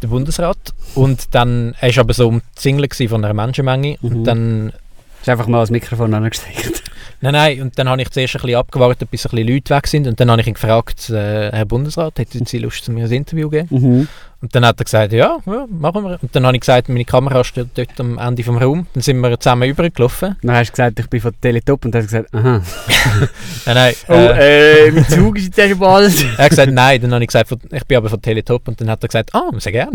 der 0.02 0.08
Bundesrat. 0.08 0.58
Und 0.96 1.36
dann, 1.36 1.76
er 1.80 1.96
war 1.96 2.00
aber 2.00 2.14
so 2.14 2.28
umzingelt 2.30 2.96
von 2.96 3.24
einer 3.24 3.34
Menschenmenge. 3.34 3.98
Mhm. 4.02 4.10
Und 4.10 4.24
dann, 4.24 4.74
Ist 5.22 5.30
einfach 5.30 5.48
mal 5.48 5.62
das 5.62 5.72
Mikrofon 5.72 6.14
angesteckt. 6.14 6.84
nein, 7.22 7.34
nein, 7.34 7.62
und 7.62 7.78
dann 7.78 7.90
habe 7.90 8.02
ich 8.02 8.10
zuerst 8.12 8.36
ein 8.36 8.42
bisschen 8.42 8.58
abgewartet, 8.58 9.10
bis 9.10 9.26
ein 9.26 9.32
bisschen 9.32 9.48
Leute 9.48 9.76
weg 9.76 9.88
sind. 9.88 10.08
Und 10.08 10.20
dann 10.20 10.30
habe 10.32 10.42
ich 10.42 10.48
ihn 10.48 10.54
gefragt, 10.54 11.10
äh, 11.10 11.52
Herr 11.52 11.66
Bundesrat, 11.66 12.20
hätten 12.20 12.46
Sie 12.46 12.58
Lust, 12.60 12.86
zu 12.86 12.92
mir 12.92 13.06
ein 13.06 13.12
Interview 13.12 13.48
zu 13.48 13.52
geben? 13.52 13.68
Mhm. 13.70 14.08
Und 14.40 14.54
dann 14.54 14.64
hat 14.68 14.80
er 14.80 14.84
gesagt, 14.84 15.14
ja, 15.14 15.38
ja, 15.48 15.66
machen 15.68 16.04
wir. 16.04 16.20
Und 16.22 16.36
dann 16.36 16.46
habe 16.46 16.56
ich 16.56 16.62
gesagt, 16.62 16.90
meine 16.90 17.06
Kamera 17.06 17.44
steht 17.44 17.70
dort 17.74 18.00
am 18.00 18.20
Ende 18.20 18.44
vom 18.44 18.58
Raum. 18.58 18.86
Dann 18.94 19.02
sind 19.02 19.20
wir 19.20 19.40
zusammen 19.40 19.68
übergelaufen. 19.68 20.36
Dann 20.44 20.56
hast 20.56 20.68
du 20.68 20.72
gesagt, 20.74 21.00
ich 21.00 21.10
bin 21.10 21.20
von 21.20 21.32
Teletop 21.42 21.84
und 21.86 21.96
dann 21.96 22.04
hast 22.04 22.14
du 22.14 22.22
gesagt, 22.22 22.36
aha. 22.36 22.62
Nein, 23.66 23.76
nein, 23.76 23.94
Oh, 24.08 24.14
äh, 24.14 24.88
äh, 24.88 24.92
mein 24.92 25.08
Zug 25.08 25.38
ist 25.38 25.58
jetzt 25.58 25.70
schon 25.70 25.80
bald. 25.80 26.14
Er 26.38 26.44
hat 26.44 26.50
gesagt, 26.52 26.72
nein. 26.72 27.02
Dann 27.02 27.14
habe 27.16 27.24
ich 27.24 27.30
gesagt, 27.30 27.52
ich 27.72 27.86
bin 27.86 27.98
aber 27.98 28.10
von 28.10 28.22
Teletop. 28.22 28.68
Und 28.68 28.80
dann 28.80 28.92
hat 28.92 29.04
er 29.04 29.08
gesagt, 29.08 29.34
ah, 29.34 29.50
sehr 29.58 29.72
gerne. 29.72 29.92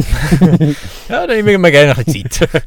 ja, 1.09 1.25
dann 1.25 1.37
nehme 1.37 1.53
ich 1.53 1.59
mir 1.59 1.71
gerne 1.71 1.97
ein 1.97 2.05
bisschen 2.05 2.29
Zeit. 2.29 2.65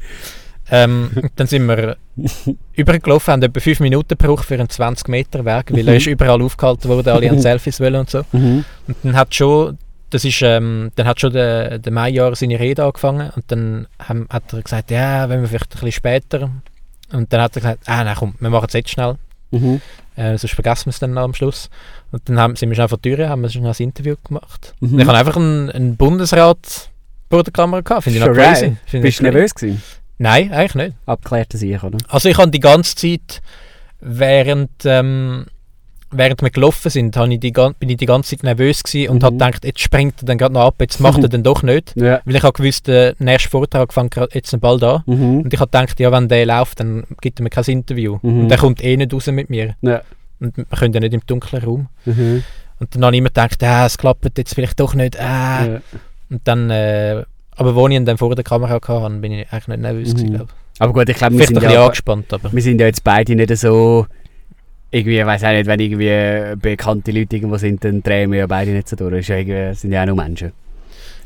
Ähm, 0.72 1.12
dann 1.36 1.48
sind 1.48 1.66
wir 1.68 1.98
übergelaufen, 2.74 3.32
haben 3.34 3.42
etwa 3.44 3.60
5 3.60 3.80
Minuten 3.82 4.10
gebraucht 4.18 4.46
für 4.46 4.56
einen 4.56 4.70
20 4.70 5.08
Meter 5.08 5.46
Weg, 5.46 5.72
weil 5.72 5.88
er 5.88 5.92
Mhm. 5.94 5.98
ist 5.98 6.08
überall 6.08 6.42
aufgehalten 6.42 6.90
worden, 6.90 7.10
alle 7.10 7.30
haben 7.30 7.40
Selfies 7.42 7.80
wollen 7.80 7.96
und 7.98 8.10
so. 8.10 8.24
Mhm. 8.32 8.66
Und 8.88 8.96
dann 9.04 9.16
hat 9.16 9.34
schon, 9.36 9.78
das 10.10 10.26
ist, 10.26 10.42
ähm, 10.42 10.92
dann 10.96 11.08
hat 11.08 11.20
schon 11.20 11.34
der, 11.34 11.80
der 11.80 11.92
Maijahr 11.92 12.36
seine 12.36 12.60
Rede 12.60 12.84
angefangen 12.84 13.32
und 13.36 13.44
dann 13.48 13.88
haben, 14.00 14.28
hat 14.30 14.54
er 14.54 14.62
gesagt, 14.62 14.92
ja, 14.92 15.28
wenn 15.30 15.42
wir 15.42 15.48
vielleicht 15.48 15.66
ein 15.66 15.70
bisschen 15.72 15.92
später. 15.92 16.50
Und 17.14 17.32
dann 17.32 17.42
hat 17.42 17.56
er 17.56 17.62
gesagt, 17.62 17.80
ah, 17.88 18.04
nein, 18.04 18.16
komm, 18.18 18.34
wir 18.40 18.50
machen 18.50 18.66
es 18.68 18.74
jetzt 18.74 18.90
schnell. 18.90 19.16
Mhm. 19.52 19.82
Äh, 20.16 20.38
sonst 20.38 20.54
vergessen 20.56 20.86
wir 20.88 20.92
es 20.92 21.00
dann 21.00 21.18
am 21.18 21.34
Schluss. 21.34 21.70
Und 22.12 22.28
dann 22.28 22.40
haben, 22.40 22.56
sind 22.56 22.70
wir 22.70 22.76
schnell 22.76 22.88
vor 22.88 22.98
die 22.98 23.14
Tür, 23.16 23.30
haben 23.30 23.42
wir 23.42 23.50
schnell 23.50 23.68
ein 23.68 23.76
Interview 23.78 24.16
gemacht. 24.26 24.74
Mhm. 24.80 25.00
Ich 25.00 25.06
habe 25.08 25.18
einfach 25.18 25.36
einen, 25.36 25.70
einen 25.70 25.98
Bundesrat 25.98 26.90
vor 27.30 27.44
der 27.44 27.54
Kamera 27.54 27.82
gehabt. 27.82 28.04
Finde 28.06 28.20
ich 28.20 28.26
noch 28.26 28.34
crazy. 28.34 28.78
ich 28.92 29.02
Bist 29.02 29.20
du 29.20 29.24
nervös 29.24 29.54
gewesen? 29.54 29.82
Nein, 30.18 30.52
eigentlich 30.52 30.76
nicht. 30.76 30.96
Abgeklärter 31.06 31.58
Sieg, 31.58 31.84
oder? 31.84 31.98
Also 32.08 32.30
ich 32.30 32.38
habe 32.38 32.52
die 32.52 32.60
ganze 32.60 32.96
Zeit, 32.96 33.42
während, 34.00 34.70
ähm, 34.86 35.46
während 36.12 36.42
wir 36.42 36.50
gelaufen 36.50 36.90
sind, 36.90 37.16
ich 37.18 37.40
die, 37.40 37.52
bin 37.52 37.90
ich 37.90 37.98
die 37.98 38.06
ganze 38.06 38.32
Zeit 38.36 38.44
nervös 38.44 38.84
gewesen 38.84 39.10
und 39.10 39.18
Mhm. 39.22 39.26
habe 39.26 39.34
gedacht, 39.38 39.66
jetzt 39.66 39.80
springt 39.82 40.22
er 40.22 40.26
dann 40.26 40.38
gerade 40.38 40.54
noch 40.54 40.62
ab, 40.66 40.76
jetzt 40.80 41.00
macht 41.00 41.22
er 41.22 41.28
dann 41.30 41.44
doch 41.44 41.64
nicht. 41.64 41.94
Ja. 41.96 42.22
Weil 42.24 42.36
ich 42.36 42.44
habe 42.44 42.54
gewusst, 42.54 42.88
der 42.88 43.16
nächste 43.20 43.50
Vortrag 43.50 43.94
fängt 43.94 44.16
jetzt 44.34 44.60
bald 44.62 44.84
an. 44.84 45.04
Mhm. 45.06 45.42
Und 45.42 45.54
ich 45.54 45.60
habe 45.60 45.70
gedacht, 45.72 46.00
ja, 46.00 46.12
wenn 46.12 46.28
der 46.30 46.46
läuft, 46.46 46.80
dann 46.80 47.04
gibt 47.22 47.40
er 47.40 47.44
mir 47.44 47.50
kein 47.50 47.66
Interview. 47.66 48.20
Mhm. 48.22 48.42
Und 48.42 48.50
der 48.50 48.58
kommt 48.58 48.84
eh 48.84 48.96
nicht 48.96 49.14
raus 49.14 49.28
mit 49.28 49.50
mir. 49.50 49.76
Ja. 49.82 50.02
Und 50.40 50.56
wir 50.58 50.66
können 50.66 50.94
ja 50.94 51.00
nicht 51.00 51.14
im 51.14 51.26
dunklen 51.26 51.64
Raum. 51.64 51.88
Mhm. 52.06 52.44
Und 52.80 52.94
dann 52.96 53.06
habe 53.06 53.16
ich 53.16 53.20
immer 53.20 53.30
gedacht, 53.30 53.62
ah, 53.64 53.86
es 53.86 53.98
klappt 53.98 54.38
jetzt 54.38 54.54
vielleicht 54.54 54.80
doch 54.80 54.94
nicht. 54.94 55.20
Ah. 55.20 55.66
Ja. 55.66 55.82
Und 56.30 56.42
dann, 56.46 56.70
äh, 56.70 57.24
aber 57.56 57.76
als 57.76 57.90
ich 57.90 57.96
ihn 57.96 58.06
dann 58.06 58.18
vor 58.18 58.36
der 58.36 58.44
Kamera 58.44 58.74
hatte, 58.74 59.10
bin 59.20 59.32
ich 59.32 59.52
eigentlich 59.52 59.68
nicht 59.68 59.80
nervös. 59.80 60.10
Mhm. 60.10 60.18
gewesen, 60.18 60.34
glaub. 60.36 60.48
Aber 60.80 60.94
gut, 60.94 61.10
ich 61.10 61.18
glaube, 61.18 61.38
wir 61.38 61.48
sind, 61.48 61.62
ja, 61.62 61.86
angespannt, 61.86 62.34
aber... 62.34 62.52
wir 62.52 62.62
sind 62.62 62.80
ja 62.80 62.88
jetzt 62.88 63.04
beide 63.04 63.36
nicht 63.36 63.56
so... 63.58 64.06
Irgendwie, 64.92 65.20
ich 65.20 65.26
weiß 65.26 65.44
auch 65.44 65.52
nicht, 65.52 65.66
wenn 65.66 65.80
irgendwie 65.80 66.56
bekannte 66.58 67.12
Leute 67.12 67.36
irgendwo 67.36 67.58
sind, 67.58 67.84
dann 67.84 68.02
drehen 68.02 68.32
wir 68.32 68.40
ja 68.40 68.48
beide 68.48 68.72
nicht 68.72 68.88
so 68.88 68.96
durch. 68.96 69.30
Irgendwie, 69.30 69.74
sind 69.74 69.92
ja 69.92 70.04
auch 70.04 70.08
nur 70.08 70.16
Menschen. 70.16 70.52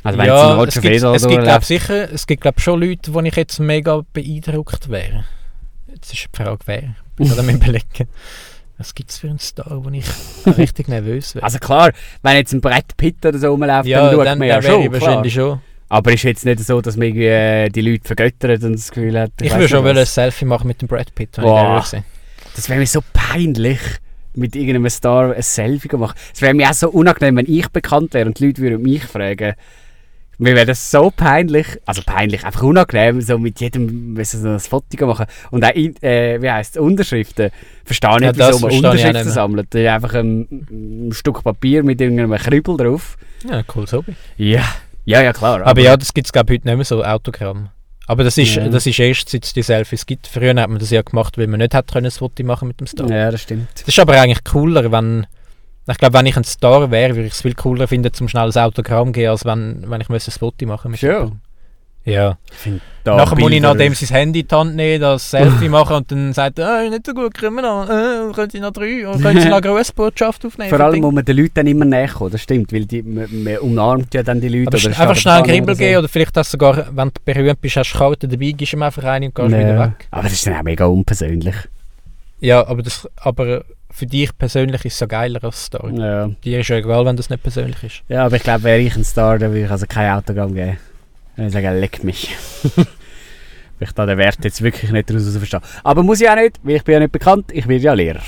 Also 0.04 0.18
wenn 0.18 0.28
ja, 0.28 0.54
Roger 0.54 0.68
es 0.68 0.74
gibt, 0.76 0.86
Federer 0.86 1.14
es 1.14 1.28
gibt 1.28 1.44
glaub, 1.44 1.64
sicher, 1.64 2.14
es 2.14 2.26
gibt 2.26 2.42
glaub, 2.42 2.62
schon 2.62 2.82
Leute, 2.82 3.14
wo 3.14 3.20
ich 3.20 3.36
jetzt 3.36 3.60
mega 3.60 4.02
beeindruckt 4.14 4.90
wäre. 4.90 5.26
Jetzt 5.88 6.14
ist 6.14 6.30
die 6.34 6.38
Frage, 6.38 6.60
wer. 6.66 6.96
Ich 7.18 7.28
gerade 7.28 7.42
am 7.42 7.50
überlegen. 7.56 8.08
Was 8.78 8.96
gibt 8.96 9.10
es 9.12 9.18
für 9.18 9.28
einen 9.28 9.40
Star, 9.40 9.84
wo 9.84 9.90
ich 9.90 10.06
richtig 10.58 10.88
nervös 10.88 11.36
wäre? 11.36 11.44
Also 11.44 11.60
klar, 11.60 11.92
wenn 12.22 12.38
jetzt 12.38 12.54
ein 12.54 12.62
Brett 12.62 12.96
Pitt 12.96 13.26
oder 13.26 13.38
so 13.38 13.50
rumläuft, 13.50 13.88
ja, 13.88 14.06
dann 14.06 14.16
schaut 14.16 14.26
dann, 14.26 14.40
man 14.40 14.48
dann 14.48 14.58
ja 14.58 14.64
wäre 14.64 14.74
schon, 14.74 14.82
ich 14.84 14.92
wahrscheinlich 14.92 15.34
schon. 15.34 15.62
Aber 15.90 16.14
ist 16.14 16.24
jetzt 16.24 16.46
nicht 16.46 16.60
so, 16.60 16.82
dass 16.82 16.98
man 16.98 17.08
irgendwie 17.08 17.26
äh, 17.26 17.70
die 17.70 17.82
Leute 17.82 18.06
vergöttert 18.06 18.64
und 18.64 18.74
das 18.74 18.92
Gefühl 18.92 19.20
hat... 19.20 19.32
Ich, 19.42 19.50
weiss 19.50 19.58
würde 19.58 19.70
schon 19.70 19.88
ein. 19.88 20.06
Selfie 20.06 20.46
machen 20.46 20.68
mit 20.68 20.82
dem 20.82 20.88
Brad 20.88 21.14
Pitt, 21.16 21.38
wenn 21.38 21.46
Boah. 21.46 21.84
ich. 21.84 22.02
Das 22.56 22.70
wäre 22.70 22.80
mir 22.80 22.86
so 22.86 23.02
peinlich, 23.12 23.80
mit 24.36 24.56
irgendeinem 24.56 24.90
Star 24.90 25.34
ein 25.34 25.42
Selfie 25.42 25.90
zu 25.90 25.98
machen. 25.98 26.16
Es 26.34 26.42
wäre 26.42 26.54
mir 26.54 26.70
auch 26.70 26.74
so 26.74 26.90
unangenehm, 26.90 27.38
wenn 27.38 27.52
ich 27.52 27.68
bekannt 27.70 28.14
wäre 28.14 28.28
und 28.28 28.40
die 28.40 28.48
Leute 28.48 28.62
würden 28.62 28.82
mich 28.82 29.04
fragen. 29.04 29.56
Mir 30.42 30.56
wäre 30.56 30.68
das 30.68 30.90
so 30.90 31.12
peinlich, 31.12 31.68
also 31.86 32.02
peinlich, 32.06 32.46
einfach 32.46 32.62
unangenehm, 32.62 33.20
so 33.20 33.38
mit 33.38 33.60
jedem 33.60 34.14
müssen 34.14 34.42
so 34.42 34.48
ein 34.48 34.60
Foto 34.60 35.06
machen. 35.06 35.26
Und 35.52 35.66
auch, 35.66 35.76
in, 35.76 36.02
äh, 36.02 36.42
wie 36.42 36.50
heisst 36.50 36.78
es, 36.78 36.82
Unterschriften. 36.82 37.50
Verstehe 37.84 38.12
nicht, 38.12 38.22
Ja, 38.22 38.32
das 38.32 38.56
wieso 38.56 38.60
man 38.62 38.72
ich 38.72 38.78
Unterschriften 38.78 39.30
sammelt. 39.32 39.68
Das 39.72 39.82
ist 39.82 39.88
einfach 39.88 40.14
ein, 40.14 41.08
ein 41.10 41.12
Stück 41.12 41.44
Papier 41.44 41.84
mit 41.84 42.00
irgendeinem 42.00 42.38
Kribbel 42.38 42.78
drauf. 42.78 43.18
Ja, 43.50 43.64
cooles 43.64 43.92
Hobby. 43.92 44.16
Ja, 44.38 44.64
ja, 45.06 45.22
ja, 45.22 45.34
klar. 45.34 45.66
Aber, 45.66 45.82
ja, 45.82 45.98
das 45.98 46.14
gibt 46.14 46.28
es 46.28 46.34
glaube 46.34 46.54
heute 46.54 46.68
nicht 46.68 46.76
mehr 46.76 46.86
so, 46.86 47.04
Autogramm. 47.04 47.70
Aber 48.08 48.24
das 48.24 48.38
ist, 48.38 48.56
Ja. 48.56 48.68
das 48.70 48.88
ist 48.88 48.98
erst, 49.00 49.30
seit 49.30 49.46
es 49.46 49.54
die 49.54 49.62
Selfies 49.62 50.06
gibt. 50.06 50.26
Früher 50.26 50.50
hat 50.60 50.70
man 50.70 50.80
das 50.80 50.90
ja 50.90 51.02
gemacht, 51.04 51.38
weil 51.38 51.46
man 51.48 51.60
nicht 51.60 51.76
hat 51.76 51.92
können, 51.92 52.08
ein 52.08 52.12
Foto 52.12 52.44
machen 52.44 52.68
mit 52.68 52.80
dem 52.80 52.88
Star. 52.88 53.08
Ja, 53.10 53.30
das 53.30 53.42
stimmt. 53.44 53.68
Das 53.76 53.88
ist 53.88 54.00
aber 54.00 54.20
eigentlich 54.20 54.44
cooler, 54.44 54.92
wenn... 54.92 55.28
Ich 55.88 55.98
glaube, 55.98 56.14
wenn 56.18 56.26
ich 56.26 56.38
ein 56.38 56.44
Star 56.44 56.92
wäre, 56.92 57.16
würde 57.16 57.28
ich 57.28 57.34
es 57.34 57.42
viel 57.42 57.56
cooler 57.56 57.88
finden, 57.88 58.14
zum 58.14 58.28
schnell 58.28 58.50
ein 58.52 58.58
Autogramm 58.64 59.12
gehen, 59.12 59.30
als 59.30 59.46
wenn, 59.46 59.84
wenn 59.88 60.02
ich 60.02 60.10
ein 60.10 60.20
Foto 60.20 60.66
machen 60.66 60.92
müsste. 60.92 61.08
Ja. 61.08 61.26
Ich 61.26 61.32
da 63.04 63.16
Nachher 63.16 63.36
muss 63.36 63.40
ich 63.40 63.46
Bilder- 63.56 63.70
noch 63.70 63.78
dem 63.78 63.94
sein 63.94 64.10
Handy 64.18 64.40
in 64.42 64.48
die 64.48 64.56
Hand 64.56 64.76
nehmen, 64.76 65.02
das 65.02 65.32
Selfie 65.32 65.70
machen 65.70 65.96
und 65.98 66.12
dann 66.12 66.34
sagt 66.34 66.60
er, 66.60 66.84
äh, 66.84 66.90
nicht 66.90 67.06
so 67.06 67.14
gut, 67.14 67.38
kommen 67.40 67.56
wir 67.58 67.62
noch, 67.64 67.90
äh, 67.90 68.32
können 68.34 68.50
Sie 68.50 68.60
noch 68.60 68.72
drei, 68.72 69.08
oder 69.08 69.18
können 69.20 69.40
Sie 69.42 69.48
noch 69.50 69.58
eine 69.58 69.62
Grossbotschaft 69.68 70.46
aufnehmen? 70.46 70.70
Vor 70.70 70.80
allem 70.80 71.02
muss 71.02 71.14
man 71.14 71.24
den 71.26 71.38
Leuten 71.38 71.54
dann 71.56 71.68
immer 71.68 71.86
näher 71.86 72.10
kommen, 72.10 72.32
das 72.32 72.42
stimmt, 72.42 72.74
weil 72.74 72.86
die, 72.86 73.02
man, 73.02 73.28
man 73.44 73.58
umarmt 73.60 74.14
ja 74.14 74.22
dann 74.24 74.42
die 74.42 74.50
Leute. 74.50 74.76
einfach 74.90 75.16
schnell 75.16 75.36
einen 75.36 75.46
Kribbel 75.46 75.64
oder 75.72 75.76
geben 75.76 75.98
oder 76.00 76.08
vielleicht 76.10 76.36
du 76.36 76.44
sogar, 76.44 76.88
wenn 76.94 77.08
du 77.10 77.22
berühmt 77.24 77.62
bist, 77.62 77.78
hast 77.78 77.94
du 77.94 77.98
Karten 77.98 78.30
dabei, 78.30 78.52
gibst 78.52 78.74
ihm 78.74 78.84
einfach 78.84 79.04
rein 79.04 79.24
und 79.24 79.34
gehst 79.36 79.52
Ja. 79.52 79.60
wieder 79.60 79.80
weg. 79.80 80.08
Aber 80.12 80.24
das 80.24 80.34
ist 80.34 80.46
dann 80.46 80.56
auch 80.56 80.64
mega 80.64 80.86
unpersönlich. 80.86 81.56
Ja, 82.42 82.66
aber, 82.68 82.84
das, 82.84 83.08
aber 83.18 83.64
für 83.92 84.06
dich 84.06 84.38
persönlich 84.38 84.86
ist 84.86 84.94
es 84.94 85.00
so 85.00 85.08
geiler 85.08 85.44
als 85.44 85.66
Star. 85.66 85.90
Ja. 85.92 86.30
Dir 86.44 86.60
ist 86.60 86.68
ja 86.70 86.78
egal, 86.78 87.06
wenn 87.06 87.18
das 87.18 87.30
nicht 87.30 87.44
persönlich 87.44 87.84
ist. 87.84 88.02
ja, 88.08 88.26
aber 88.26 88.36
ich 88.38 88.44
glaube, 88.44 88.64
wäre 88.64 88.80
ich 88.80 88.96
ein 88.96 89.04
Star, 89.04 89.38
dann 89.40 89.52
würde 89.52 89.66
ich 89.66 89.72
also 89.72 89.86
kein 89.88 90.12
Autogramm 90.12 90.54
geben. 90.54 90.78
Ich 91.48 91.54
sagen, 91.54 91.80
leck 91.80 92.04
mich. 92.04 92.36
Ich 93.82 93.94
da 93.94 94.06
den 94.06 94.18
Wert 94.18 94.44
jetzt 94.44 94.62
wirklich 94.62 94.92
nicht 94.92 95.10
daraus 95.10 95.38
verstehe. 95.38 95.62
Aber 95.86 96.04
muss 96.04 96.20
ich 96.20 96.30
auch 96.30 96.36
nicht, 96.36 96.60
weil 96.64 96.76
ich 96.76 96.84
bin 96.84 96.94
ja 96.94 97.00
nicht 97.00 97.14
bekannt, 97.14 97.46
ich 97.54 97.66
werde 97.66 97.84
ja 97.84 97.94
Lehrer. 97.94 98.22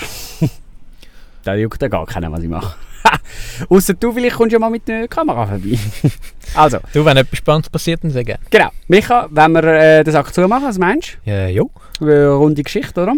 da 1.44 1.56
juckt 1.56 1.82
ja 1.82 1.90
gar 1.90 2.06
keiner, 2.06 2.32
was 2.32 2.42
ich 2.42 2.48
mache. 2.48 2.78
Außer 3.70 3.94
du, 3.94 4.12
vielleicht 4.14 4.36
kommst 4.36 4.52
du 4.52 4.56
ja 4.56 4.60
mal 4.60 4.70
mit 4.70 4.88
der 4.88 5.08
Kamera 5.08 5.46
vorbei. 5.48 5.78
also, 6.56 6.80
Du, 6.94 7.04
wenn 7.06 7.18
etwas 7.18 7.38
Spannendes 7.38 7.70
passiert, 7.70 8.04
dann 8.04 8.12
sehr 8.12 8.24
gerne. 8.24 8.40
genau. 8.50 8.70
Micha, 8.88 9.28
wenn 9.32 9.52
wir 9.54 9.64
äh, 9.64 10.04
den 10.04 10.12
Sack 10.12 10.34
zumachen, 10.34 10.66
was 10.68 10.78
meinst 10.78 11.18
Ja, 11.26 11.48
jo. 11.48 11.70
Eine 12.00 12.30
runde 12.30 12.64
Geschichte, 12.64 13.02
oder? 13.04 13.14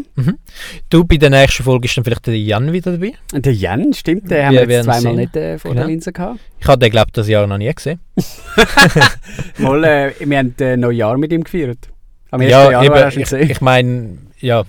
Du, 0.89 1.05
bei 1.05 1.15
der 1.17 1.29
nächsten 1.29 1.63
Folge 1.63 1.85
ist 1.85 1.95
dann 1.95 2.03
vielleicht 2.03 2.27
der 2.27 2.37
Jan 2.37 2.71
wieder 2.73 2.91
dabei. 2.91 3.13
Der 3.31 3.53
Jan, 3.53 3.93
stimmt, 3.93 4.29
den 4.29 4.45
haben 4.45 4.53
wir 4.55 4.67
jetzt 4.69 4.83
zweimal 4.85 5.15
nicht 5.15 5.35
äh, 5.37 5.57
vor 5.57 5.71
Genau. 5.71 5.81
der 5.83 5.89
Linse 5.89 6.11
gehabt. 6.11 6.39
Ich 6.59 6.67
habe 6.67 6.79
den, 6.79 6.91
glaube 6.91 7.07
ich, 7.07 7.13
das 7.13 7.27
Jahr 7.29 7.47
noch 7.47 7.57
nie 7.57 7.73
gesehen. 7.73 7.99
Mal, 9.57 9.83
äh, 9.83 10.13
wir 10.19 10.37
haben 10.37 10.55
äh, 10.59 10.77
Neujahr 10.77 11.17
mit 11.17 11.31
ihm 11.31 11.43
gefeiert. 11.43 11.89
Am 12.31 12.41
1. 12.41 12.51
Ja, 12.51 12.71
Januar 12.83 13.05
hast 13.05 13.15
du 13.15 13.19
ihn 13.19 13.23
ich, 13.23 13.29
gesehen. 13.29 13.49
ich 13.51 13.61
meine, 13.61 14.17
ja, 14.39 14.63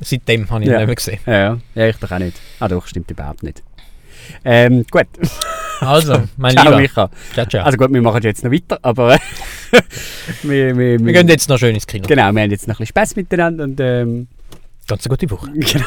seitdem 0.00 0.50
habe 0.50 0.64
ich 0.64 0.70
Ja. 0.70 0.74
ihn 0.74 0.78
nicht 0.80 0.86
mehr 0.86 0.94
gesehen. 0.96 1.18
Ja, 1.26 1.32
ja. 1.34 1.58
ja, 1.74 1.86
ich 1.88 1.96
doch 1.96 2.10
auch 2.10 2.18
nicht. 2.18 2.40
Ah 2.60 2.68
doch, 2.68 2.86
stimmt 2.86 3.10
überhaupt 3.10 3.42
nicht. 3.42 3.62
Ähm, 4.44 4.84
gut. 4.90 5.06
Also, 5.80 6.22
mein 6.36 6.52
Ciao, 6.52 6.64
Lieber. 6.64 6.76
Micha. 6.80 7.10
Ciao, 7.32 7.46
ciao. 7.46 7.64
Also 7.64 7.76
gut, 7.78 7.92
wir 7.92 8.02
machen 8.02 8.22
jetzt 8.22 8.44
noch 8.44 8.52
weiter, 8.52 8.78
aber 8.82 9.14
äh, 9.72 9.80
wir, 10.42 10.78
wir, 10.78 11.00
wir 11.00 11.12
gehen 11.12 11.28
jetzt 11.28 11.48
noch 11.48 11.58
schön 11.58 11.74
ins 11.74 11.86
Kino. 11.86 12.06
Genau, 12.06 12.32
wir 12.32 12.42
haben 12.42 12.50
jetzt 12.50 12.68
noch 12.68 12.74
ein 12.74 12.78
bisschen 12.78 12.88
Spaß 12.88 13.16
miteinander 13.16 13.64
und 13.64 13.80
ähm, 13.80 14.28
Ganz 14.86 15.06
eine 15.06 15.16
gute 15.16 15.30
Woche. 15.30 15.50
genau. 15.54 15.86